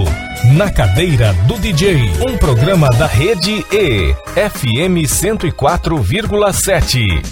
Na 0.57 0.73
Cadeira 0.73 1.35
do 1.47 1.59
DJ, 1.59 2.11
um 2.27 2.39
programa 2.39 2.89
da 2.89 3.07
rede 3.07 3.63
E, 3.71 4.15
FM 4.33 5.05
104,7. 5.05 7.23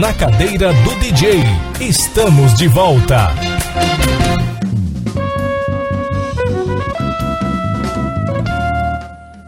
Na 0.00 0.12
Cadeira 0.12 0.72
do 0.72 0.98
DJ, 0.98 1.44
estamos 1.80 2.54
de 2.54 2.66
volta. 2.66 3.28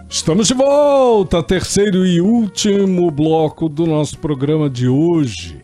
Estamos 0.09 0.47
de 0.47 0.55
volta, 0.55 1.43
terceiro 1.43 2.07
e 2.07 2.20
último 2.20 3.11
bloco 3.11 3.68
do 3.68 3.85
nosso 3.85 4.16
programa 4.16 4.70
de 4.70 4.87
hoje. 4.87 5.61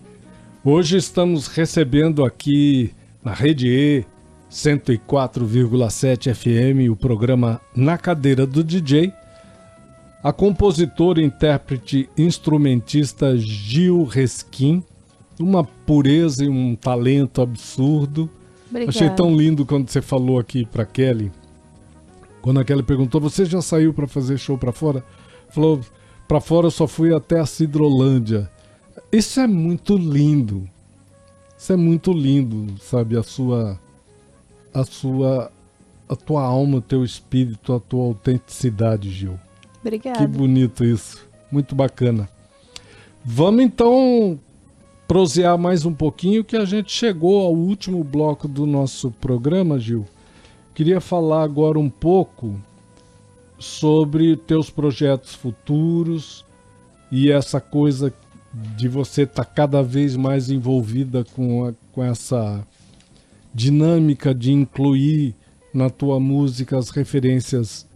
Hoje 0.64 0.96
estamos 0.96 1.46
recebendo 1.46 2.24
aqui 2.24 2.92
na 3.22 3.32
Rede 3.32 3.68
E 3.68 4.04
104,7 4.50 6.34
FM 6.34 6.90
o 6.90 6.96
programa 6.96 7.60
Na 7.74 7.96
Cadeira 7.96 8.44
do 8.46 8.64
DJ, 8.64 9.12
a 10.22 10.32
compositora, 10.32 11.22
intérprete, 11.22 12.10
instrumentista 12.18 13.36
Gil 13.36 14.04
Resquim, 14.04 14.82
uma 15.38 15.64
pureza 15.64 16.44
e 16.44 16.48
um 16.48 16.74
talento 16.74 17.40
absurdo. 17.40 18.28
Obrigada. 18.68 18.90
Achei 18.90 19.08
tão 19.10 19.34
lindo 19.34 19.64
quando 19.64 19.88
você 19.88 20.02
falou 20.02 20.38
aqui 20.38 20.66
para 20.66 20.84
Kelly. 20.84 21.32
Quando 22.42 22.60
a 22.60 22.64
Kelly 22.64 22.82
perguntou, 22.82 23.20
você 23.20 23.44
já 23.44 23.62
saiu 23.62 23.94
para 23.94 24.06
fazer 24.06 24.36
show 24.36 24.58
para 24.58 24.72
fora? 24.72 25.04
Falou, 25.48 25.80
para 26.26 26.40
fora 26.40 26.66
eu 26.66 26.70
só 26.70 26.86
fui 26.86 27.14
até 27.14 27.40
a 27.40 27.46
Cidrolândia. 27.46 28.50
Isso 29.12 29.40
é 29.40 29.46
muito 29.46 29.96
lindo. 29.96 30.68
Isso 31.60 31.74
é 31.74 31.76
muito 31.76 32.10
lindo, 32.10 32.80
sabe? 32.80 33.18
A 33.18 33.22
sua 33.22 33.78
a 34.72 34.82
sua 34.82 35.52
a 36.08 36.16
tua 36.16 36.42
alma, 36.42 36.78
o 36.78 36.80
teu 36.80 37.04
espírito, 37.04 37.74
a 37.74 37.78
tua 37.78 38.02
autenticidade, 38.02 39.10
Gil. 39.10 39.38
Obrigada. 39.78 40.18
Que 40.18 40.26
bonito 40.26 40.82
isso. 40.82 41.28
Muito 41.52 41.74
bacana. 41.74 42.30
Vamos 43.22 43.62
então 43.62 44.40
prosear 45.06 45.58
mais 45.58 45.84
um 45.84 45.92
pouquinho 45.92 46.42
que 46.42 46.56
a 46.56 46.64
gente 46.64 46.90
chegou 46.90 47.44
ao 47.44 47.54
último 47.54 48.02
bloco 48.02 48.48
do 48.48 48.64
nosso 48.64 49.10
programa, 49.10 49.78
Gil. 49.78 50.06
Queria 50.74 50.98
falar 50.98 51.42
agora 51.42 51.78
um 51.78 51.90
pouco 51.90 52.58
sobre 53.58 54.34
teus 54.34 54.70
projetos 54.70 55.34
futuros 55.34 56.42
e 57.12 57.30
essa 57.30 57.60
coisa 57.60 58.10
de 58.76 58.88
você 58.88 59.22
estar 59.22 59.44
cada 59.44 59.82
vez 59.82 60.16
mais 60.16 60.50
envolvida 60.50 61.24
com, 61.34 61.66
a- 61.66 61.72
com 61.92 62.02
essa 62.02 62.66
dinâmica 63.54 64.34
de 64.34 64.52
incluir 64.52 65.34
na 65.72 65.88
tua 65.90 66.18
música 66.18 66.78
as 66.78 66.90
referências 66.90 67.86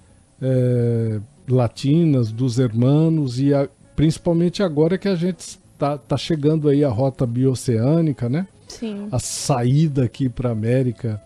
eh, 0.40 1.20
latinas 1.48 2.30
dos 2.32 2.58
hermanos 2.58 3.40
e 3.40 3.52
a- 3.54 3.68
principalmente 3.96 4.62
agora 4.62 4.98
que 4.98 5.08
a 5.08 5.14
gente 5.14 5.40
está 5.40 5.96
tá 5.98 6.16
chegando 6.16 6.68
aí 6.68 6.84
a 6.84 6.88
rota 6.88 7.26
bioceânica, 7.26 8.28
né? 8.28 8.46
Sim. 8.66 9.06
a 9.12 9.18
saída 9.20 10.04
aqui 10.04 10.28
para 10.28 10.50
América 10.50 11.22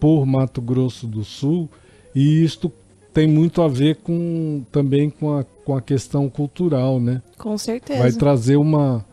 por 0.00 0.24
Mato 0.24 0.62
Grosso 0.62 1.06
do 1.06 1.22
Sul 1.24 1.68
e 2.14 2.42
isto 2.42 2.72
tem 3.12 3.26
muito 3.28 3.60
a 3.60 3.68
ver 3.68 3.96
com 3.96 4.62
também 4.72 5.10
com 5.10 5.36
a, 5.36 5.44
com 5.68 5.76
a 5.76 5.82
questão 5.82 6.30
cultural, 6.30 6.98
né? 6.98 7.20
Com 7.36 7.58
certeza. 7.58 8.00
Vai 8.00 8.10
trazer 8.10 8.56
uma, 8.56 9.04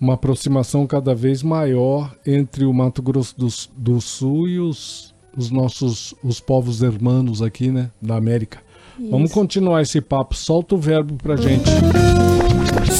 uma 0.00 0.14
aproximação 0.14 0.84
cada 0.84 1.14
vez 1.14 1.40
maior 1.40 2.12
entre 2.26 2.64
o 2.64 2.72
Mato 2.72 3.00
Grosso 3.00 3.38
do, 3.38 3.46
do 3.76 4.00
Sul 4.00 4.48
e 4.48 4.58
os, 4.58 5.14
os 5.36 5.52
nossos 5.52 6.12
os 6.20 6.40
povos 6.40 6.82
hermanos 6.82 7.40
aqui, 7.40 7.70
né, 7.70 7.92
da 8.02 8.16
América. 8.16 8.58
Vamos 8.98 9.30
Isso. 9.30 9.38
continuar 9.38 9.82
esse 9.82 10.00
papo. 10.00 10.34
Solta 10.34 10.74
o 10.74 10.78
verbo 10.78 11.14
pra 11.14 11.36
gente. 11.36 11.70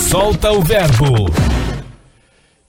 Solta 0.09 0.53
o 0.53 0.63
verbo. 0.63 1.27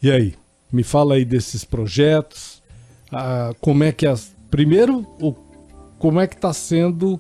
E 0.02 0.10
aí, 0.10 0.34
me 0.74 0.82
fala 0.82 1.14
aí 1.14 1.24
desses 1.24 1.64
projetos. 1.64 2.64
ah, 3.12 3.54
como 3.62 3.84
é 3.84 3.92
que 3.92 4.08
as. 4.08 4.36
Primeiro, 4.50 5.06
o, 5.22 5.36
como 6.00 6.20
é 6.20 6.26
que 6.26 6.34
está 6.34 6.52
sendo 6.52 7.20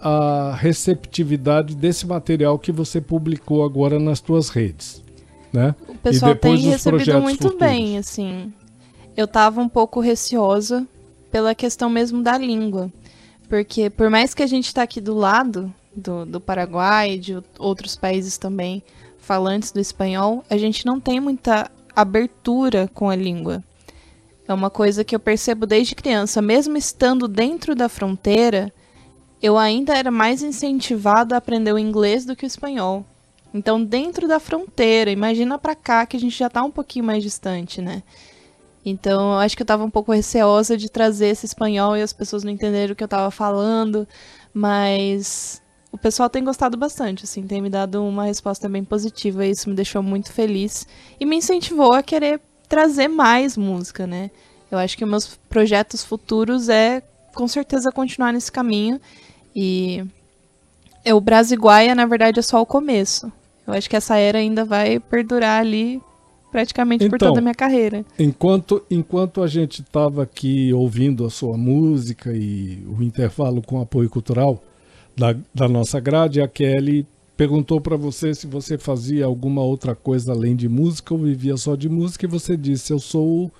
a 0.00 0.54
receptividade 0.54 1.74
desse 1.74 2.06
material 2.06 2.58
que 2.58 2.70
você 2.70 3.00
publicou 3.00 3.64
agora 3.64 3.98
nas 3.98 4.20
tuas 4.20 4.48
redes, 4.48 5.02
né? 5.52 5.74
O 5.88 5.94
pessoal 5.94 6.32
e 6.32 6.34
depois 6.34 6.60
tem 6.60 6.70
recebido 6.70 7.20
muito 7.20 7.42
futuros. 7.42 7.58
bem, 7.58 7.98
assim. 7.98 8.52
Eu 9.16 9.26
tava 9.26 9.60
um 9.60 9.68
pouco 9.68 10.00
receosa 10.00 10.86
pela 11.30 11.54
questão 11.54 11.88
mesmo 11.88 12.22
da 12.22 12.36
língua. 12.36 12.90
Porque 13.48 13.88
por 13.88 14.10
mais 14.10 14.34
que 14.34 14.42
a 14.42 14.46
gente 14.46 14.74
tá 14.74 14.82
aqui 14.82 15.00
do 15.00 15.14
lado 15.14 15.72
do, 15.94 16.26
do 16.26 16.40
Paraguai 16.40 17.12
e 17.12 17.18
de 17.18 17.38
outros 17.58 17.96
países 17.96 18.36
também 18.36 18.82
falantes 19.18 19.72
do 19.72 19.80
espanhol, 19.80 20.44
a 20.48 20.56
gente 20.56 20.84
não 20.84 21.00
tem 21.00 21.18
muita 21.20 21.70
abertura 21.94 22.88
com 22.92 23.08
a 23.08 23.16
língua. 23.16 23.62
É 24.46 24.54
uma 24.54 24.70
coisa 24.70 25.02
que 25.02 25.14
eu 25.14 25.20
percebo 25.20 25.66
desde 25.66 25.94
criança, 25.94 26.40
mesmo 26.40 26.76
estando 26.76 27.26
dentro 27.26 27.74
da 27.74 27.88
fronteira, 27.88 28.72
eu 29.42 29.58
ainda 29.58 29.96
era 29.96 30.10
mais 30.10 30.42
incentivada 30.42 31.34
a 31.34 31.38
aprender 31.38 31.72
o 31.72 31.78
inglês 31.78 32.24
do 32.24 32.34
que 32.34 32.44
o 32.44 32.46
espanhol. 32.46 33.04
Então, 33.52 33.82
dentro 33.82 34.28
da 34.28 34.38
fronteira, 34.38 35.10
imagina 35.10 35.58
pra 35.58 35.74
cá 35.74 36.04
que 36.04 36.16
a 36.16 36.20
gente 36.20 36.38
já 36.38 36.50
tá 36.50 36.62
um 36.62 36.70
pouquinho 36.70 37.04
mais 37.04 37.22
distante, 37.22 37.80
né? 37.80 38.02
Então, 38.84 39.32
eu 39.32 39.38
acho 39.38 39.56
que 39.56 39.62
eu 39.62 39.66
tava 39.66 39.84
um 39.84 39.90
pouco 39.90 40.12
receosa 40.12 40.76
de 40.76 40.88
trazer 40.88 41.28
esse 41.28 41.46
espanhol 41.46 41.96
e 41.96 42.02
as 42.02 42.12
pessoas 42.12 42.44
não 42.44 42.52
entenderam 42.52 42.92
o 42.92 42.96
que 42.96 43.02
eu 43.02 43.08
tava 43.08 43.30
falando, 43.30 44.06
mas 44.54 45.60
o 45.90 45.98
pessoal 45.98 46.28
tem 46.28 46.44
gostado 46.44 46.76
bastante, 46.76 47.24
assim, 47.24 47.46
tem 47.46 47.60
me 47.60 47.70
dado 47.70 48.04
uma 48.04 48.24
resposta 48.24 48.68
bem 48.68 48.84
positiva, 48.84 49.44
e 49.44 49.50
isso 49.50 49.68
me 49.68 49.74
deixou 49.74 50.02
muito 50.02 50.32
feliz 50.32 50.86
e 51.18 51.24
me 51.26 51.36
incentivou 51.36 51.94
a 51.94 52.02
querer 52.02 52.40
trazer 52.68 53.08
mais 53.08 53.56
música, 53.56 54.06
né? 54.06 54.30
Eu 54.70 54.78
acho 54.78 54.96
que 54.96 55.04
meus 55.04 55.36
projetos 55.48 56.04
futuros 56.04 56.68
é 56.68 57.02
com 57.34 57.48
certeza 57.48 57.90
continuar 57.92 58.32
nesse 58.32 58.52
caminho 58.52 59.00
e 59.56 60.04
é, 61.02 61.14
o 61.14 61.20
Brasiguaia, 61.20 61.94
na 61.94 62.04
verdade, 62.04 62.38
é 62.38 62.42
só 62.42 62.60
o 62.60 62.66
começo. 62.66 63.32
Eu 63.66 63.72
acho 63.72 63.88
que 63.88 63.96
essa 63.96 64.18
era 64.18 64.38
ainda 64.38 64.66
vai 64.66 65.00
perdurar 65.00 65.60
ali 65.60 66.02
praticamente 66.52 67.08
por 67.08 67.16
Então, 67.16 67.28
toda 67.28 67.40
a 67.40 67.42
minha 67.42 67.54
carreira. 67.54 68.04
Enquanto, 68.18 68.82
enquanto 68.90 69.42
a 69.42 69.46
gente 69.46 69.80
estava 69.80 70.22
aqui 70.22 70.72
ouvindo 70.74 71.24
a 71.24 71.30
sua 71.30 71.56
música 71.56 72.32
e 72.34 72.84
o 72.86 73.02
intervalo 73.02 73.62
com 73.62 73.80
apoio 73.80 74.10
cultural 74.10 74.62
da, 75.16 75.34
da 75.54 75.66
nossa 75.66 75.98
grade, 76.00 76.42
a 76.42 76.46
Kelly 76.46 77.06
perguntou 77.34 77.80
para 77.80 77.96
você 77.96 78.34
se 78.34 78.46
você 78.46 78.76
fazia 78.76 79.24
alguma 79.24 79.62
outra 79.62 79.94
coisa 79.94 80.32
além 80.32 80.54
de 80.54 80.68
música 80.68 81.14
ou 81.14 81.20
vivia 81.20 81.56
só 81.56 81.76
de 81.76 81.88
música 81.88 82.26
e 82.26 82.28
você 82.28 82.56
disse 82.56 82.92
eu 82.92 82.98
sou 82.98 83.50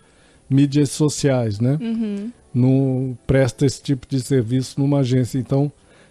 mídias 0.48 0.90
sociais, 0.90 1.58
né? 1.58 1.78
Uhum. 1.80 2.30
No, 2.54 3.18
presta 3.26 3.66
esse 3.66 3.82
tipo 3.82 4.06
de 4.08 4.20
serviço 4.20 4.80
numa 4.80 5.00
agência, 5.00 5.38
então 5.38 5.70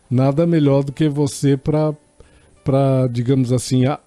nada 0.10 0.46
melhor 0.46 0.84
do 0.84 0.92
que 0.92 1.08
você 1.10 1.58
para 1.58 1.94
para 2.64 3.08
digamos 3.08 3.52
assim 3.52 3.86
a- 3.86 4.00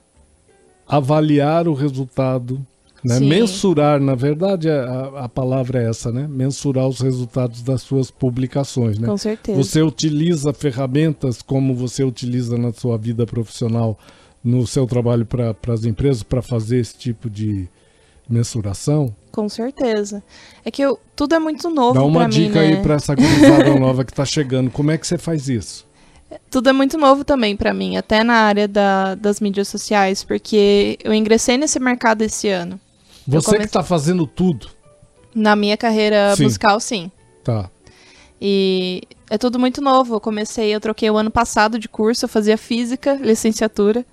avaliar 0.87 1.69
o 1.69 1.75
resultado 1.75 2.65
né? 3.05 3.21
Mensurar, 3.21 4.01
na 4.01 4.15
verdade, 4.17 4.69
a, 4.69 5.25
a 5.25 5.29
palavra 5.29 5.83
é 5.83 5.89
essa, 5.89 6.11
né? 6.11 6.27
Mensurar 6.29 6.89
os 6.89 7.01
resultados 7.01 7.63
das 7.63 7.83
suas 7.83 8.11
publicações, 8.11 8.99
né? 8.99 9.07
Com 9.07 9.17
certeza. 9.17 9.57
Você 9.57 9.81
utiliza 9.83 10.53
ferramentas 10.53 11.41
como 11.41 11.75
você 11.75 12.03
utiliza 12.03 12.59
na 12.59 12.73
sua 12.73 12.99
vida 12.99 13.25
profissional, 13.25 13.97
no 14.43 14.67
seu 14.67 14.85
trabalho 14.87 15.25
para 15.25 15.55
as 15.73 15.85
empresas, 15.85 16.25
para 16.25 16.43
fazer 16.43 16.81
esse 16.81 16.99
tipo 16.99 17.31
de 17.31 17.69
mensuração? 18.29 19.15
Com 19.31 19.49
certeza. 19.49 20.23
É 20.65 20.71
que 20.71 20.83
eu, 20.83 20.99
tudo 21.15 21.35
é 21.35 21.39
muito 21.39 21.71
novo 21.71 21.95
Dá 21.95 22.03
uma 22.05 22.29
dica 22.29 22.61
mim, 22.61 22.69
né? 22.71 22.77
aí 22.77 22.83
para 22.83 22.95
essa 22.95 23.15
gurizada 23.15 23.75
nova 23.79 24.05
que 24.05 24.11
está 24.11 24.25
chegando. 24.25 24.71
Como 24.71 24.91
é 24.91 24.99
que 24.99 25.07
você 25.07 25.17
faz 25.17 25.49
isso? 25.49 25.87
Tudo 26.51 26.69
é 26.69 26.73
muito 26.73 26.99
novo 26.99 27.25
também 27.25 27.57
pra 27.57 27.73
mim, 27.73 27.97
até 27.97 28.23
na 28.23 28.35
área 28.35 28.69
da- 28.69 29.15
das 29.15 29.41
mídias 29.41 29.69
sociais, 29.69 30.23
porque 30.23 30.99
eu 31.03 31.13
ingressei 31.15 31.57
nesse 31.57 31.79
mercado 31.81 32.23
esse 32.23 32.49
ano. 32.49 32.79
Você 33.27 33.39
que 33.39 33.45
comecei- 33.47 33.65
está 33.67 33.83
fazendo 33.83 34.27
tudo. 34.27 34.69
Na 35.35 35.55
minha 35.57 35.77
carreira 35.77 36.35
Sim. 36.37 36.45
musical, 36.45 36.81
sim. 36.81 37.11
Tá. 37.45 37.71
E 38.41 39.03
é 39.31 39.37
tudo 39.39 39.59
muito 39.59 39.81
novo. 39.81 40.15
Eu 40.17 40.21
comecei, 40.21 40.75
eu 40.75 40.81
troquei 40.81 41.11
o 41.11 41.17
ano 41.17 41.31
passado 41.31 41.79
de 41.79 41.89
curso, 41.89 42.25
eu 42.25 42.29
fazia 42.29 42.57
física, 42.59 43.15
licenciatura. 43.21 44.05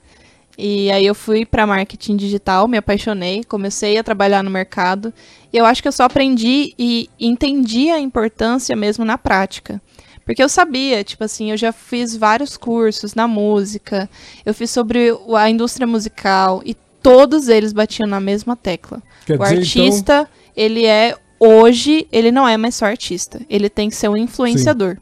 E 0.58 0.90
aí 0.92 1.06
eu 1.06 1.14
fui 1.14 1.46
para 1.46 1.68
marketing 1.68 2.16
digital, 2.16 2.66
me 2.68 2.78
apaixonei, 2.78 3.44
comecei 3.44 3.98
a 3.98 4.04
trabalhar 4.04 4.42
no 4.42 4.50
mercado. 4.50 5.14
E 5.52 5.58
eu 5.58 5.66
acho 5.66 5.82
que 5.82 5.88
eu 5.88 5.92
só 5.92 6.04
aprendi 6.04 6.74
e 6.80 7.10
entendi 7.20 7.90
a 7.90 8.00
importância 8.00 8.74
mesmo 8.76 9.04
na 9.04 9.18
prática. 9.18 9.82
Porque 10.26 10.42
eu 10.42 10.50
sabia, 10.50 11.04
tipo 11.04 11.24
assim, 11.24 11.52
eu 11.52 11.58
já 11.58 11.72
fiz 11.72 12.16
vários 12.16 12.58
cursos 12.58 13.14
na 13.14 13.28
música, 13.28 14.10
eu 14.44 14.54
fiz 14.54 14.72
sobre 14.72 15.12
a 15.36 15.50
indústria 15.50 15.86
musical 15.86 16.64
e 16.66 16.74
todos 16.74 17.48
eles 17.48 17.72
batiam 17.72 18.08
na 18.08 18.20
mesma 18.20 18.56
tecla. 18.56 19.04
Quer 19.26 19.40
o 19.40 19.44
dizer, 19.44 19.54
então, 19.54 19.84
artista, 19.84 20.30
ele 20.56 20.86
é 20.86 21.16
hoje, 21.40 22.08
ele 22.12 22.32
não 22.32 22.48
é 22.48 22.58
mais 22.58 22.74
só 22.74 22.86
artista, 22.86 23.40
ele 23.48 23.70
tem 23.70 23.90
que 23.90 23.96
ser 23.96 24.10
um 24.10 24.18
influenciador. 24.18 24.98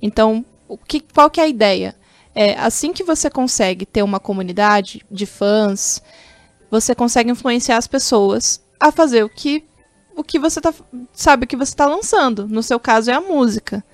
Então, 0.00 0.42
o 0.66 0.78
que, 0.78 1.00
qual 1.00 1.28
que 1.28 1.40
é 1.40 1.44
a 1.44 1.48
ideia? 1.48 1.94
É, 2.34 2.58
assim 2.58 2.92
que 2.92 3.04
você 3.04 3.28
consegue 3.28 3.84
ter 3.84 4.02
uma 4.02 4.18
comunidade 4.18 5.04
de 5.10 5.26
fãs, 5.26 6.02
você 6.70 6.94
consegue 6.94 7.30
influenciar 7.30 7.76
as 7.76 7.86
pessoas 7.86 8.62
a 8.80 8.90
fazer 8.90 9.24
o 9.24 9.28
que 9.28 9.64
o 10.16 10.24
que 10.24 10.38
você 10.38 10.60
tá, 10.60 10.74
sabe 11.12 11.44
o 11.44 11.46
que 11.46 11.56
você 11.56 11.70
está 11.70 11.86
lançando. 11.86 12.48
No 12.48 12.60
seu 12.62 12.80
caso 12.80 13.08
é 13.08 13.14
a 13.14 13.20
música. 13.20 13.84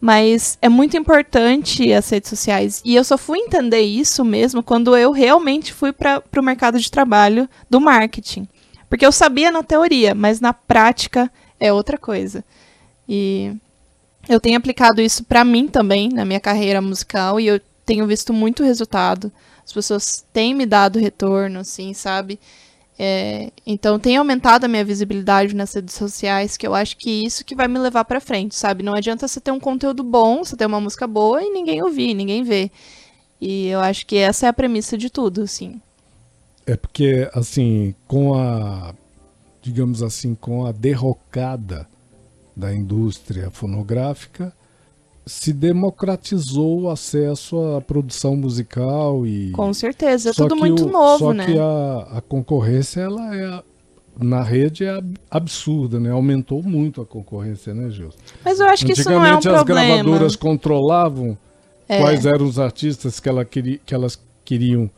Mas 0.00 0.56
é 0.62 0.68
muito 0.68 0.96
importante 0.96 1.92
as 1.92 2.08
redes 2.08 2.30
sociais. 2.30 2.80
E 2.84 2.94
eu 2.94 3.04
só 3.04 3.18
fui 3.18 3.38
entender 3.38 3.82
isso 3.82 4.24
mesmo 4.24 4.62
quando 4.62 4.96
eu 4.96 5.12
realmente 5.12 5.74
fui 5.74 5.92
para 5.92 6.22
o 6.38 6.42
mercado 6.42 6.78
de 6.78 6.90
trabalho 6.90 7.48
do 7.68 7.80
marketing. 7.80 8.48
Porque 8.88 9.04
eu 9.04 9.12
sabia 9.12 9.50
na 9.50 9.62
teoria, 9.62 10.14
mas 10.14 10.40
na 10.40 10.54
prática 10.54 11.30
é 11.60 11.72
outra 11.72 11.98
coisa. 11.98 12.42
E 13.06 13.54
eu 14.28 14.40
tenho 14.40 14.56
aplicado 14.56 15.02
isso 15.02 15.24
para 15.24 15.44
mim 15.44 15.68
também, 15.68 16.08
na 16.08 16.24
minha 16.24 16.40
carreira 16.40 16.80
musical, 16.80 17.38
e 17.38 17.46
eu 17.46 17.60
tenho 17.84 18.06
visto 18.06 18.32
muito 18.32 18.64
resultado. 18.64 19.30
As 19.64 19.72
pessoas 19.72 20.24
têm 20.32 20.54
me 20.54 20.64
dado 20.64 20.98
retorno, 20.98 21.60
assim, 21.60 21.92
sabe? 21.92 22.40
É, 23.02 23.50
então 23.66 23.98
tem 23.98 24.18
aumentado 24.18 24.64
a 24.64 24.68
minha 24.68 24.84
visibilidade 24.84 25.56
nas 25.56 25.72
redes 25.72 25.94
sociais, 25.94 26.58
que 26.58 26.66
eu 26.66 26.74
acho 26.74 26.98
que 26.98 27.24
isso 27.24 27.46
que 27.46 27.54
vai 27.54 27.66
me 27.66 27.78
levar 27.78 28.04
para 28.04 28.20
frente, 28.20 28.54
sabe? 28.54 28.82
Não 28.82 28.92
adianta 28.92 29.26
você 29.26 29.40
ter 29.40 29.50
um 29.50 29.58
conteúdo 29.58 30.04
bom, 30.04 30.44
você 30.44 30.54
ter 30.54 30.66
uma 30.66 30.82
música 30.82 31.06
boa 31.06 31.42
e 31.42 31.48
ninguém 31.48 31.82
ouvir, 31.82 32.12
ninguém 32.12 32.44
vê. 32.44 32.70
E 33.40 33.68
eu 33.68 33.80
acho 33.80 34.04
que 34.04 34.16
essa 34.16 34.44
é 34.44 34.48
a 34.50 34.52
premissa 34.52 34.98
de 34.98 35.08
tudo, 35.08 35.40
assim. 35.40 35.80
É 36.66 36.76
porque, 36.76 37.26
assim, 37.32 37.94
com 38.06 38.34
a, 38.34 38.94
digamos 39.62 40.02
assim, 40.02 40.34
com 40.34 40.66
a 40.66 40.72
derrocada 40.72 41.88
da 42.54 42.70
indústria 42.74 43.50
fonográfica, 43.50 44.52
se 45.30 45.52
democratizou 45.52 46.82
o 46.82 46.90
acesso 46.90 47.76
à 47.76 47.80
produção 47.80 48.34
musical 48.34 49.24
e 49.26 49.50
Com 49.52 49.72
certeza, 49.72 50.30
é 50.30 50.32
Só 50.32 50.48
tudo 50.48 50.56
muito 50.56 50.86
o- 50.86 50.90
novo, 50.90 51.18
só 51.26 51.32
né? 51.32 51.46
que 51.46 51.58
a, 51.58 52.18
a 52.18 52.20
concorrência 52.20 53.00
ela 53.02 53.36
é 53.36 53.62
na 54.20 54.42
rede 54.42 54.84
é 54.84 54.90
ab- 54.96 55.16
absurda, 55.30 56.00
né? 56.00 56.10
Aumentou 56.10 56.62
muito 56.62 57.00
a 57.00 57.06
concorrência, 57.06 57.72
né, 57.72 57.90
Gilson? 57.90 58.18
Mas 58.44 58.58
eu 58.58 58.66
acho 58.66 58.84
que 58.84 58.92
isso 58.92 59.08
não 59.08 59.24
é 59.24 59.32
um 59.32 59.38
as 59.38 59.44
problema. 59.44 59.64
gravadoras 60.02 60.34
controlavam 60.36 61.38
É. 61.88 62.00
quais 62.00 62.26
eram 62.26 62.44
os 62.44 62.58
artistas 62.58 63.20
que, 63.20 63.28
ela 63.28 63.44
queria, 63.44 63.78
que 63.86 63.94
elas 63.94 64.20
queriam 64.44 64.90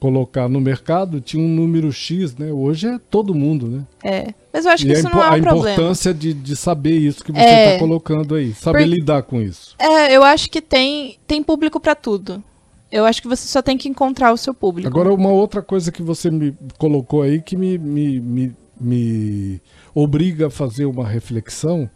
colocar 0.00 0.48
no 0.48 0.60
mercado, 0.60 1.20
tinha 1.20 1.42
um 1.42 1.48
número 1.48 1.92
X, 1.92 2.34
né? 2.34 2.50
Hoje 2.50 2.88
é 2.88 2.98
todo 3.10 3.34
mundo, 3.34 3.66
né? 3.68 3.84
É. 4.02 4.34
Mas 4.50 4.64
eu 4.64 4.70
acho 4.72 4.84
que 4.86 4.90
e 4.90 4.94
a, 4.96 4.98
isso 4.98 5.10
não 5.10 5.22
é 5.22 5.26
a 5.26 5.34
um 5.34 5.42
problema. 5.42 5.70
importância 5.72 6.14
de, 6.14 6.32
de 6.32 6.56
saber 6.56 6.96
isso 6.96 7.22
que 7.22 7.30
você 7.30 7.38
É. 7.38 7.66
está 7.74 7.78
colocando 7.78 8.34
aí, 8.34 8.54
saber 8.54 8.86
lidar 8.86 9.22
com 9.22 9.40
isso. 9.42 9.76
É, 9.78 10.16
eu 10.16 10.24
acho 10.24 10.50
que 10.50 10.62
tem, 10.62 11.18
tem 11.26 11.42
público 11.42 11.78
pra 11.78 11.94
tudo. 11.94 12.42
Eu 12.90 13.04
acho 13.04 13.20
que 13.20 13.28
você 13.28 13.46
só 13.46 13.60
tem 13.62 13.76
que 13.76 13.88
encontrar 13.88 14.32
o 14.32 14.36
seu 14.38 14.54
público. 14.54 14.88
Agora, 14.88 15.12
uma 15.14 15.28
outra 15.30 15.62
coisa 15.62 15.92
que 15.92 16.02
você 16.02 16.30
me 16.30 16.56
colocou 16.78 17.22
aí 17.22 17.40
que 17.40 17.54
me, 17.54 17.76
me, 17.78 18.18
me, 18.20 18.56
me 18.80 19.60
obriga 19.94 20.46
a 20.46 20.50
fazer 20.50 20.86
uma 20.86 21.06
reflexão, 21.06 21.88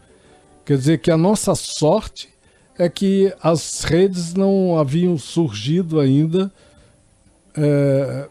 quer 0.65 0.77
dizer 0.77 0.99
que 0.99 1.11
a 1.11 1.17
nossa 1.17 1.55
sorte 1.55 2.29
é 2.79 2.89
que 2.89 3.33
as 3.43 3.83
redes 3.83 4.35
não 4.35 4.79
haviam 4.79 5.17
surgido 5.17 5.99
ainda 5.99 6.53
é, 7.57 8.29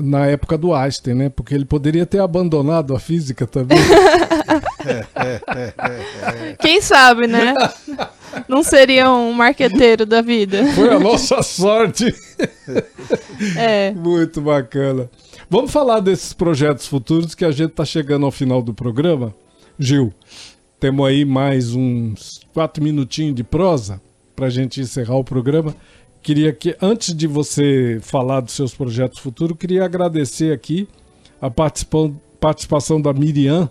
na 0.00 0.26
época 0.26 0.56
do 0.56 0.74
Einstein, 0.74 1.14
né? 1.14 1.28
Porque 1.28 1.54
ele 1.54 1.64
poderia 1.64 2.06
ter 2.06 2.20
abandonado 2.20 2.94
a 2.94 3.00
física 3.00 3.46
também. 3.46 3.78
Quem 6.60 6.80
sabe, 6.80 7.26
né? 7.26 7.54
não 8.48 8.62
seria 8.62 9.10
um 9.10 9.32
marqueteiro 9.32 10.06
da 10.06 10.22
vida. 10.22 10.64
Foi 10.74 10.88
a 10.88 10.98
nossa 10.98 11.42
sorte. 11.42 12.14
É. 13.56 13.92
Muito 13.92 14.40
bacana. 14.40 15.10
Vamos 15.50 15.70
falar 15.70 16.00
desses 16.00 16.32
projetos 16.32 16.86
futuros 16.86 17.34
que 17.34 17.44
a 17.44 17.50
gente 17.50 17.70
está 17.70 17.84
chegando 17.84 18.24
ao 18.24 18.32
final 18.32 18.62
do 18.62 18.72
programa. 18.72 19.34
Gil, 19.78 20.12
temos 20.80 21.06
aí 21.06 21.24
mais 21.24 21.74
uns 21.74 22.40
quatro 22.54 22.82
minutinhos 22.82 23.34
de 23.34 23.44
prosa 23.44 24.00
para 24.34 24.46
a 24.46 24.50
gente 24.50 24.80
encerrar 24.80 25.16
o 25.16 25.24
programa. 25.24 25.74
Queria 26.22 26.52
que, 26.52 26.76
antes 26.80 27.14
de 27.14 27.26
você 27.26 27.98
falar 28.00 28.40
dos 28.40 28.54
seus 28.54 28.74
projetos 28.74 29.18
futuros, 29.18 29.56
queria 29.58 29.84
agradecer 29.84 30.52
aqui 30.52 30.88
a 31.40 31.50
participação, 31.50 33.00
da 33.00 33.12
Miriam, 33.12 33.68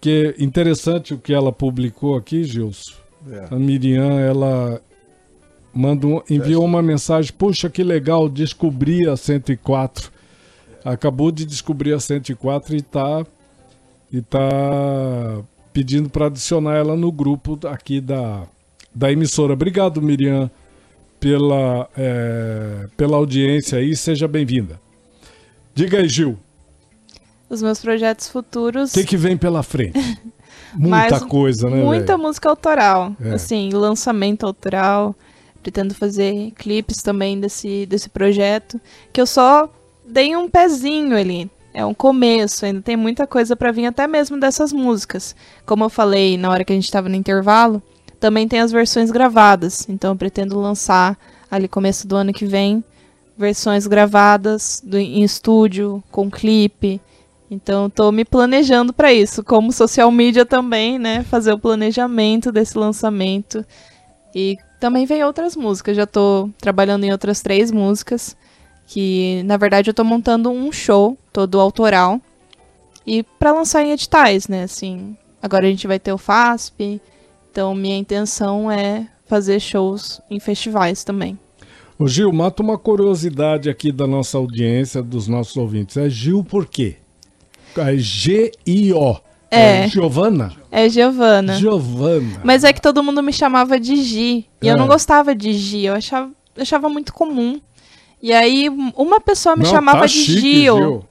que 0.00 0.34
é 0.38 0.42
interessante 0.42 1.14
o 1.14 1.18
que 1.18 1.32
ela 1.32 1.52
publicou 1.52 2.16
aqui, 2.16 2.42
Gilson. 2.42 2.92
É. 3.30 3.46
A 3.50 3.56
Miriam, 3.56 4.18
ela 4.18 4.80
manda 5.72 6.06
um- 6.06 6.22
enviou 6.28 6.64
uma 6.64 6.82
mensagem, 6.82 7.32
puxa 7.32 7.70
que 7.70 7.84
legal, 7.84 8.28
descobri 8.28 9.08
a 9.08 9.16
104. 9.16 10.10
Acabou 10.84 11.30
de 11.30 11.44
descobrir 11.44 11.92
a 11.92 12.00
104 12.00 12.76
e 12.76 12.82
tá 12.82 13.24
e 14.12 14.20
tá 14.22 15.42
pedindo 15.72 16.08
para 16.08 16.26
adicionar 16.26 16.76
ela 16.76 16.96
no 16.96 17.10
grupo 17.12 17.58
aqui 17.66 18.00
da, 18.00 18.44
da 18.94 19.10
emissora. 19.12 19.52
Obrigado, 19.52 20.00
Miriam, 20.00 20.50
pela, 21.30 21.88
é, 21.98 22.86
pela 22.96 23.16
audiência 23.16 23.78
aí, 23.78 23.96
seja 23.96 24.28
bem-vinda. 24.28 24.80
Diga 25.74 25.98
aí, 25.98 26.08
Gil, 26.08 26.38
Os 27.50 27.60
meus 27.60 27.80
projetos 27.80 28.28
futuros. 28.28 28.92
o 28.92 28.94
que, 28.94 29.04
que 29.04 29.16
vem 29.16 29.36
pela 29.36 29.60
frente? 29.64 29.98
Muita 30.72 30.88
Mais- 31.10 31.22
coisa, 31.24 31.68
né? 31.68 31.82
Muita 31.82 32.12
velho? 32.12 32.18
música 32.20 32.48
autoral. 32.48 33.12
É. 33.20 33.30
Assim, 33.32 33.70
lançamento 33.72 34.46
autoral. 34.46 35.16
Pretendo 35.64 35.94
fazer 35.94 36.52
clipes 36.52 36.98
também 36.98 37.40
desse, 37.40 37.86
desse 37.86 38.08
projeto. 38.08 38.80
Que 39.12 39.20
eu 39.20 39.26
só 39.26 39.68
dei 40.08 40.36
um 40.36 40.48
pezinho 40.48 41.16
ali. 41.16 41.50
É 41.74 41.84
um 41.84 41.92
começo, 41.92 42.64
ainda 42.64 42.80
tem 42.82 42.96
muita 42.96 43.26
coisa 43.26 43.56
pra 43.56 43.72
vir, 43.72 43.86
até 43.86 44.06
mesmo 44.06 44.38
dessas 44.38 44.72
músicas. 44.72 45.34
Como 45.66 45.82
eu 45.84 45.90
falei 45.90 46.38
na 46.38 46.50
hora 46.50 46.64
que 46.64 46.72
a 46.72 46.76
gente 46.76 46.90
tava 46.90 47.08
no 47.08 47.16
intervalo, 47.16 47.82
também 48.20 48.46
tem 48.48 48.60
as 48.60 48.72
versões 48.72 49.10
gravadas. 49.10 49.86
Então 49.88 50.12
eu 50.12 50.16
pretendo 50.16 50.58
lançar 50.60 51.16
ali 51.50 51.68
começo 51.68 52.06
do 52.06 52.16
ano 52.16 52.32
que 52.32 52.44
vem 52.46 52.82
versões 53.36 53.86
gravadas 53.86 54.80
do- 54.84 54.98
em 54.98 55.22
estúdio, 55.22 56.02
com 56.10 56.30
clipe. 56.30 57.00
Então, 57.50 57.88
tô 57.88 58.10
me 58.10 58.24
planejando 58.24 58.92
para 58.92 59.12
isso, 59.12 59.44
como 59.44 59.70
social 59.70 60.10
media 60.10 60.44
também, 60.44 60.98
né? 60.98 61.22
Fazer 61.22 61.52
o 61.52 61.58
planejamento 61.58 62.50
desse 62.50 62.76
lançamento. 62.76 63.64
E 64.34 64.56
também 64.80 65.06
vem 65.06 65.22
outras 65.22 65.54
músicas. 65.54 65.96
Já 65.96 66.06
tô 66.06 66.50
trabalhando 66.60 67.04
em 67.04 67.12
outras 67.12 67.40
três 67.42 67.70
músicas. 67.70 68.36
Que, 68.88 69.42
na 69.44 69.56
verdade, 69.56 69.90
eu 69.90 69.94
tô 69.94 70.02
montando 70.02 70.50
um 70.50 70.72
show 70.72 71.16
todo 71.32 71.60
autoral. 71.60 72.20
E 73.06 73.22
para 73.22 73.52
lançar 73.52 73.82
em 73.84 73.92
editais, 73.92 74.48
né? 74.48 74.64
Assim, 74.64 75.16
agora 75.40 75.66
a 75.66 75.70
gente 75.70 75.86
vai 75.86 76.00
ter 76.00 76.12
o 76.12 76.18
FASP. 76.18 77.00
Então, 77.56 77.74
minha 77.74 77.96
intenção 77.96 78.70
é 78.70 79.06
fazer 79.24 79.58
shows 79.60 80.20
em 80.30 80.38
festivais 80.38 81.02
também. 81.02 81.38
Ô 81.98 82.06
Gil, 82.06 82.30
mata 82.30 82.62
uma 82.62 82.76
curiosidade 82.76 83.70
aqui 83.70 83.90
da 83.90 84.06
nossa 84.06 84.36
audiência, 84.36 85.02
dos 85.02 85.26
nossos 85.26 85.56
ouvintes. 85.56 85.96
É 85.96 86.06
Gil 86.10 86.44
por 86.44 86.66
quê? 86.66 86.96
É 87.74 87.96
G-I-O. 87.96 89.18
É. 89.50 89.88
Giovana? 89.88 90.52
É 90.70 90.86
Giovana. 90.90 91.54
Giovana. 91.54 92.42
Mas 92.44 92.62
é 92.62 92.74
que 92.74 92.82
todo 92.82 93.02
mundo 93.02 93.22
me 93.22 93.32
chamava 93.32 93.80
de 93.80 93.96
Gi. 94.02 94.44
E 94.60 94.68
É. 94.68 94.72
eu 94.72 94.76
não 94.76 94.86
gostava 94.86 95.34
de 95.34 95.54
Gi. 95.54 95.86
Eu 95.86 95.94
achava, 95.94 96.30
achava 96.58 96.90
muito 96.90 97.14
comum. 97.14 97.58
E 98.22 98.34
aí, 98.34 98.68
uma 98.94 99.18
pessoa 99.18 99.56
me 99.56 99.62
Não, 99.62 99.70
chamava 99.70 100.00
tá 100.00 100.06
de 100.06 100.12
chique, 100.12 100.40
Gil. 100.40 100.76
Gil. 100.76 101.04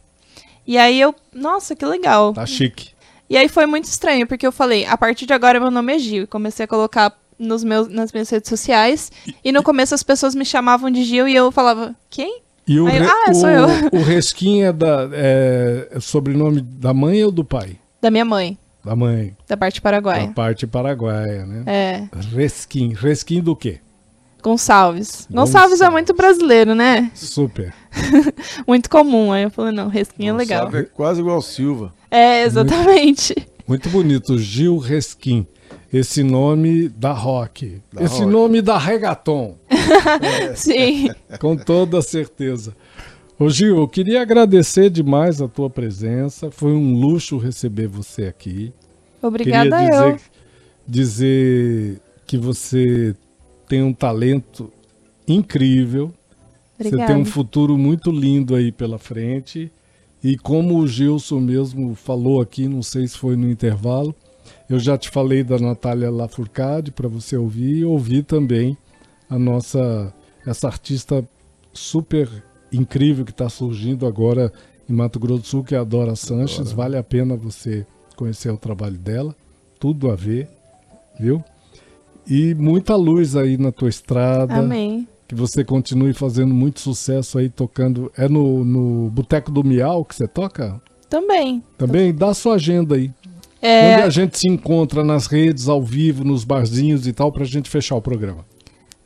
E 0.67 0.77
aí 0.77 1.01
eu. 1.01 1.15
Nossa, 1.33 1.75
que 1.75 1.85
legal. 1.87 2.33
Tá 2.33 2.45
chique. 2.45 2.89
E 3.29 3.35
aí 3.37 3.47
foi 3.49 3.65
muito 3.65 3.85
estranho, 3.85 4.27
porque 4.27 4.45
eu 4.45 4.51
falei, 4.51 4.85
a 4.85 4.97
partir 4.97 5.25
de 5.25 5.33
agora 5.33 5.59
meu 5.59 5.71
nome 5.71 5.93
é 5.95 5.99
Gil. 5.99 6.23
E 6.23 6.27
comecei 6.27 6.65
a 6.65 6.67
colocar 6.67 7.13
nos 7.39 7.63
meus, 7.63 7.87
nas 7.87 8.11
minhas 8.13 8.29
redes 8.29 8.49
sociais. 8.49 9.11
E 9.43 9.51
no 9.51 9.63
começo 9.63 9.95
as 9.95 10.03
pessoas 10.03 10.35
me 10.35 10.45
chamavam 10.45 10.89
de 10.91 11.03
Gil 11.03 11.27
e 11.27 11.35
eu 11.35 11.51
falava, 11.51 11.95
quem? 12.09 12.41
E 12.67 12.79
o, 12.79 12.87
Aí 12.87 12.97
eu, 12.97 13.03
re- 13.03 13.09
"Ah, 13.27 13.33
sou 13.33 13.49
o, 13.49 13.51
eu." 13.51 13.67
o 13.93 14.01
Resquim 14.03 14.61
é, 14.63 14.71
da, 14.73 15.07
é 15.13 15.87
é 15.91 15.99
sobrenome 15.99 16.61
da 16.61 16.93
mãe 16.93 17.23
ou 17.23 17.31
do 17.31 17.43
pai? 17.45 17.77
Da 18.01 18.09
minha 18.11 18.25
mãe, 18.25 18.57
Da 18.83 18.95
mãe. 18.95 19.35
da 19.47 19.55
parte 19.57 19.75
Da 19.79 19.83
paraguaia. 19.83 20.27
parte 20.29 20.65
paraguaia, 20.67 21.45
né? 21.45 21.63
É, 21.65 22.03
Resquim. 22.35 22.93
Resquim 22.93 23.41
do 23.41 23.55
quê? 23.55 23.79
Gonçalves. 24.41 25.27
Gonçalves. 25.29 25.31
Gonçalves 25.31 25.81
é 25.81 25.89
muito 25.89 26.13
brasileiro, 26.13 26.75
né? 26.75 27.09
Super. 27.15 27.73
Muito 28.67 28.89
comum. 28.89 29.31
Aí 29.31 29.43
eu 29.43 29.49
falei, 29.49 29.71
não, 29.71 29.87
Resquim 29.87 30.27
é 30.27 30.33
legal. 30.33 30.69
É 30.75 30.83
quase 30.83 31.19
igual 31.21 31.41
Silva. 31.41 31.93
É, 32.15 32.43
exatamente. 32.43 33.35
Muito 33.67 33.89
bonito. 33.89 34.37
Gil 34.37 34.77
Resquim. 34.77 35.45
Esse 35.91 36.23
nome 36.23 36.87
da 36.87 37.11
rock. 37.11 37.81
Da 37.91 38.03
Esse 38.03 38.19
rock. 38.19 38.31
nome 38.31 38.61
da 38.61 38.77
reggaeton. 38.77 39.57
Sim. 40.55 41.09
Com 41.39 41.57
toda 41.57 42.01
certeza. 42.01 42.73
Ô 43.37 43.49
Gil, 43.49 43.75
eu 43.75 43.87
queria 43.87 44.21
agradecer 44.21 44.89
demais 44.89 45.41
a 45.41 45.47
tua 45.49 45.69
presença. 45.69 46.49
Foi 46.49 46.71
um 46.71 46.93
luxo 46.95 47.37
receber 47.37 47.87
você 47.87 48.27
aqui. 48.27 48.71
Obrigada 49.21 49.77
queria 49.77 49.95
eu. 49.95 50.11
dizer, 50.13 50.21
dizer 50.87 52.01
que 52.25 52.37
você 52.37 53.13
tem 53.67 53.83
um 53.83 53.93
talento 53.93 54.71
incrível. 55.27 56.13
Você 56.77 56.87
Obrigada. 56.87 57.13
tem 57.13 57.21
um 57.21 57.25
futuro 57.25 57.77
muito 57.77 58.09
lindo 58.09 58.55
aí 58.55 58.71
pela 58.71 58.97
frente. 58.97 59.69
E 60.25 60.39
como 60.39 60.79
o 60.79 60.87
Gilson 60.87 61.39
mesmo 61.39 61.93
falou 61.93 62.41
aqui, 62.41 62.67
não 62.67 62.81
sei 62.81 63.07
se 63.07 63.15
foi 63.15 63.35
no 63.35 63.47
intervalo, 63.47 64.15
Eu 64.67 64.79
já 64.79 64.97
te 64.97 65.11
falei 65.11 65.43
da 65.43 65.59
Natália 65.59 66.09
Lafourcade 66.09 66.91
para 66.91 67.07
você 67.07 67.37
ouvir 67.37 67.77
e 67.77 67.85
ouvir 67.85 68.23
também 68.23 68.75
a 69.29 69.37
nossa 69.37 70.11
essa 70.43 70.65
artista 70.67 71.23
super 71.71 72.27
incrível 72.73 73.23
que 73.23 73.29
está 73.29 73.47
surgindo 73.49 74.07
agora 74.07 74.51
em 74.89 74.93
Mato 74.93 75.19
Grosso 75.19 75.41
do 75.41 75.47
Sul, 75.47 75.63
que 75.63 75.75
é 75.75 75.77
a 75.77 75.83
Dora 75.83 76.15
Sanches. 76.15 76.71
Vale 76.71 76.97
a 76.97 77.03
pena 77.03 77.35
você 77.35 77.85
conhecer 78.15 78.49
o 78.49 78.57
trabalho 78.57 78.97
dela, 78.97 79.35
tudo 79.79 80.09
a 80.09 80.15
ver, 80.15 80.49
viu? 81.19 81.43
E 82.25 82.55
muita 82.55 82.95
luz 82.95 83.35
aí 83.35 83.57
na 83.57 83.71
tua 83.71 83.89
estrada. 83.89 84.55
Amém. 84.55 85.07
Que 85.27 85.33
você 85.35 85.63
continue 85.63 86.13
fazendo 86.13 86.53
muito 86.53 86.79
sucesso 86.79 87.37
aí 87.39 87.49
tocando. 87.49 88.11
É 88.17 88.27
no, 88.29 88.63
no 88.63 89.09
Boteco 89.09 89.51
do 89.51 89.63
Miau 89.63 90.05
que 90.05 90.15
você 90.15 90.27
toca? 90.27 90.79
Também. 91.09 91.63
Também 91.77 92.13
dá 92.13 92.33
sua 92.33 92.55
agenda 92.55 92.95
aí. 92.95 93.11
É, 93.61 93.93
Onde 93.95 94.03
a 94.03 94.09
gente 94.09 94.37
se 94.37 94.47
encontra 94.47 95.03
nas 95.03 95.25
redes, 95.25 95.67
ao 95.67 95.81
vivo, 95.81 96.23
nos 96.23 96.43
barzinhos 96.43 97.07
e 97.07 97.13
tal, 97.13 97.31
pra 97.31 97.43
gente 97.45 97.69
fechar 97.69 97.95
o 97.95 98.01
programa. 98.01 98.45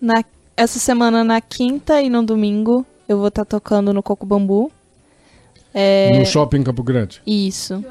na, 0.01 0.23
essa 0.57 0.77
semana, 0.79 1.23
na 1.23 1.39
quinta 1.39 2.01
e 2.01 2.09
no 2.09 2.21
domingo, 2.21 2.85
eu 3.07 3.17
vou 3.19 3.29
estar 3.29 3.45
tocando 3.45 3.93
no 3.93 4.03
Coco 4.03 4.25
Bambu. 4.25 4.69
É, 5.73 6.19
No 6.19 6.25
shopping 6.25 6.63
Campo 6.63 6.83
Grande. 6.83 7.21
Isso. 7.25 7.81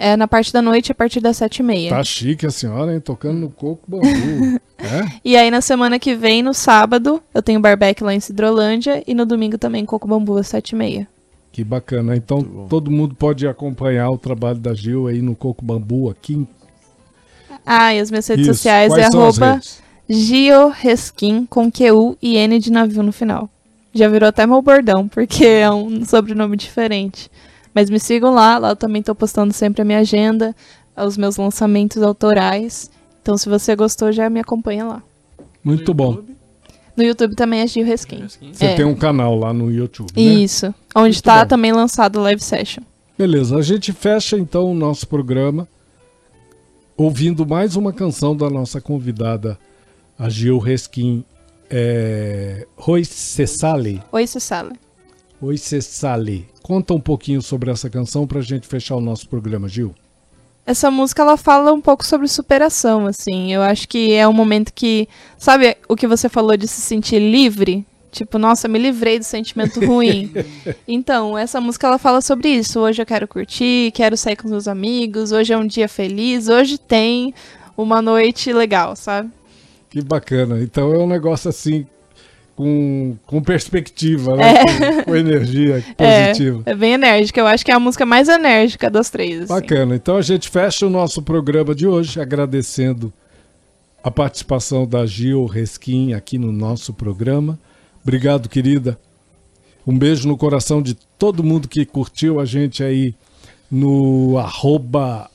É 0.00 0.16
na 0.16 0.28
parte 0.28 0.52
da 0.52 0.62
noite, 0.62 0.92
a 0.92 0.94
partir 0.94 1.20
das 1.20 1.36
sete 1.38 1.58
e 1.58 1.62
meia. 1.64 1.90
Tá 1.90 2.04
chique 2.04 2.46
a 2.46 2.50
senhora, 2.50 2.94
hein? 2.94 3.00
Tocando 3.00 3.40
no 3.40 3.50
coco 3.50 3.82
bambu. 3.88 4.60
é? 4.78 5.18
E 5.24 5.36
aí, 5.36 5.50
na 5.50 5.60
semana 5.60 5.98
que 5.98 6.14
vem, 6.14 6.40
no 6.40 6.54
sábado, 6.54 7.20
eu 7.34 7.42
tenho 7.42 7.58
barbeque 7.58 8.04
lá 8.04 8.14
em 8.14 8.20
Cidrolândia. 8.20 9.02
E 9.08 9.12
no 9.12 9.26
domingo 9.26 9.58
também, 9.58 9.84
Coco 9.84 10.06
Bambu, 10.06 10.38
às 10.38 10.46
sete 10.46 10.70
e 10.70 10.76
meia. 10.76 11.08
Que 11.50 11.64
bacana. 11.64 12.14
Então 12.14 12.40
todo 12.68 12.88
mundo 12.88 13.16
pode 13.16 13.48
acompanhar 13.48 14.08
o 14.10 14.16
trabalho 14.16 14.60
da 14.60 14.72
Gil 14.72 15.08
aí 15.08 15.20
no 15.20 15.34
Coco 15.34 15.64
Bambu 15.64 16.08
aqui. 16.08 16.34
em- 16.34 16.48
Ah, 17.66 17.92
e 17.92 17.98
as 17.98 18.08
minhas 18.10 18.28
redes 18.28 18.46
Isso. 18.46 18.54
sociais 18.54 18.92
Quais 18.92 19.02
é 19.04 19.16
arroba 19.16 19.54
redes? 19.54 19.82
Gioreskin, 20.08 21.44
com 21.46 21.70
QU 21.72 22.16
e 22.22 22.36
N 22.36 22.60
de 22.60 22.70
navio 22.70 23.02
no 23.02 23.10
final. 23.12 23.50
Já 23.92 24.08
virou 24.08 24.28
até 24.28 24.46
meu 24.46 24.62
bordão, 24.62 25.08
porque 25.08 25.44
é 25.44 25.68
um 25.70 26.04
sobrenome 26.04 26.56
diferente. 26.56 27.28
Mas 27.74 27.90
me 27.90 27.98
sigam 28.00 28.34
lá, 28.34 28.58
lá 28.58 28.70
eu 28.70 28.76
também 28.76 29.02
tô 29.02 29.14
postando 29.14 29.52
sempre 29.52 29.82
a 29.82 29.84
minha 29.84 29.98
agenda, 29.98 30.54
os 30.96 31.16
meus 31.16 31.36
lançamentos 31.36 32.02
autorais. 32.02 32.90
Então, 33.22 33.36
se 33.36 33.48
você 33.48 33.76
gostou, 33.76 34.10
já 34.10 34.28
me 34.30 34.40
acompanha 34.40 34.84
lá. 34.84 35.02
Muito 35.62 35.92
bom. 35.92 36.18
No 36.96 37.04
YouTube 37.04 37.36
também 37.36 37.60
é 37.60 37.66
Gil 37.66 37.84
Reskin. 37.86 38.26
Você 38.26 38.64
É. 38.64 38.74
tem 38.74 38.84
um 38.84 38.94
canal 38.94 39.38
lá 39.38 39.52
no 39.52 39.70
YouTube, 39.70 40.10
né? 40.16 40.20
Isso. 40.22 40.74
Onde 40.96 41.22
tá 41.22 41.42
bom. 41.42 41.48
também 41.48 41.72
lançado 41.72 42.18
o 42.18 42.22
live 42.22 42.42
session. 42.42 42.82
Beleza, 43.16 43.56
a 43.56 43.62
gente 43.62 43.92
fecha 43.92 44.36
então 44.38 44.70
o 44.70 44.74
nosso 44.74 45.06
programa 45.06 45.68
ouvindo 46.96 47.46
mais 47.46 47.76
uma 47.76 47.92
canção 47.92 48.36
da 48.36 48.50
nossa 48.50 48.80
convidada, 48.80 49.58
a 50.18 50.28
Gil 50.28 50.58
Reskin. 50.58 51.24
É... 51.70 52.66
Roi 52.76 53.04
Cessale. 53.04 54.02
Oi, 54.10 54.26
Cecília. 54.26 54.72
Oi 55.40 55.56
Cessale. 55.56 56.48
Conta 56.62 56.92
um 56.92 57.00
pouquinho 57.00 57.40
sobre 57.40 57.70
essa 57.70 57.88
canção 57.88 58.26
pra 58.26 58.40
gente 58.40 58.66
fechar 58.66 58.96
o 58.96 59.00
nosso 59.00 59.28
programa, 59.28 59.68
Gil. 59.68 59.94
Essa 60.66 60.90
música 60.90 61.22
ela 61.22 61.36
fala 61.36 61.72
um 61.72 61.80
pouco 61.80 62.04
sobre 62.04 62.26
superação, 62.26 63.06
assim. 63.06 63.52
Eu 63.52 63.62
acho 63.62 63.88
que 63.88 64.12
é 64.12 64.26
um 64.26 64.32
momento 64.32 64.72
que, 64.74 65.08
sabe, 65.38 65.76
o 65.88 65.94
que 65.94 66.08
você 66.08 66.28
falou 66.28 66.56
de 66.56 66.66
se 66.66 66.80
sentir 66.80 67.20
livre? 67.20 67.86
Tipo, 68.10 68.36
nossa, 68.36 68.66
me 68.66 68.80
livrei 68.80 69.20
do 69.20 69.24
sentimento 69.24 69.78
ruim. 69.78 70.32
então, 70.88 71.38
essa 71.38 71.60
música 71.60 71.86
ela 71.86 71.98
fala 71.98 72.20
sobre 72.20 72.48
isso. 72.48 72.80
Hoje 72.80 73.00
eu 73.00 73.06
quero 73.06 73.28
curtir, 73.28 73.92
quero 73.92 74.16
sair 74.16 74.34
com 74.34 74.46
os 74.46 74.50
meus 74.50 74.66
amigos, 74.66 75.30
hoje 75.30 75.52
é 75.52 75.56
um 75.56 75.66
dia 75.66 75.88
feliz, 75.88 76.48
hoje 76.48 76.78
tem 76.78 77.32
uma 77.76 78.02
noite 78.02 78.52
legal, 78.52 78.96
sabe? 78.96 79.30
Que 79.88 80.02
bacana. 80.02 80.60
Então 80.60 80.92
é 80.92 80.98
um 80.98 81.06
negócio 81.06 81.48
assim 81.48 81.86
com, 82.58 83.16
com 83.24 83.40
perspectiva, 83.40 84.34
né? 84.34 84.52
Com, 84.64 85.04
com 85.04 85.16
energia 85.16 85.74
positiva. 85.96 86.64
É, 86.66 86.72
é 86.72 86.74
bem 86.74 86.94
enérgica. 86.94 87.40
Eu 87.40 87.46
acho 87.46 87.64
que 87.64 87.70
é 87.70 87.74
a 87.74 87.78
música 87.78 88.04
mais 88.04 88.28
enérgica 88.28 88.90
das 88.90 89.08
três. 89.10 89.42
assim. 89.42 89.54
Bacana. 89.54 89.94
Então 89.94 90.16
a 90.16 90.22
gente 90.22 90.48
fecha 90.48 90.84
o 90.84 90.90
nosso 90.90 91.22
programa 91.22 91.72
de 91.72 91.86
hoje 91.86 92.20
agradecendo 92.20 93.12
a 94.02 94.10
participação 94.10 94.88
da 94.88 95.06
Gil 95.06 95.46
Reskin 95.46 96.14
aqui 96.14 96.36
no 96.36 96.50
nosso 96.50 96.92
programa. 96.92 97.56
Obrigado, 98.02 98.48
querida. 98.48 98.98
Um 99.86 99.96
beijo 99.96 100.26
no 100.26 100.36
coração 100.36 100.82
de 100.82 100.94
todo 101.16 101.44
mundo 101.44 101.68
que 101.68 101.86
curtiu 101.86 102.40
a 102.40 102.44
gente 102.44 102.82
aí 102.82 103.14
no 103.70 104.36
arroba 104.36 105.30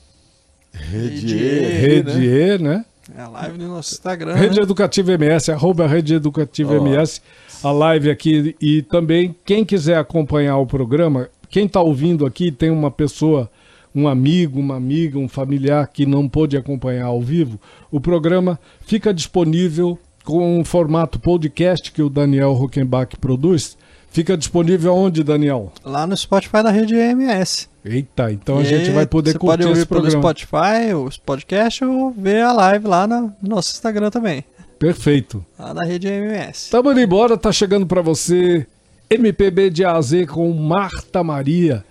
Rede 0.74 1.36
E, 1.36 1.60
Rede 1.72 2.18
né? 2.18 2.54
E, 2.54 2.58
né? 2.58 2.84
É 3.16 3.20
a 3.20 3.28
live 3.28 3.58
no 3.58 3.68
nosso 3.68 3.92
Instagram. 3.92 4.34
Rede 4.34 4.56
né? 4.56 4.62
Educativa 4.62 5.12
MS, 5.12 5.50
arroba 5.50 5.86
Rede 5.86 6.14
Educativa 6.14 6.74
Ó. 6.74 6.86
MS, 6.86 7.20
a 7.62 7.70
live 7.70 8.10
aqui. 8.10 8.56
E 8.60 8.82
também, 8.82 9.34
quem 9.44 9.64
quiser 9.64 9.98
acompanhar 9.98 10.56
o 10.58 10.66
programa, 10.66 11.28
quem 11.50 11.66
está 11.66 11.80
ouvindo 11.80 12.24
aqui 12.24 12.50
tem 12.50 12.70
uma 12.70 12.90
pessoa, 12.90 13.50
um 13.94 14.08
amigo, 14.08 14.58
uma 14.58 14.76
amiga, 14.76 15.18
um 15.18 15.28
familiar 15.28 15.86
que 15.88 16.06
não 16.06 16.28
pôde 16.28 16.56
acompanhar 16.56 17.06
ao 17.06 17.20
vivo, 17.20 17.60
o 17.90 18.00
programa 18.00 18.58
fica 18.80 19.12
disponível 19.12 19.98
com 20.24 20.58
um 20.58 20.64
formato 20.64 21.20
podcast 21.20 21.92
que 21.92 22.02
o 22.02 22.08
Daniel 22.08 22.52
Rockenbach 22.52 23.16
produz. 23.18 23.76
Fica 24.14 24.36
disponível 24.36 24.94
onde, 24.94 25.24
Daniel? 25.24 25.72
Lá 25.84 26.06
no 26.06 26.16
Spotify 26.16 26.62
da 26.62 26.70
rede 26.70 26.94
EMS. 26.94 27.68
Eita, 27.84 28.30
então 28.30 28.58
a 28.58 28.62
E 28.62 28.64
gente 28.64 28.90
vai 28.92 29.06
poder 29.08 29.36
curtir 29.36 29.44
pode 29.44 29.66
ouvir 29.66 29.78
esse 29.80 29.86
pelo 29.88 30.02
programa. 30.02 30.22
Spotify, 30.22 30.94
os 30.94 31.16
podcasts 31.16 31.82
ou 31.82 32.12
ver 32.12 32.42
a 32.42 32.52
live 32.52 32.86
lá 32.86 33.08
no 33.08 33.32
nosso 33.42 33.72
Instagram 33.72 34.10
também. 34.10 34.44
Perfeito. 34.78 35.44
Lá 35.58 35.74
na 35.74 35.82
rede 35.82 36.06
EMS. 36.06 36.70
Tamo 36.70 36.92
indo 36.92 37.00
embora, 37.00 37.36
tá 37.36 37.50
chegando 37.50 37.88
pra 37.88 38.02
você 38.02 38.64
MPB 39.10 39.68
de 39.70 39.84
A 39.84 39.96
a 39.96 40.00
Z 40.00 40.28
com 40.28 40.48
Marta 40.52 41.24
Maria. 41.24 41.84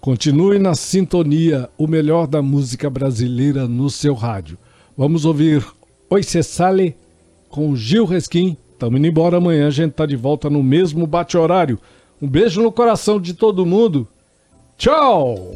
Continue 0.00 0.58
na 0.58 0.74
sintonia, 0.74 1.68
o 1.76 1.86
melhor 1.86 2.26
da 2.26 2.40
música 2.40 2.88
brasileira 2.88 3.68
no 3.68 3.90
seu 3.90 4.14
rádio. 4.14 4.56
Vamos 4.96 5.26
ouvir 5.26 5.62
Oi 6.08 6.22
Cessale 6.22 6.96
com 7.50 7.76
Gil 7.76 8.06
Resquim. 8.06 8.56
Tamo 8.78 8.98
indo 8.98 9.06
embora 9.06 9.38
amanhã, 9.38 9.68
a 9.68 9.70
gente 9.70 9.92
tá 9.92 10.04
de 10.04 10.16
volta 10.16 10.50
no 10.50 10.62
mesmo 10.62 11.06
bate-horário. 11.06 11.78
Um 12.20 12.28
beijo 12.28 12.62
no 12.62 12.70
coração 12.70 13.20
de 13.20 13.32
todo 13.32 13.64
mundo. 13.64 14.06
Tchau! 14.76 15.54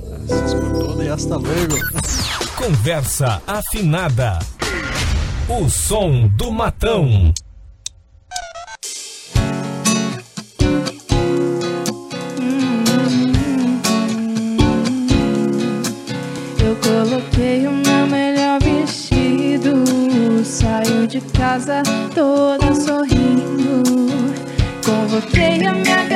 Conversa 2.56 3.42
afinada. 3.46 4.38
O 5.48 5.68
som 5.68 6.28
do 6.28 6.50
matão. 6.50 7.32
Eu 16.62 16.76
coloquei 16.76 17.66
o 17.66 17.72
meu 17.72 18.06
melhor 18.06 18.60
vestido. 18.62 19.84
Saí 20.44 21.06
de 21.06 21.20
casa 21.20 21.82
toda 22.14 22.74
sozinha. 22.74 22.99
Porque 25.20 25.42
a 25.66 25.72
minha 25.74 26.09